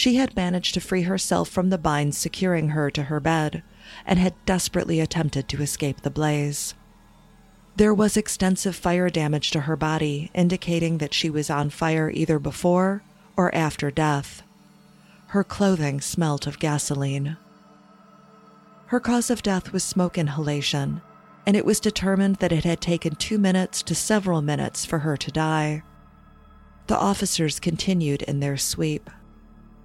She 0.00 0.16
had 0.16 0.34
managed 0.34 0.72
to 0.72 0.80
free 0.80 1.02
herself 1.02 1.50
from 1.50 1.68
the 1.68 1.76
binds 1.76 2.16
securing 2.16 2.70
her 2.70 2.90
to 2.90 3.02
her 3.02 3.20
bed 3.20 3.62
and 4.06 4.18
had 4.18 4.32
desperately 4.46 4.98
attempted 4.98 5.46
to 5.50 5.60
escape 5.60 6.00
the 6.00 6.10
blaze. 6.10 6.72
There 7.76 7.92
was 7.92 8.16
extensive 8.16 8.74
fire 8.74 9.10
damage 9.10 9.50
to 9.50 9.60
her 9.60 9.76
body, 9.76 10.30
indicating 10.32 10.96
that 10.98 11.12
she 11.12 11.28
was 11.28 11.50
on 11.50 11.68
fire 11.68 12.10
either 12.14 12.38
before 12.38 13.02
or 13.36 13.54
after 13.54 13.90
death. 13.90 14.42
Her 15.26 15.44
clothing 15.44 16.00
smelt 16.00 16.46
of 16.46 16.58
gasoline. 16.58 17.36
Her 18.86 19.00
cause 19.00 19.28
of 19.28 19.42
death 19.42 19.70
was 19.70 19.84
smoke 19.84 20.16
inhalation, 20.16 21.02
and 21.44 21.58
it 21.58 21.66
was 21.66 21.78
determined 21.78 22.36
that 22.36 22.52
it 22.52 22.64
had 22.64 22.80
taken 22.80 23.16
two 23.16 23.36
minutes 23.36 23.82
to 23.82 23.94
several 23.94 24.40
minutes 24.40 24.86
for 24.86 25.00
her 25.00 25.18
to 25.18 25.30
die. 25.30 25.82
The 26.86 26.96
officers 26.96 27.60
continued 27.60 28.22
in 28.22 28.40
their 28.40 28.56
sweep. 28.56 29.10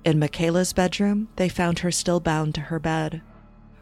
In 0.05 0.19
Michaela's 0.19 0.71
bedroom, 0.71 1.29
they 1.35 1.49
found 1.49 1.79
her 1.79 1.91
still 1.91 2.19
bound 2.19 2.53
to 2.55 2.61
her 2.61 2.77
bed. 2.77 3.23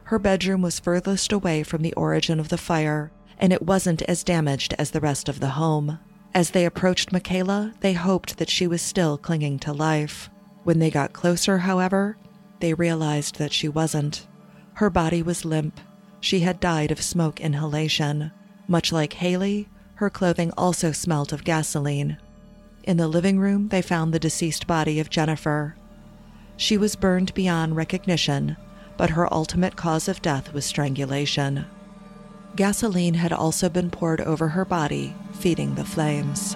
Her 0.06 0.18
bedroom 0.18 0.62
was 0.62 0.80
furthest 0.80 1.34
away 1.34 1.64
from 1.64 1.82
the 1.82 1.94
origin 1.96 2.40
of 2.40 2.48
the 2.48 2.58
fire, 2.58 3.12
and 3.38 3.52
it 3.52 3.62
wasn't 3.62 4.02
as 4.04 4.24
damaged 4.24 4.74
as 4.80 4.92
the 4.92 5.02
rest 5.02 5.28
of 5.28 5.42
the 5.42 5.50
home. 5.50 6.00
As 6.34 6.52
they 6.52 6.66
approached 6.66 7.12
Michaela, 7.12 7.74
they 7.82 7.92
hoped 7.92 8.38
that 8.38 8.50
she 8.50 8.68
was 8.68 8.82
still 8.82 9.18
clinging 9.18 9.60
to 9.60 9.74
life. 9.74 10.30
When 10.64 10.80
they 10.80 10.90
got 10.90 11.12
closer, 11.12 11.58
however, 11.58 12.16
they 12.62 12.74
realized 12.74 13.38
that 13.38 13.52
she 13.52 13.68
wasn't. 13.68 14.26
Her 14.76 14.90
body 14.90 15.22
was 15.22 15.44
limp. 15.44 15.78
She 16.22 16.40
had 16.40 16.62
died 16.62 16.90
of 16.90 17.02
smoke 17.02 17.42
inhalation. 17.42 18.32
Much 18.66 18.94
like 18.94 19.14
Haley, 19.14 19.68
her 19.96 20.10
clothing 20.10 20.54
also 20.58 20.94
smelt 20.94 21.34
of 21.34 21.44
gasoline. 21.44 22.18
In 22.84 22.96
the 22.96 23.10
living 23.10 23.40
room, 23.40 23.68
they 23.68 23.82
found 23.82 24.14
the 24.14 24.20
deceased 24.20 24.68
body 24.68 25.02
of 25.02 25.10
Jennifer. 25.10 25.76
She 26.58 26.78
was 26.78 26.96
burned 26.96 27.34
beyond 27.34 27.76
recognition, 27.76 28.58
but 28.98 29.12
her 29.12 29.34
ultimate 29.34 29.76
cause 29.76 30.08
of 30.08 30.22
death 30.22 30.54
was 30.54 30.66
strangulation. 30.66 31.66
Gasoline 32.56 33.16
had 33.16 33.34
also 33.34 33.70
been 33.70 33.90
poured 33.90 34.22
over 34.22 34.50
her 34.50 34.66
body, 34.66 35.16
feeding 35.34 35.76
the 35.76 35.84
flames. 35.86 36.56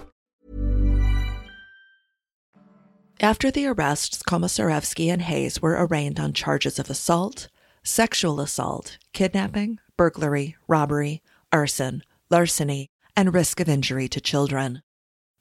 After 3.21 3.51
the 3.51 3.67
arrests, 3.67 4.23
Komisarjevsky 4.23 5.13
and 5.13 5.21
Hayes 5.21 5.61
were 5.61 5.77
arraigned 5.77 6.19
on 6.19 6.33
charges 6.33 6.79
of 6.79 6.89
assault, 6.89 7.49
sexual 7.83 8.41
assault, 8.41 8.97
kidnapping, 9.13 9.77
burglary, 9.95 10.57
robbery, 10.67 11.21
arson, 11.51 12.01
larceny, 12.31 12.89
and 13.15 13.31
risk 13.31 13.59
of 13.59 13.69
injury 13.69 14.07
to 14.07 14.19
children. 14.19 14.81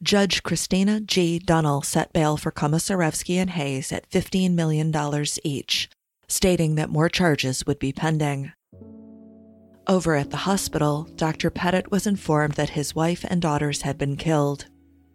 Judge 0.02 0.42
Christina 0.42 1.00
G. 1.00 1.40
Dunnell 1.42 1.82
set 1.82 2.12
bail 2.12 2.36
for 2.36 2.52
Komisarjevsky 2.52 3.36
and 3.36 3.48
Hayes 3.48 3.92
at 3.92 4.10
$15 4.10 4.52
million 4.52 4.94
each, 5.42 5.88
stating 6.28 6.74
that 6.74 6.90
more 6.90 7.08
charges 7.08 7.64
would 7.64 7.78
be 7.78 7.94
pending. 7.94 8.52
Over 9.86 10.16
at 10.16 10.28
the 10.28 10.44
hospital, 10.44 11.04
Dr. 11.16 11.48
Petit 11.48 11.84
was 11.90 12.06
informed 12.06 12.54
that 12.54 12.70
his 12.70 12.94
wife 12.94 13.24
and 13.26 13.40
daughters 13.40 13.82
had 13.82 13.96
been 13.96 14.18
killed. 14.18 14.66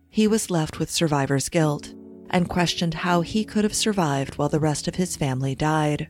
He 0.10 0.28
was 0.28 0.50
left 0.50 0.80
with 0.80 0.90
survivor's 0.90 1.50
guilt 1.50 1.94
and 2.30 2.50
questioned 2.50 2.94
how 2.94 3.22
he 3.22 3.44
could 3.44 3.64
have 3.64 3.76
survived 3.76 4.36
while 4.36 4.50
the 4.50 4.60
rest 4.60 4.88
of 4.88 4.96
his 4.96 5.16
family 5.16 5.56
died. 5.56 6.10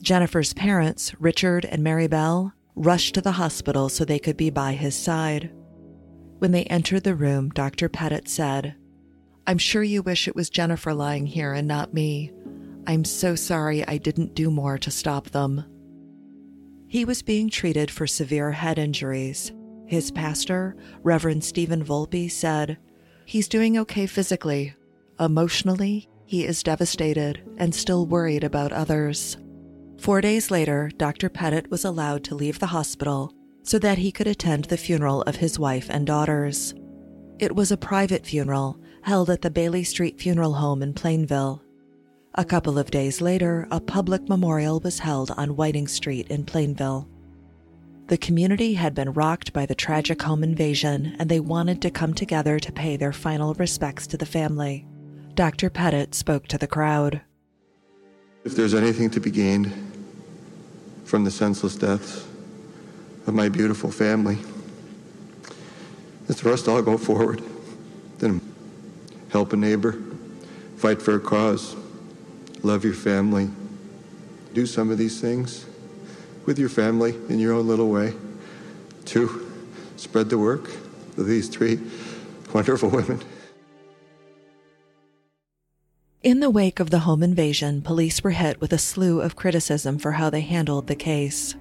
Jennifer's 0.00 0.52
parents, 0.52 1.14
Richard 1.20 1.64
and 1.64 1.82
Mary 1.82 2.08
Bell, 2.08 2.52
rushed 2.74 3.14
to 3.14 3.20
the 3.20 3.32
hospital 3.32 3.88
so 3.88 4.04
they 4.04 4.18
could 4.18 4.36
be 4.36 4.50
by 4.50 4.72
his 4.72 4.96
side. 4.96 5.50
When 6.38 6.52
they 6.52 6.64
entered 6.64 7.04
the 7.04 7.14
room, 7.14 7.50
Dr. 7.50 7.88
Petit 7.88 8.22
said, 8.26 8.74
I'm 9.46 9.58
sure 9.58 9.82
you 9.82 10.02
wish 10.02 10.26
it 10.26 10.36
was 10.36 10.50
Jennifer 10.50 10.94
lying 10.94 11.26
here 11.26 11.52
and 11.52 11.68
not 11.68 11.94
me. 11.94 12.32
I'm 12.86 13.04
so 13.04 13.34
sorry 13.34 13.86
I 13.86 13.98
didn't 13.98 14.34
do 14.34 14.50
more 14.50 14.78
to 14.78 14.90
stop 14.90 15.30
them. 15.30 15.64
He 16.88 17.04
was 17.04 17.22
being 17.22 17.48
treated 17.48 17.90
for 17.90 18.06
severe 18.06 18.52
head 18.52 18.78
injuries. 18.78 19.52
His 19.86 20.10
pastor, 20.10 20.76
Reverend 21.02 21.44
Stephen 21.44 21.84
Volpe, 21.84 22.30
said, 22.30 22.78
He's 23.24 23.48
doing 23.48 23.78
okay 23.78 24.06
physically. 24.06 24.74
Emotionally, 25.22 26.08
he 26.26 26.44
is 26.44 26.64
devastated 26.64 27.40
and 27.56 27.72
still 27.72 28.06
worried 28.06 28.42
about 28.42 28.72
others. 28.72 29.36
Four 30.00 30.20
days 30.20 30.50
later, 30.50 30.90
Dr. 30.96 31.28
Petit 31.28 31.68
was 31.70 31.84
allowed 31.84 32.24
to 32.24 32.34
leave 32.34 32.58
the 32.58 32.66
hospital 32.66 33.32
so 33.62 33.78
that 33.78 33.98
he 33.98 34.10
could 34.10 34.26
attend 34.26 34.64
the 34.64 34.76
funeral 34.76 35.22
of 35.22 35.36
his 35.36 35.60
wife 35.60 35.86
and 35.90 36.08
daughters. 36.08 36.74
It 37.38 37.54
was 37.54 37.70
a 37.70 37.76
private 37.76 38.26
funeral 38.26 38.80
held 39.02 39.30
at 39.30 39.42
the 39.42 39.50
Bailey 39.50 39.84
Street 39.84 40.20
Funeral 40.20 40.54
Home 40.54 40.82
in 40.82 40.92
Plainville. 40.92 41.62
A 42.34 42.44
couple 42.44 42.76
of 42.76 42.90
days 42.90 43.20
later, 43.20 43.68
a 43.70 43.78
public 43.78 44.28
memorial 44.28 44.80
was 44.80 44.98
held 44.98 45.30
on 45.36 45.54
Whiting 45.54 45.86
Street 45.86 46.26
in 46.30 46.44
Plainville. 46.44 47.08
The 48.08 48.18
community 48.18 48.74
had 48.74 48.92
been 48.92 49.12
rocked 49.12 49.52
by 49.52 49.66
the 49.66 49.74
tragic 49.76 50.20
home 50.20 50.42
invasion, 50.42 51.14
and 51.20 51.30
they 51.30 51.38
wanted 51.38 51.80
to 51.82 51.90
come 51.90 52.12
together 52.12 52.58
to 52.58 52.72
pay 52.72 52.96
their 52.96 53.12
final 53.12 53.54
respects 53.54 54.08
to 54.08 54.16
the 54.16 54.26
family. 54.26 54.84
Dr. 55.34 55.70
Petit 55.70 56.08
spoke 56.12 56.46
to 56.48 56.58
the 56.58 56.66
crowd. 56.66 57.22
If 58.44 58.54
there's 58.54 58.74
anything 58.74 59.08
to 59.10 59.20
be 59.20 59.30
gained 59.30 59.72
from 61.04 61.24
the 61.24 61.30
senseless 61.30 61.74
deaths 61.74 62.26
of 63.26 63.34
my 63.34 63.48
beautiful 63.48 63.90
family, 63.90 64.38
it's 66.28 66.40
for 66.40 66.52
us 66.52 66.62
to 66.62 66.72
all 66.72 66.82
go 66.82 66.98
forward, 66.98 67.42
then 68.18 68.40
help 69.30 69.52
a 69.54 69.56
neighbor, 69.56 69.98
fight 70.76 71.00
for 71.00 71.14
a 71.14 71.20
cause, 71.20 71.76
love 72.62 72.84
your 72.84 72.94
family, 72.94 73.48
do 74.52 74.66
some 74.66 74.90
of 74.90 74.98
these 74.98 75.20
things 75.20 75.64
with 76.44 76.58
your 76.58 76.68
family 76.68 77.14
in 77.30 77.38
your 77.38 77.54
own 77.54 77.66
little 77.66 77.88
way. 77.88 78.12
to 79.04 79.50
spread 79.96 80.30
the 80.30 80.38
work 80.38 80.68
of 81.16 81.26
these 81.26 81.48
three 81.48 81.78
wonderful 82.52 82.88
women. 82.88 83.20
In 86.22 86.38
the 86.38 86.50
wake 86.50 86.78
of 86.78 86.90
the 86.90 87.00
home 87.00 87.20
invasion, 87.24 87.82
police 87.82 88.22
were 88.22 88.30
hit 88.30 88.60
with 88.60 88.72
a 88.72 88.78
slew 88.78 89.20
of 89.20 89.34
criticism 89.34 89.98
for 89.98 90.12
how 90.12 90.30
they 90.30 90.40
handled 90.40 90.86
the 90.86 90.94
case. 90.94 91.56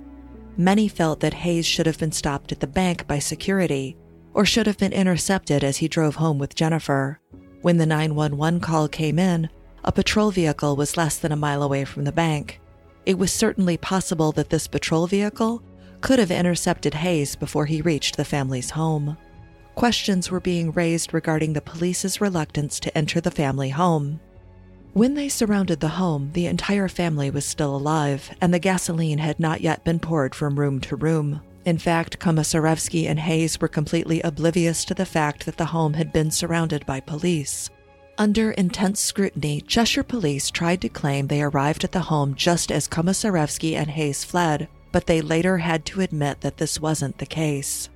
Many 0.55 0.87
felt 0.87 1.19
that 1.21 1.33
Hayes 1.33 1.65
should 1.65 1.87
have 1.87 1.97
been 1.97 2.11
stopped 2.11 2.51
at 2.51 2.59
the 2.59 2.67
bank 2.67 3.07
by 3.07 3.17
security 3.17 3.97
or 4.35 4.45
should 4.45 4.67
have 4.67 4.77
been 4.77 4.93
intercepted 4.93 5.63
as 5.63 5.77
he 5.77 5.87
drove 5.87 6.13
home 6.13 6.37
with 6.37 6.53
Jennifer. 6.53 7.19
When 7.63 7.77
the 7.77 7.87
911 7.87 8.59
call 8.59 8.87
came 8.87 9.17
in, 9.17 9.49
a 9.83 9.91
patrol 9.91 10.29
vehicle 10.29 10.75
was 10.75 10.95
less 10.95 11.17
than 11.17 11.31
a 11.31 11.35
mile 11.35 11.63
away 11.63 11.83
from 11.83 12.03
the 12.03 12.11
bank. 12.11 12.61
It 13.07 13.17
was 13.17 13.33
certainly 13.33 13.77
possible 13.77 14.31
that 14.33 14.51
this 14.51 14.67
patrol 14.67 15.07
vehicle 15.07 15.63
could 16.01 16.19
have 16.19 16.29
intercepted 16.29 16.93
Hayes 16.93 17.35
before 17.35 17.65
he 17.65 17.81
reached 17.81 18.15
the 18.15 18.25
family's 18.25 18.69
home. 18.69 19.17
Questions 19.73 20.29
were 20.29 20.39
being 20.39 20.71
raised 20.73 21.15
regarding 21.15 21.53
the 21.53 21.61
police's 21.61 22.21
reluctance 22.21 22.79
to 22.81 22.95
enter 22.95 23.19
the 23.19 23.31
family 23.31 23.69
home. 23.69 24.19
When 24.93 25.13
they 25.13 25.29
surrounded 25.29 25.79
the 25.79 25.87
home, 25.87 26.31
the 26.33 26.47
entire 26.47 26.89
family 26.89 27.29
was 27.29 27.45
still 27.45 27.73
alive, 27.73 28.29
and 28.41 28.53
the 28.53 28.59
gasoline 28.59 29.19
had 29.19 29.39
not 29.39 29.61
yet 29.61 29.85
been 29.85 29.99
poured 29.99 30.35
from 30.35 30.59
room 30.59 30.81
to 30.81 30.97
room. 30.97 31.39
In 31.63 31.77
fact, 31.77 32.19
Komisarjevsky 32.19 33.07
and 33.07 33.17
Hayes 33.17 33.61
were 33.61 33.69
completely 33.69 34.19
oblivious 34.21 34.83
to 34.85 34.93
the 34.93 35.05
fact 35.05 35.45
that 35.45 35.55
the 35.55 35.65
home 35.65 35.93
had 35.93 36.11
been 36.11 36.29
surrounded 36.29 36.85
by 36.85 36.99
police. 36.99 37.69
Under 38.17 38.51
intense 38.51 38.99
scrutiny, 38.99 39.61
Cheshire 39.61 40.03
police 40.03 40.51
tried 40.51 40.81
to 40.81 40.89
claim 40.89 41.27
they 41.27 41.41
arrived 41.41 41.85
at 41.85 41.93
the 41.93 42.01
home 42.01 42.35
just 42.35 42.69
as 42.69 42.89
Komisarjevsky 42.89 43.75
and 43.75 43.89
Hayes 43.91 44.25
fled, 44.25 44.67
but 44.91 45.07
they 45.07 45.21
later 45.21 45.59
had 45.59 45.85
to 45.85 46.01
admit 46.01 46.41
that 46.41 46.57
this 46.57 46.81
wasn't 46.81 47.17
the 47.17 47.25
case. 47.25 47.89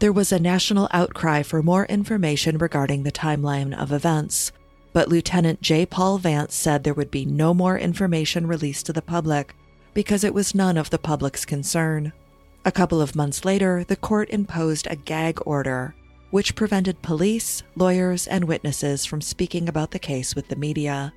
There 0.00 0.12
was 0.12 0.32
a 0.32 0.38
national 0.38 0.88
outcry 0.92 1.42
for 1.42 1.62
more 1.62 1.86
information 1.86 2.58
regarding 2.58 3.04
the 3.04 3.12
timeline 3.12 3.74
of 3.74 3.90
events, 3.90 4.52
but 4.92 5.08
Lieutenant 5.08 5.60
J. 5.62 5.86
Paul 5.86 6.18
Vance 6.18 6.54
said 6.54 6.84
there 6.84 6.94
would 6.94 7.10
be 7.10 7.24
no 7.24 7.54
more 7.54 7.78
information 7.78 8.46
released 8.46 8.86
to 8.86 8.92
the 8.92 9.02
public 9.02 9.54
because 9.94 10.24
it 10.24 10.34
was 10.34 10.54
none 10.54 10.76
of 10.76 10.90
the 10.90 10.98
public's 10.98 11.44
concern. 11.44 12.12
A 12.64 12.72
couple 12.72 13.00
of 13.00 13.16
months 13.16 13.44
later, 13.44 13.84
the 13.84 13.96
court 13.96 14.30
imposed 14.30 14.86
a 14.86 14.96
gag 14.96 15.40
order, 15.44 15.94
which 16.30 16.54
prevented 16.54 17.02
police, 17.02 17.62
lawyers, 17.74 18.26
and 18.26 18.44
witnesses 18.44 19.04
from 19.04 19.20
speaking 19.20 19.68
about 19.68 19.90
the 19.90 19.98
case 19.98 20.34
with 20.34 20.48
the 20.48 20.56
media. 20.56 21.12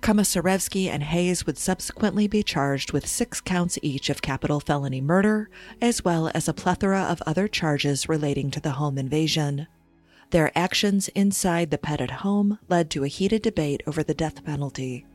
Komisarjevsky 0.00 0.88
and 0.88 1.02
Hayes 1.02 1.46
would 1.46 1.58
subsequently 1.58 2.28
be 2.28 2.42
charged 2.42 2.92
with 2.92 3.06
six 3.06 3.40
counts 3.40 3.78
each 3.82 4.08
of 4.08 4.22
capital 4.22 4.60
felony 4.60 5.00
murder, 5.00 5.50
as 5.82 6.04
well 6.04 6.30
as 6.32 6.46
a 6.46 6.54
plethora 6.54 7.02
of 7.02 7.22
other 7.26 7.48
charges 7.48 8.08
relating 8.08 8.50
to 8.52 8.60
the 8.60 8.72
home 8.72 8.98
invasion. 8.98 9.66
Their 10.30 10.56
actions 10.58 11.08
inside 11.08 11.70
the 11.70 11.78
Petit 11.78 12.12
home 12.12 12.58
led 12.68 12.90
to 12.90 13.04
a 13.04 13.08
heated 13.08 13.42
debate 13.42 13.82
over 13.86 14.02
the 14.02 14.14
death 14.14 14.44
penalty. 14.44 15.06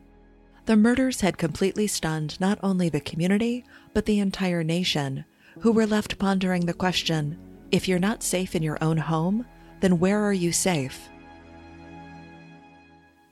The 0.66 0.78
murders 0.78 1.22
had 1.22 1.38
completely 1.38 1.88
stunned 1.88 2.40
not 2.40 2.60
only 2.64 2.88
the 2.88 3.02
community, 3.02 3.66
but 3.94 4.06
the 4.06 4.20
entire 4.20 4.64
nation, 4.64 5.26
who 5.60 5.72
were 5.72 5.88
left 5.88 6.18
pondering 6.18 6.66
the 6.66 6.74
question 6.74 7.38
if 7.72 7.88
you're 7.88 8.00
not 8.00 8.24
safe 8.24 8.54
in 8.56 8.64
your 8.64 8.78
own 8.82 8.98
home, 8.98 9.46
then 9.80 10.00
where 10.00 10.22
are 10.22 10.34
you 10.34 10.52
safe? 10.52 11.10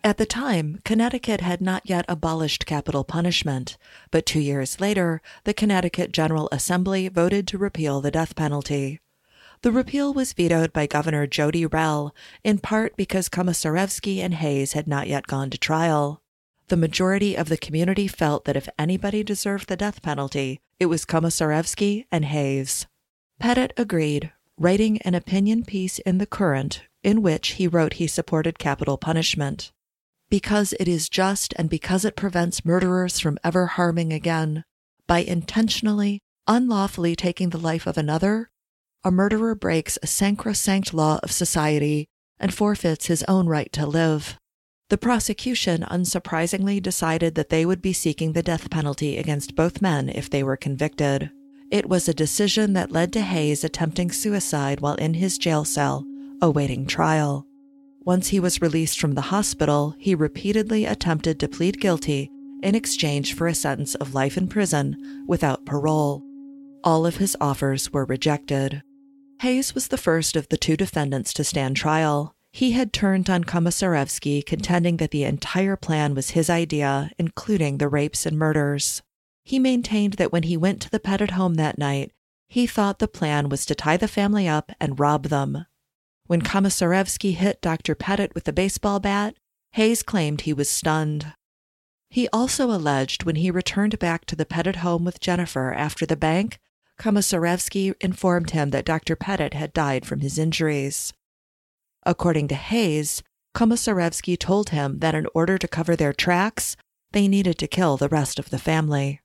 At 0.01 0.17
the 0.17 0.25
time, 0.25 0.79
Connecticut 0.85 1.41
had 1.41 1.59
not 1.59 1.87
yet 1.87 2.05
abolished 2.07 2.65
capital 2.65 3.03
punishment, 3.03 3.77
but 4.11 4.25
two 4.25 4.39
years 4.39 4.79
later, 4.79 5.21
the 5.43 5.53
Connecticut 5.53 6.13
General 6.13 6.47
Assembly 6.53 7.09
voted 7.09 7.47
to 7.47 7.57
repeal 7.57 7.99
the 7.99 8.11
death 8.11 8.33
penalty. 8.35 9.01
The 9.61 9.71
repeal 9.71 10.13
was 10.13 10.33
vetoed 10.33 10.71
by 10.71 10.87
Governor 10.87 11.27
Jodi 11.27 11.65
Rell, 11.65 12.15
in 12.43 12.59
part 12.59 12.95
because 12.95 13.27
Komisarjevsky 13.27 14.19
and 14.19 14.35
Hayes 14.35 14.73
had 14.73 14.87
not 14.87 15.07
yet 15.07 15.27
gone 15.27 15.49
to 15.49 15.57
trial. 15.57 16.21
The 16.69 16.77
majority 16.77 17.35
of 17.35 17.49
the 17.49 17.57
community 17.57 18.07
felt 18.07 18.45
that 18.45 18.55
if 18.55 18.69
anybody 18.77 19.23
deserved 19.23 19.67
the 19.67 19.75
death 19.75 20.01
penalty, 20.01 20.61
it 20.79 20.85
was 20.85 21.05
Komisarjevsky 21.05 22.05
and 22.11 22.25
Hayes. 22.25 22.87
Petit 23.39 23.69
agreed, 23.75 24.31
writing 24.57 25.01
an 25.01 25.13
opinion 25.13 25.65
piece 25.65 25.99
in 25.99 26.19
The 26.19 26.25
Courant 26.25 26.83
in 27.03 27.21
which 27.21 27.51
he 27.51 27.67
wrote 27.67 27.93
he 27.93 28.07
supported 28.07 28.59
capital 28.59 28.97
punishment. 28.97 29.71
Because 30.29 30.73
it 30.79 30.87
is 30.87 31.09
just 31.09 31.53
and 31.57 31.69
because 31.69 32.05
it 32.05 32.15
prevents 32.15 32.65
murderers 32.65 33.19
from 33.19 33.39
ever 33.43 33.67
harming 33.67 34.13
again, 34.13 34.63
by 35.07 35.19
intentionally, 35.19 36.21
unlawfully 36.47 37.15
taking 37.15 37.49
the 37.49 37.57
life 37.57 37.87
of 37.87 37.97
another, 37.97 38.49
a 39.03 39.11
murderer 39.11 39.55
breaks 39.55 39.97
a 40.03 40.07
sacrosanct 40.07 40.93
law 40.93 41.19
of 41.23 41.31
society 41.31 42.05
and 42.39 42.53
forfeits 42.53 43.05
his 43.05 43.23
own 43.27 43.47
right 43.47 43.71
to 43.71 43.85
live. 43.85 44.37
The 44.89 44.97
prosecution 44.97 45.85
unsurprisingly 45.89 46.81
decided 46.81 47.35
that 47.35 47.49
they 47.49 47.65
would 47.65 47.81
be 47.81 47.93
seeking 47.93 48.33
the 48.33 48.43
death 48.43 48.69
penalty 48.69 49.17
against 49.17 49.55
both 49.55 49.81
men 49.81 50.09
if 50.09 50.29
they 50.29 50.43
were 50.43 50.57
convicted. 50.57 51.31
It 51.71 51.87
was 51.87 52.09
a 52.09 52.13
decision 52.13 52.73
that 52.73 52.91
led 52.91 53.13
to 53.13 53.21
Hayes 53.21 53.63
attempting 53.63 54.11
suicide 54.11 54.81
while 54.81 54.95
in 54.95 55.13
his 55.13 55.37
jail 55.37 55.63
cell, 55.63 56.05
awaiting 56.41 56.85
trial. 56.85 57.45
Once 58.03 58.29
he 58.29 58.39
was 58.39 58.61
released 58.61 58.99
from 58.99 59.13
the 59.13 59.21
hospital, 59.21 59.95
he 59.99 60.15
repeatedly 60.15 60.85
attempted 60.85 61.39
to 61.39 61.47
plead 61.47 61.79
guilty 61.79 62.31
in 62.63 62.75
exchange 62.75 63.33
for 63.35 63.47
a 63.47 63.53
sentence 63.53 63.95
of 63.95 64.15
life 64.15 64.35
in 64.35 64.47
prison 64.47 65.25
without 65.27 65.65
parole. 65.65 66.23
All 66.83 67.05
of 67.05 67.17
his 67.17 67.37
offers 67.39 67.93
were 67.93 68.05
rejected. 68.05 68.81
Hayes 69.39 69.73
was 69.73 69.87
the 69.87 69.97
first 69.97 70.35
of 70.35 70.49
the 70.49 70.57
two 70.57 70.75
defendants 70.75 71.33
to 71.33 71.45
stand 71.45 71.77
trial. 71.77 72.35
He 72.51 72.71
had 72.71 72.91
turned 72.91 73.29
on 73.29 73.45
Komisarjevsky, 73.45 74.45
contending 74.45 74.97
that 74.97 75.11
the 75.11 75.23
entire 75.23 75.77
plan 75.77 76.13
was 76.13 76.31
his 76.31 76.49
idea, 76.49 77.11
including 77.17 77.77
the 77.77 77.87
rapes 77.87 78.25
and 78.25 78.37
murders. 78.37 79.01
He 79.45 79.57
maintained 79.57 80.13
that 80.15 80.33
when 80.33 80.43
he 80.43 80.57
went 80.57 80.81
to 80.81 80.89
the 80.89 80.99
Petit 80.99 81.31
home 81.33 81.53
that 81.53 81.77
night, 81.77 82.11
he 82.49 82.67
thought 82.67 82.99
the 82.99 83.07
plan 83.07 83.47
was 83.47 83.65
to 83.67 83.75
tie 83.75 83.95
the 83.95 84.09
family 84.09 84.45
up 84.45 84.73
and 84.77 84.99
rob 84.99 85.27
them. 85.27 85.65
When 86.27 86.41
Komisarjevsky 86.41 87.35
hit 87.35 87.61
Dr. 87.61 87.95
Petit 87.95 88.29
with 88.35 88.45
a 88.47 88.53
baseball 88.53 88.99
bat, 88.99 89.35
Hayes 89.71 90.03
claimed 90.03 90.41
he 90.41 90.53
was 90.53 90.69
stunned. 90.69 91.33
He 92.09 92.27
also 92.33 92.71
alleged 92.71 93.23
when 93.23 93.37
he 93.37 93.51
returned 93.51 93.99
back 93.99 94.25
to 94.25 94.35
the 94.35 94.45
Petit 94.45 94.79
home 94.79 95.05
with 95.05 95.21
Jennifer 95.21 95.71
after 95.71 96.05
the 96.05 96.17
bank, 96.17 96.59
Komisarjevsky 96.99 97.93
informed 98.01 98.51
him 98.51 98.71
that 98.71 98.85
Dr. 98.85 99.15
Petit 99.15 99.55
had 99.57 99.73
died 99.73 100.05
from 100.05 100.19
his 100.19 100.37
injuries. 100.37 101.13
According 102.05 102.49
to 102.49 102.55
Hayes, 102.55 103.23
Komisarjevsky 103.55 104.37
told 104.37 104.69
him 104.69 104.99
that 104.99 105.15
in 105.15 105.25
order 105.33 105.57
to 105.57 105.67
cover 105.67 105.95
their 105.95 106.13
tracks, 106.13 106.75
they 107.11 107.27
needed 107.27 107.57
to 107.57 107.67
kill 107.67 107.97
the 107.97 108.09
rest 108.09 108.37
of 108.37 108.49
the 108.49 108.59
family. 108.59 109.21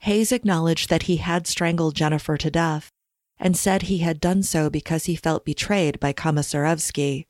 Hayes 0.00 0.32
acknowledged 0.32 0.90
that 0.90 1.04
he 1.04 1.18
had 1.18 1.46
strangled 1.46 1.94
Jennifer 1.94 2.36
to 2.36 2.50
death 2.50 2.90
and 3.38 3.56
said 3.56 3.82
he 3.82 3.98
had 3.98 4.20
done 4.20 4.42
so 4.42 4.68
because 4.68 5.04
he 5.04 5.16
felt 5.16 5.44
betrayed 5.44 5.98
by 6.00 6.12
Komisarjevsky, 6.12 7.24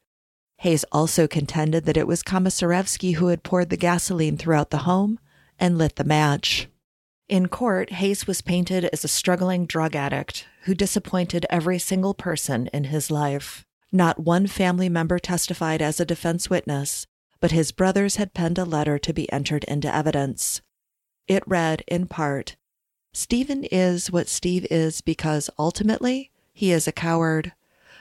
Hayes 0.58 0.84
also 0.92 1.26
contended 1.26 1.86
that 1.86 1.96
it 1.96 2.06
was 2.06 2.22
Komisarjevsky 2.22 3.14
who 3.14 3.28
had 3.28 3.42
poured 3.42 3.70
the 3.70 3.76
gasoline 3.76 4.36
throughout 4.36 4.70
the 4.70 4.78
home 4.78 5.18
and 5.58 5.78
lit 5.78 5.96
the 5.96 6.04
match. 6.04 6.68
In 7.30 7.46
court, 7.46 7.92
Hayes 7.92 8.26
was 8.26 8.42
painted 8.42 8.86
as 8.86 9.04
a 9.04 9.08
struggling 9.08 9.64
drug 9.64 9.94
addict 9.94 10.46
who 10.62 10.74
disappointed 10.74 11.46
every 11.48 11.78
single 11.78 12.12
person 12.12 12.66
in 12.72 12.84
his 12.84 13.08
life. 13.08 13.64
Not 13.92 14.18
one 14.18 14.48
family 14.48 14.88
member 14.88 15.20
testified 15.20 15.80
as 15.80 16.00
a 16.00 16.04
defense 16.04 16.50
witness, 16.50 17.06
but 17.38 17.52
his 17.52 17.70
brothers 17.70 18.16
had 18.16 18.34
penned 18.34 18.58
a 18.58 18.64
letter 18.64 18.98
to 18.98 19.12
be 19.12 19.30
entered 19.30 19.62
into 19.68 19.94
evidence. 19.94 20.60
It 21.28 21.44
read, 21.46 21.84
in 21.86 22.08
part, 22.08 22.56
Stephen 23.12 23.62
is 23.62 24.10
what 24.10 24.28
Steve 24.28 24.66
is 24.68 25.00
because 25.00 25.48
ultimately 25.56 26.32
he 26.52 26.72
is 26.72 26.88
a 26.88 26.92
coward. 26.92 27.52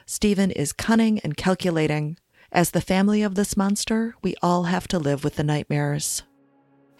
Stephen 0.07 0.49
is 0.49 0.73
cunning 0.73 1.19
and 1.19 1.37
calculating. 1.37 2.17
As 2.51 2.71
the 2.71 2.81
family 2.81 3.21
of 3.21 3.35
this 3.35 3.55
monster, 3.55 4.15
we 4.23 4.33
all 4.41 4.63
have 4.63 4.87
to 4.87 4.97
live 4.97 5.23
with 5.23 5.35
the 5.35 5.43
nightmares. 5.43 6.23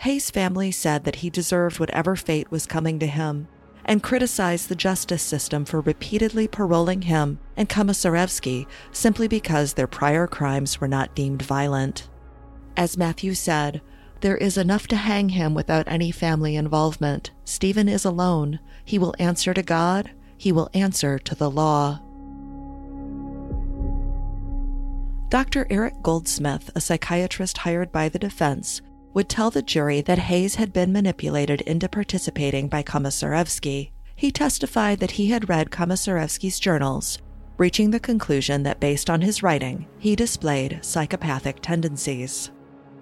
Hayes' 0.04 0.32
family 0.32 0.72
said 0.72 1.04
that 1.04 1.18
he 1.18 1.30
deserved 1.30 1.78
whatever 1.78 2.16
fate 2.16 2.50
was 2.50 2.66
coming 2.66 3.00
to 3.00 3.08
him 3.08 3.50
and 3.84 4.02
criticized 4.02 4.70
the 4.70 4.76
justice 4.76 5.22
system 5.22 5.66
for 5.66 5.82
repeatedly 5.82 6.48
paroling 6.48 7.02
him 7.02 7.38
and 7.58 7.68
Komisarjevsky 7.68 8.66
simply 8.94 9.28
because 9.28 9.74
their 9.74 9.88
prior 9.88 10.26
crimes 10.26 10.80
were 10.80 10.88
not 10.88 11.16
deemed 11.16 11.42
violent. 11.42 12.08
As 12.78 12.98
Matthew 12.98 13.34
said, 13.34 13.82
there 14.22 14.38
is 14.38 14.58
enough 14.58 14.88
to 14.88 14.96
hang 14.96 15.30
him 15.30 15.54
without 15.54 15.88
any 15.90 16.12
family 16.12 16.56
involvement. 16.56 17.32
Stephen 17.44 17.90
is 17.90 18.06
alone. 18.06 18.60
He 18.86 18.98
will 18.98 19.16
answer 19.20 19.54
to 19.54 19.64
God. 19.64 20.12
He 20.38 20.54
will 20.54 20.70
answer 20.74 21.20
to 21.20 21.36
the 21.36 21.52
law. 21.52 22.00
Dr. 25.28 25.68
Eric 25.70 26.02
Goldsmith, 26.02 26.72
a 26.74 26.80
psychiatrist 26.80 27.60
hired 27.60 27.92
by 27.92 28.08
the 28.08 28.18
defense, 28.18 28.82
would 29.14 29.30
tell 29.30 29.50
the 29.50 29.62
jury 29.62 30.02
that 30.02 30.20
Hayes 30.20 30.56
had 30.56 30.72
been 30.72 30.94
manipulated 30.94 31.62
into 31.62 31.90
participating 31.90 32.68
by 32.68 32.84
Komisarjevsky. 32.84 33.92
He 34.16 34.32
testified 34.32 35.00
that 35.00 35.12
he 35.12 35.28
had 35.28 35.50
read 35.50 35.72
Komisarjevsky's 35.72 36.60
journals, 36.60 37.20
reaching 37.58 37.92
the 37.92 38.00
conclusion 38.00 38.64
that 38.64 38.80
based 38.80 39.10
on 39.10 39.22
his 39.22 39.44
writing, 39.44 39.88
he 39.98 40.16
displayed 40.16 40.80
psychopathic 40.82 41.60
tendencies. 41.62 42.52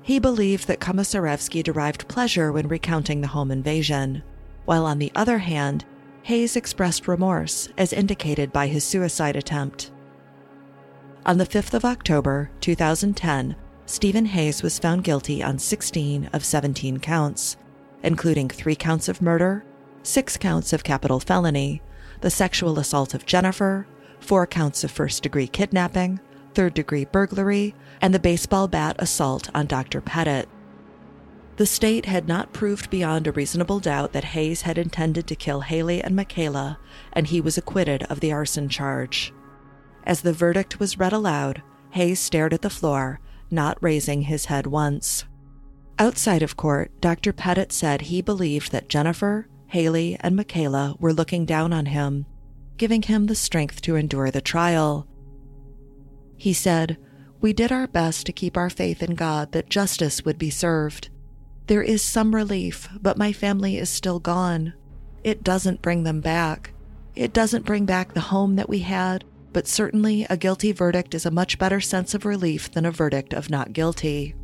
He 0.02 0.20
believed 0.20 0.68
that 0.68 0.80
Komisarjevsky 0.80 1.64
derived 1.64 2.08
pleasure 2.08 2.52
when 2.52 2.68
recounting 2.68 3.22
the 3.22 3.28
home 3.28 3.52
invasion, 3.52 4.24
while 4.66 4.86
on 4.86 5.00
the 5.00 5.12
other 5.16 5.38
hand, 5.40 5.86
Hayes 6.24 6.56
expressed 6.56 7.08
remorse 7.08 7.70
as 7.78 7.94
indicated 7.94 8.52
by 8.52 8.68
his 8.68 8.84
suicide 8.84 9.36
attempt. 9.36 9.92
On 11.26 11.38
the 11.38 11.46
5th 11.46 11.74
of 11.74 11.86
October, 11.86 12.50
2010, 12.62 13.56
Stephen 13.90 14.26
Hayes 14.26 14.62
was 14.62 14.80
found 14.80 15.06
guilty 15.06 15.42
on 15.42 15.58
16 15.58 16.30
of 16.34 16.44
17 16.44 17.00
counts, 17.00 17.56
including 18.04 18.50
three 18.50 18.76
counts 18.76 19.08
of 19.08 19.22
murder, 19.22 19.64
six 20.04 20.36
counts 20.36 20.74
of 20.74 20.84
capital 20.84 21.22
felony, 21.22 21.82
the 22.20 22.30
sexual 22.30 22.80
assault 22.80 23.14
of 23.14 23.26
Jennifer, 23.26 23.88
four 24.20 24.46
counts 24.46 24.84
of 24.84 24.92
first 24.92 25.24
degree 25.24 25.48
kidnapping, 25.48 26.20
third 26.54 26.74
degree 26.74 27.06
burglary, 27.06 27.74
and 28.02 28.14
the 28.14 28.20
baseball 28.20 28.68
bat 28.68 28.98
assault 29.00 29.50
on 29.56 29.68
Dr. 29.68 30.02
Petit. 30.02 30.50
The 31.56 31.66
state 31.66 32.08
had 32.08 32.28
not 32.28 32.52
proved 32.52 32.90
beyond 32.90 33.26
a 33.26 33.32
reasonable 33.32 33.80
doubt 33.80 34.12
that 34.12 34.26
Hayes 34.26 34.64
had 34.64 34.78
intended 34.78 35.28
to 35.28 35.36
kill 35.36 35.62
Haley 35.62 36.04
and 36.04 36.14
Michaela, 36.14 36.78
and 37.14 37.28
he 37.28 37.40
was 37.40 37.58
acquitted 37.58 38.04
of 38.04 38.20
the 38.20 38.34
arson 38.34 38.68
charge. 38.68 39.34
As 40.04 40.22
the 40.22 40.34
verdict 40.34 40.78
was 40.78 41.00
read 41.00 41.14
aloud, 41.14 41.64
Hayes 41.92 42.20
stared 42.20 42.54
at 42.54 42.64
the 42.64 42.70
floor, 42.70 43.22
not 43.50 43.78
raising 43.82 44.24
his 44.24 44.46
head 44.46 44.68
once. 44.68 45.26
Outside 46.00 46.44
of 46.44 46.58
court, 46.58 46.92
Dr. 47.02 47.34
Petit 47.34 47.68
said 47.70 48.02
he 48.02 48.22
believed 48.22 48.72
that 48.72 48.90
Jennifer, 48.90 49.48
Haley, 49.68 50.18
and 50.20 50.36
Michaela 50.36 50.96
were 51.00 51.14
looking 51.14 51.46
down 51.46 51.74
on 51.74 51.88
him, 51.88 52.26
giving 52.78 53.02
him 53.02 53.26
the 53.26 53.36
strength 53.36 53.82
to 53.82 53.96
endure 53.96 54.30
the 54.30 54.42
trial. 54.42 55.08
He 56.36 56.54
said, 56.54 56.98
We 57.42 57.52
did 57.52 57.72
our 57.72 57.88
best 57.88 58.26
to 58.28 58.32
keep 58.32 58.56
our 58.56 58.70
faith 58.70 59.02
in 59.02 59.16
God 59.16 59.52
that 59.54 59.70
justice 59.70 60.24
would 60.24 60.38
be 60.38 60.52
served. 60.52 61.10
There 61.66 61.82
is 61.82 62.02
some 62.02 62.36
relief, 62.36 62.88
but 63.02 63.18
my 63.18 63.34
family 63.34 63.78
is 63.78 63.90
still 63.90 64.20
gone. 64.20 64.74
It 65.24 65.44
doesn't 65.44 65.82
bring 65.82 66.04
them 66.04 66.22
back. 66.22 66.74
It 67.16 67.34
doesn't 67.34 67.66
bring 67.66 67.86
back 67.86 68.14
the 68.14 68.22
home 68.22 68.56
that 68.56 68.70
we 68.70 68.80
had, 68.80 69.26
but 69.58 69.68
certainly 69.68 70.24
a 70.30 70.38
guilty 70.38 70.72
verdict 70.72 71.16
is 71.16 71.26
a 71.26 71.32
much 71.32 71.58
better 71.58 71.82
sense 71.82 72.14
of 72.14 72.26
relief 72.26 72.72
than 72.74 72.86
a 72.86 72.92
verdict 72.92 73.34
of 73.34 73.50
not 73.50 73.74
guilty. 73.74 74.36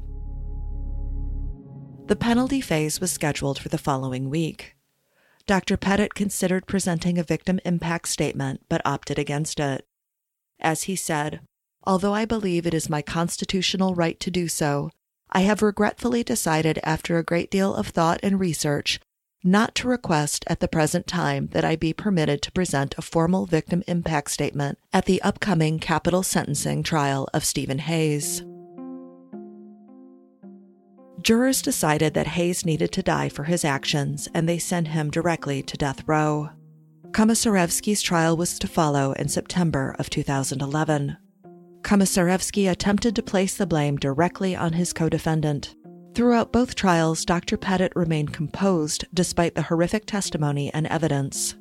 The 2.07 2.15
penalty 2.15 2.61
phase 2.61 2.99
was 2.99 3.11
scheduled 3.11 3.59
for 3.59 3.69
the 3.69 3.77
following 3.77 4.27
week. 4.27 4.75
Dr. 5.45 5.77
Petit 5.77 6.09
considered 6.15 6.65
presenting 6.65 7.19
a 7.19 7.23
victim 7.23 7.59
impact 7.63 8.07
statement 8.07 8.61
but 8.69 8.81
opted 8.85 9.19
against 9.19 9.59
it. 9.59 9.85
As 10.59 10.83
he 10.89 10.95
said, 10.95 11.41
Although 11.83 12.15
I 12.15 12.25
believe 12.25 12.65
it 12.65 12.73
is 12.73 12.89
my 12.89 13.03
constitutional 13.03 13.93
right 13.93 14.19
to 14.19 14.31
do 14.31 14.47
so, 14.47 14.89
I 15.29 15.41
have 15.41 15.61
regretfully 15.61 16.23
decided 16.23 16.79
after 16.83 17.19
a 17.19 17.23
great 17.23 17.51
deal 17.51 17.75
of 17.75 17.89
thought 17.89 18.19
and 18.23 18.39
research 18.39 18.99
not 19.43 19.75
to 19.75 19.87
request 19.87 20.45
at 20.47 20.59
the 20.59 20.67
present 20.67 21.05
time 21.05 21.47
that 21.51 21.65
I 21.65 21.75
be 21.75 21.93
permitted 21.93 22.41
to 22.43 22.51
present 22.51 22.95
a 22.97 23.01
formal 23.01 23.45
victim 23.45 23.83
impact 23.87 24.31
statement 24.31 24.79
at 24.93 25.05
the 25.05 25.21
upcoming 25.21 25.79
capital 25.79 26.23
sentencing 26.23 26.83
trial 26.83 27.27
of 27.33 27.43
Stephen 27.43 27.79
Hayes. 27.79 28.43
Jurors 31.21 31.61
decided 31.61 32.13
that 32.13 32.27
Hayes 32.27 32.65
needed 32.65 32.91
to 32.91 33.03
die 33.03 33.29
for 33.29 33.45
his 33.45 33.63
actions, 33.63 34.27
and 34.33 34.47
they 34.47 34.59
sent 34.59 34.89
him 34.89 35.09
directly 35.09 35.61
to 35.63 35.77
death 35.77 36.03
row. 36.05 36.49
Komisarjevsky's 37.11 38.01
trial 38.01 38.35
was 38.35 38.57
to 38.59 38.67
follow 38.67 39.13
in 39.13 39.29
September 39.29 39.95
of 39.99 40.09
2011. 40.09 41.15
Komisarjevsky 41.81 42.69
attempted 42.69 43.15
to 43.15 43.21
place 43.21 43.55
the 43.55 43.67
blame 43.67 43.97
directly 43.97 44.55
on 44.55 44.73
his 44.73 44.93
co 44.93 45.07
defendant. 45.09 45.75
Throughout 46.13 46.51
both 46.51 46.75
trials, 46.75 47.25
Dr. 47.25 47.57
Petit 47.57 47.89
remained 47.95 48.33
composed 48.33 49.05
despite 49.15 49.55
the 49.55 49.63
horrific 49.63 50.05
testimony 50.05 50.71
and 50.71 50.85
evidence. 50.87 51.55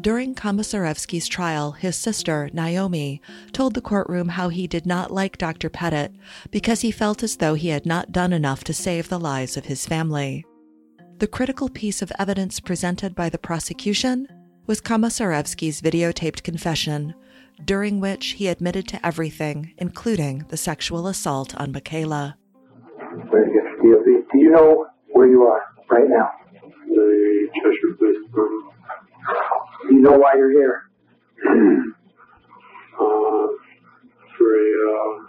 During 0.00 0.36
Komisarjevsky's 0.36 1.26
trial, 1.26 1.72
his 1.72 1.96
sister, 1.96 2.48
Naomi, 2.52 3.20
told 3.52 3.74
the 3.74 3.80
courtroom 3.80 4.28
how 4.28 4.50
he 4.50 4.68
did 4.68 4.86
not 4.86 5.10
like 5.10 5.36
Dr. 5.36 5.68
Petit 5.68 6.16
because 6.52 6.82
he 6.82 6.92
felt 6.92 7.24
as 7.24 7.38
though 7.38 7.54
he 7.54 7.68
had 7.68 7.86
not 7.86 8.12
done 8.12 8.32
enough 8.32 8.62
to 8.64 8.74
save 8.74 9.08
the 9.08 9.18
lives 9.18 9.56
of 9.56 9.64
his 9.64 9.84
family. 9.84 10.44
The 11.18 11.26
critical 11.26 11.68
piece 11.68 12.02
of 12.02 12.12
evidence 12.20 12.60
presented 12.60 13.16
by 13.16 13.30
the 13.30 13.38
prosecution 13.38 14.28
was 14.66 14.80
Komisarjevsky's 14.80 15.80
videotaped 15.80 16.44
confession, 16.44 17.14
during 17.64 17.98
which 17.98 18.26
he 18.32 18.46
admitted 18.46 18.86
to 18.88 19.04
everything, 19.04 19.72
including 19.78 20.44
the 20.50 20.56
sexual 20.56 21.08
assault 21.08 21.56
on 21.56 21.72
Michaela. 21.72 22.36
Do 23.16 24.38
you 24.38 24.50
know 24.50 24.86
where 25.08 25.26
you 25.26 25.42
are 25.42 25.62
right 25.90 26.08
now? 26.08 26.30
The 26.88 27.48
Cheshire 27.54 27.94
Police 27.98 28.26
Department. 28.26 28.64
Do 29.88 29.94
you 29.94 30.00
know 30.00 30.18
why 30.18 30.34
you're 30.36 30.50
here? 30.50 30.82
uh, 32.94 33.46
for 34.36 34.48
a 34.54 34.68
uh, 34.90 35.26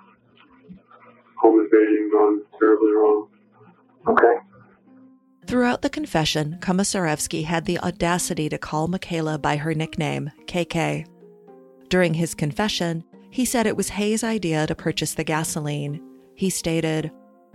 home 1.42 1.60
invasion 1.60 2.10
gone 2.12 2.42
terribly 2.60 2.92
wrong. 2.92 3.28
Okay. 4.08 4.36
Throughout 5.46 5.82
the 5.82 5.90
confession, 5.90 6.58
Komisarjevsky 6.60 7.46
had 7.46 7.66
the 7.66 7.80
audacity 7.80 8.50
to 8.50 8.58
call 8.58 8.88
Michaela 8.88 9.38
by 9.38 9.56
her 9.58 9.74
nickname, 9.74 10.32
KK. 10.46 11.06
During 11.88 12.14
his 12.16 12.34
confession, 12.36 13.04
he 13.30 13.46
said 13.46 13.66
it 13.66 13.78
was 13.78 13.90
Hayes' 13.90 14.24
idea 14.24 14.68
to 14.68 14.76
purchase 14.76 15.14
the 15.14 15.24
gasoline. 15.24 16.02
He 16.36 16.50
stated, 16.50 17.12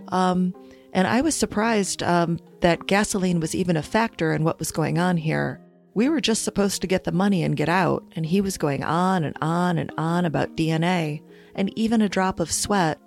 um, 0.09 0.53
and 0.93 1.07
I 1.07 1.21
was 1.21 1.35
surprised 1.35 2.03
um, 2.03 2.39
that 2.61 2.85
gasoline 2.87 3.39
was 3.39 3.55
even 3.55 3.75
a 3.77 3.83
factor 3.83 4.33
in 4.33 4.43
what 4.43 4.59
was 4.59 4.71
going 4.71 4.99
on 4.99 5.17
here. 5.17 5.59
We 5.95 6.09
were 6.09 6.21
just 6.21 6.43
supposed 6.43 6.81
to 6.81 6.87
get 6.87 7.03
the 7.03 7.11
money 7.11 7.43
and 7.43 7.57
get 7.57 7.69
out, 7.69 8.03
and 8.15 8.25
he 8.25 8.41
was 8.41 8.57
going 8.57 8.83
on 8.83 9.23
and 9.23 9.35
on 9.41 9.77
and 9.77 9.91
on 9.97 10.25
about 10.25 10.55
DNA, 10.55 11.21
and 11.55 11.77
even 11.77 12.01
a 12.01 12.09
drop 12.09 12.39
of 12.39 12.51
sweat 12.51 12.99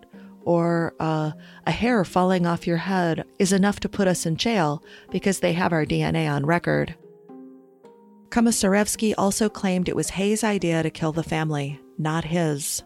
or 0.45 0.95
uh, 1.01 1.33
a 1.67 1.71
hair 1.71 2.05
falling 2.05 2.47
off 2.47 2.67
your 2.67 2.77
head 2.77 3.25
is 3.39 3.53
enough 3.53 3.81
to 3.81 3.89
put 3.89 4.07
us 4.07 4.25
in 4.25 4.37
jail 4.37 4.83
because 5.11 5.41
they 5.41 5.53
have 5.53 5.73
our 5.73 5.85
DNA 5.85 6.31
on 6.31 6.47
record. 6.47 6.95
Komisarjevsky 8.29 9.15
also 9.19 9.49
claimed 9.49 9.89
it 9.89 9.97
was 9.97 10.11
Hayes' 10.11 10.45
idea 10.45 10.83
to 10.83 10.91
kill 10.91 11.13
the 11.13 11.23
family, 11.23 11.81
not 11.99 12.25
his. 12.25 12.83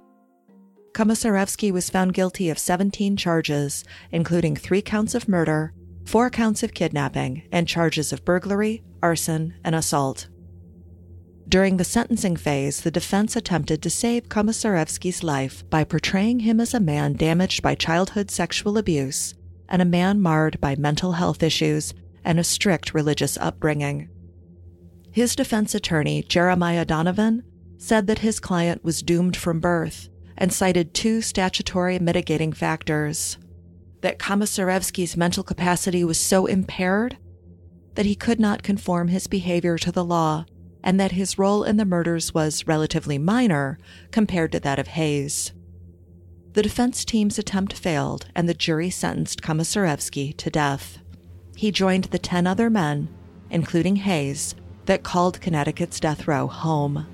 Komisarjevsky 0.93 1.71
was 1.71 1.89
found 1.89 2.15
guilty 2.15 2.51
of 2.51 2.59
17 2.59 3.17
charges, 3.17 3.85
including 4.11 4.57
three 4.57 4.83
counts 4.83 5.15
of 5.15 5.29
murder, 5.29 5.73
four 6.05 6.31
counts 6.31 6.63
of 6.63 6.75
kidnapping, 6.75 7.43
and 7.53 7.69
charges 7.69 8.13
of 8.13 8.25
burglary, 8.25 8.83
arson, 9.03 9.55
and 9.65 9.75
assault. 9.75 10.29
During 11.49 11.77
the 11.77 11.85
sentencing 11.85 12.37
phase, 12.37 12.83
the 12.83 12.91
defense 12.91 13.35
attempted 13.35 13.83
to 13.83 13.91
save 13.91 14.29
Komisarjevsky's 14.29 15.23
life 15.23 15.69
by 15.71 15.85
portraying 15.85 16.41
him 16.41 16.61
as 16.61 16.75
a 16.75 16.81
man 16.81 17.15
damaged 17.15 17.63
by 17.63 17.75
childhood 17.75 18.31
sexual 18.31 18.79
abuse 18.79 19.35
and 19.69 19.81
a 19.81 19.87
man 19.87 20.21
marred 20.21 20.61
by 20.61 20.77
mental 20.77 21.13
health 21.13 21.43
issues 21.43 21.95
and 22.25 22.39
a 22.39 22.45
strict 22.45 22.93
religious 22.93 23.39
upbringing. 23.39 24.09
His 25.13 25.35
defense 25.35 25.75
attorney, 25.75 26.23
Jeremiah 26.23 26.85
Donovan, 26.85 27.43
said 27.79 28.07
that 28.07 28.19
his 28.19 28.39
client 28.39 28.85
was 28.85 29.03
doomed 29.03 29.37
from 29.37 29.59
birth 29.59 30.10
and 30.41 30.53
cited 30.53 30.93
two 30.93 31.21
statutory 31.21 31.99
mitigating 31.99 32.53
factors 32.53 33.39
that 34.01 34.19
Komisarjevsky's 34.19 35.17
mental 35.17 35.45
capacity 35.45 36.03
was 36.03 36.19
so 36.19 36.47
impaired 36.47 37.19
that 37.95 38.07
he 38.07 38.15
could 38.15 38.41
not 38.41 38.63
conform 38.63 39.09
his 39.09 39.27
behavior 39.27 39.77
to 39.77 39.93
the 39.93 40.05
law 40.05 40.47
and 40.83 40.99
that 40.99 41.13
his 41.13 41.39
role 41.39 41.63
in 41.63 41.77
the 41.77 41.85
murders 41.85 42.33
was 42.33 42.67
relatively 42.67 43.19
minor 43.19 43.79
compared 44.11 44.51
to 44.53 44.61
that 44.61 44.79
of 44.79 44.89
Hayes. 44.89 45.53
The 46.55 46.63
defense 46.63 47.05
team's 47.05 47.39
attempt 47.39 47.75
failed, 47.75 48.27
and 48.35 48.49
the 48.49 48.55
jury 48.55 48.91
sentenced 48.91 49.43
Komisarjevsky 49.43 50.37
to 50.39 50.51
death. 50.51 50.99
He 51.55 51.71
joined 51.71 52.05
the 52.05 52.19
10 52.19 52.47
other 52.47 52.71
men, 52.71 53.09
including 53.51 53.97
Hayes, 53.97 54.55
that 54.87 55.03
called 55.03 55.41
Connecticut's 55.41 56.01
death 56.01 56.27
row 56.27 56.47
home. 56.47 57.07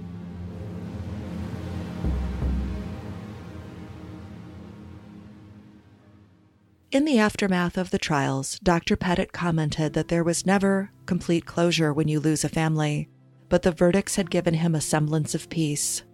In 6.97 7.05
the 7.05 7.19
aftermath 7.19 7.77
of 7.77 7.91
the 7.91 7.99
trials, 7.99 8.59
Dr. 8.61 8.97
Petit 8.97 9.27
commented 9.27 9.93
that 9.93 10.09
there 10.09 10.25
was 10.25 10.47
never 10.47 10.91
complete 11.05 11.45
closure 11.45 11.93
when 11.93 12.09
you 12.09 12.19
lose 12.19 12.43
a 12.43 12.49
family, 12.49 13.11
but 13.51 13.61
the 13.61 13.71
verdicts 13.71 14.17
had 14.17 14.31
given 14.31 14.55
him 14.55 14.75
a 14.75 14.81
semblance 14.81 15.35
of 15.35 15.51
peace. 15.51 16.05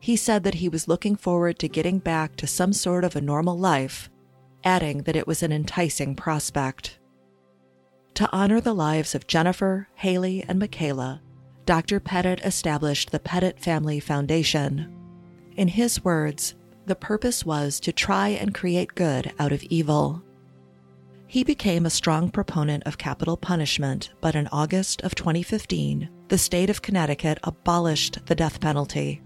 He 0.00 0.16
said 0.16 0.44
that 0.44 0.54
he 0.54 0.68
was 0.70 0.88
looking 0.88 1.14
forward 1.14 1.58
to 1.58 1.68
getting 1.68 1.98
back 1.98 2.36
to 2.36 2.46
some 2.46 2.72
sort 2.72 3.04
of 3.04 3.16
a 3.16 3.20
normal 3.20 3.58
life, 3.58 4.08
adding 4.64 5.02
that 5.02 5.14
it 5.14 5.26
was 5.26 5.42
an 5.42 5.52
enticing 5.52 6.14
prospect. 6.14 6.98
To 8.14 8.32
honor 8.32 8.62
the 8.62 8.72
lives 8.72 9.14
of 9.14 9.26
Jennifer, 9.26 9.88
Haley, 9.94 10.42
and 10.48 10.58
Michaela, 10.58 11.20
Dr. 11.66 12.00
Petit 12.00 12.42
established 12.42 13.10
the 13.10 13.20
Petit 13.20 13.58
Family 13.58 14.00
Foundation. 14.00 14.90
In 15.54 15.68
his 15.68 16.02
words, 16.02 16.54
the 16.88 16.96
purpose 16.96 17.46
was 17.46 17.78
to 17.80 17.92
try 17.92 18.28
and 18.28 18.54
create 18.54 18.94
good 18.94 19.32
out 19.38 19.52
of 19.52 19.62
evil. 19.64 20.22
He 21.26 21.44
became 21.44 21.84
a 21.84 21.90
strong 21.90 22.30
proponent 22.30 22.84
of 22.84 22.96
capital 22.96 23.36
punishment, 23.36 24.10
but 24.22 24.34
in 24.34 24.48
August 24.48 25.02
of 25.02 25.14
2015, 25.14 26.08
the 26.28 26.38
state 26.38 26.70
of 26.70 26.80
Connecticut 26.80 27.38
abolished 27.44 28.24
the 28.26 28.34
death 28.34 28.60
penalty. 28.60 29.22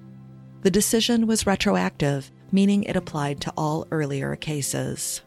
The 0.62 0.70
decision 0.70 1.28
was 1.28 1.46
retroactive, 1.46 2.30
meaning 2.50 2.82
it 2.82 2.96
applied 2.96 3.40
to 3.42 3.52
all 3.56 3.86
earlier 3.92 4.34
cases. 4.34 5.22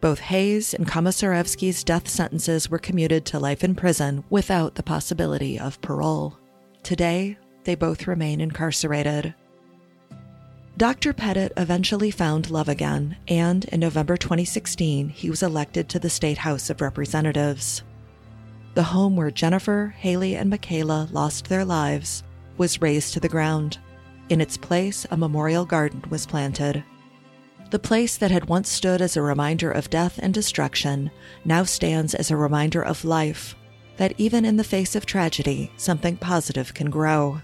Both 0.00 0.18
Hayes 0.18 0.74
and 0.74 0.88
Komisarjevsky's 0.88 1.84
death 1.84 2.08
sentences 2.08 2.68
were 2.68 2.78
commuted 2.78 3.24
to 3.26 3.38
life 3.38 3.62
in 3.62 3.76
prison 3.76 4.24
without 4.30 4.74
the 4.74 4.82
possibility 4.82 5.58
of 5.58 5.80
parole. 5.80 6.36
Today, 6.82 7.38
they 7.64 7.74
both 7.74 8.08
remain 8.08 8.40
incarcerated. 8.40 9.34
Dr. 10.80 11.12
Petit 11.12 11.50
eventually 11.58 12.10
found 12.10 12.48
love 12.48 12.70
again, 12.70 13.18
and 13.28 13.66
in 13.66 13.80
November 13.80 14.16
2016, 14.16 15.10
he 15.10 15.28
was 15.28 15.42
elected 15.42 15.90
to 15.90 15.98
the 15.98 16.08
State 16.08 16.38
House 16.38 16.70
of 16.70 16.80
Representatives. 16.80 17.82
The 18.72 18.84
home 18.84 19.14
where 19.14 19.30
Jennifer, 19.30 19.94
Haley, 19.98 20.36
and 20.36 20.48
Michaela 20.48 21.06
lost 21.12 21.50
their 21.50 21.66
lives 21.66 22.22
was 22.56 22.80
razed 22.80 23.12
to 23.12 23.20
the 23.20 23.28
ground. 23.28 23.76
In 24.30 24.40
its 24.40 24.56
place, 24.56 25.06
a 25.10 25.18
memorial 25.18 25.66
garden 25.66 26.02
was 26.08 26.24
planted. 26.24 26.82
The 27.70 27.78
place 27.78 28.16
that 28.16 28.30
had 28.30 28.46
once 28.48 28.70
stood 28.70 29.02
as 29.02 29.18
a 29.18 29.22
reminder 29.22 29.70
of 29.70 29.90
death 29.90 30.18
and 30.22 30.32
destruction 30.32 31.10
now 31.44 31.64
stands 31.64 32.14
as 32.14 32.30
a 32.30 32.38
reminder 32.38 32.80
of 32.80 33.04
life, 33.04 33.54
that 33.98 34.14
even 34.16 34.46
in 34.46 34.56
the 34.56 34.64
face 34.64 34.96
of 34.96 35.04
tragedy, 35.04 35.70
something 35.76 36.16
positive 36.16 36.72
can 36.72 36.88
grow. 36.88 37.42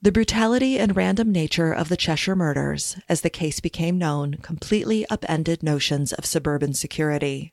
The 0.00 0.12
brutality 0.12 0.78
and 0.78 0.94
random 0.94 1.32
nature 1.32 1.72
of 1.72 1.88
the 1.88 1.96
Cheshire 1.96 2.36
murders, 2.36 2.96
as 3.08 3.22
the 3.22 3.30
case 3.30 3.58
became 3.58 3.98
known, 3.98 4.34
completely 4.34 5.04
upended 5.10 5.64
notions 5.64 6.12
of 6.12 6.24
suburban 6.24 6.72
security. 6.72 7.52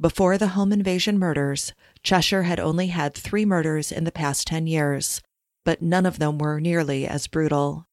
Before 0.00 0.38
the 0.38 0.48
home 0.48 0.72
invasion 0.72 1.18
murders, 1.18 1.74
Cheshire 2.02 2.44
had 2.44 2.58
only 2.58 2.86
had 2.86 3.14
three 3.14 3.44
murders 3.44 3.92
in 3.92 4.04
the 4.04 4.10
past 4.10 4.46
10 4.46 4.68
years, 4.68 5.20
but 5.62 5.82
none 5.82 6.06
of 6.06 6.18
them 6.18 6.38
were 6.38 6.62
nearly 6.62 7.06
as 7.06 7.26
brutal. 7.26 7.86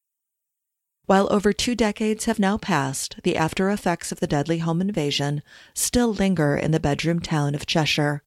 While 1.04 1.30
over 1.30 1.52
two 1.52 1.74
decades 1.74 2.24
have 2.24 2.38
now 2.38 2.56
passed, 2.56 3.16
the 3.22 3.36
after 3.36 3.68
effects 3.68 4.10
of 4.10 4.20
the 4.20 4.26
deadly 4.26 4.58
home 4.58 4.80
invasion 4.80 5.42
still 5.74 6.14
linger 6.14 6.56
in 6.56 6.70
the 6.70 6.80
bedroom 6.80 7.20
town 7.20 7.54
of 7.54 7.66
Cheshire. 7.66 8.22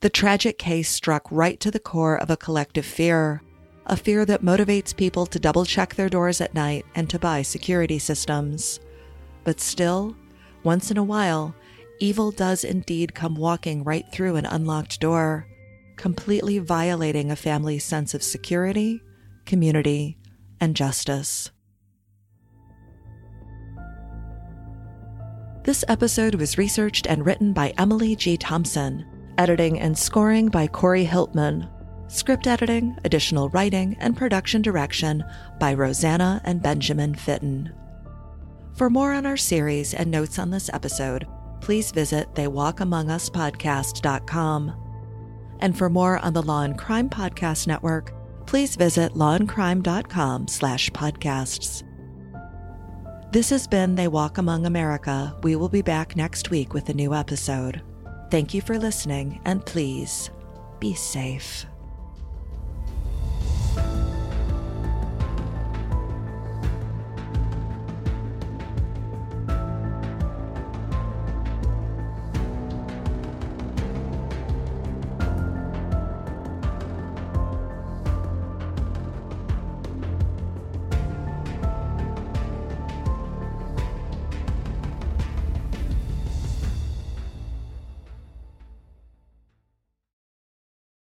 The 0.00 0.10
tragic 0.10 0.58
case 0.58 0.88
struck 0.88 1.30
right 1.30 1.60
to 1.60 1.70
the 1.70 1.78
core 1.78 2.16
of 2.20 2.30
a 2.30 2.36
collective 2.36 2.84
fear 2.84 3.40
a 3.86 3.96
fear 3.96 4.24
that 4.24 4.42
motivates 4.42 4.96
people 4.96 5.26
to 5.26 5.38
double 5.38 5.64
check 5.64 5.94
their 5.94 6.08
doors 6.08 6.40
at 6.40 6.54
night 6.54 6.86
and 6.94 7.08
to 7.10 7.18
buy 7.18 7.42
security 7.42 7.98
systems. 7.98 8.80
But 9.44 9.60
still, 9.60 10.16
once 10.62 10.90
in 10.90 10.96
a 10.96 11.04
while, 11.04 11.54
evil 12.00 12.30
does 12.30 12.64
indeed 12.64 13.14
come 13.14 13.34
walking 13.34 13.84
right 13.84 14.10
through 14.10 14.36
an 14.36 14.46
unlocked 14.46 15.00
door, 15.00 15.46
completely 15.96 16.58
violating 16.58 17.30
a 17.30 17.36
family's 17.36 17.84
sense 17.84 18.14
of 18.14 18.22
security, 18.22 19.02
community, 19.44 20.16
and 20.60 20.74
justice. 20.74 21.50
This 25.64 25.84
episode 25.88 26.34
was 26.34 26.58
researched 26.58 27.06
and 27.06 27.24
written 27.24 27.52
by 27.52 27.72
Emily 27.78 28.16
G. 28.16 28.36
Thompson, 28.36 29.06
editing 29.38 29.80
and 29.80 29.96
scoring 29.96 30.48
by 30.48 30.66
Kory 30.66 31.06
Hilpmann, 31.06 31.70
script 32.08 32.46
editing, 32.46 32.96
additional 33.04 33.50
writing, 33.50 33.96
and 34.00 34.16
production 34.16 34.62
direction 34.62 35.22
by 35.58 35.74
Rosanna 35.74 36.40
and 36.44 36.62
Benjamin 36.62 37.14
Fitton. 37.14 37.72
For 38.74 38.88
more 38.90 39.12
on 39.12 39.26
our 39.26 39.36
series 39.36 39.94
and 39.94 40.10
notes 40.10 40.36
on 40.38 40.50
this 40.50 40.70
episode, 40.72 41.26
please 41.60 41.92
visit 41.92 42.34
theywalkamonguspodcast.com. 42.34 44.80
And 45.60 45.78
for 45.78 45.88
more 45.88 46.18
on 46.18 46.32
the 46.32 46.42
Law 46.42 46.62
and 46.62 46.76
Crime 46.76 47.08
Podcast 47.08 47.66
Network, 47.66 48.12
please 48.46 48.76
visit 48.76 49.14
lawandcrime.com 49.14 50.48
slash 50.48 50.90
podcasts. 50.90 51.82
This 53.32 53.48
has 53.50 53.66
been 53.66 53.96
They 53.96 54.08
Walk 54.08 54.38
Among 54.38 54.64
America. 54.66 55.36
We 55.42 55.56
will 55.56 55.68
be 55.68 55.82
back 55.82 56.16
next 56.16 56.50
week 56.50 56.72
with 56.72 56.88
a 56.88 56.94
new 56.94 57.12
episode. 57.14 57.82
Thank 58.30 58.54
you 58.54 58.60
for 58.60 58.78
listening, 58.78 59.40
and 59.44 59.66
please 59.66 60.30
be 60.78 60.94
safe. 60.94 61.66
Bye. 63.74 64.13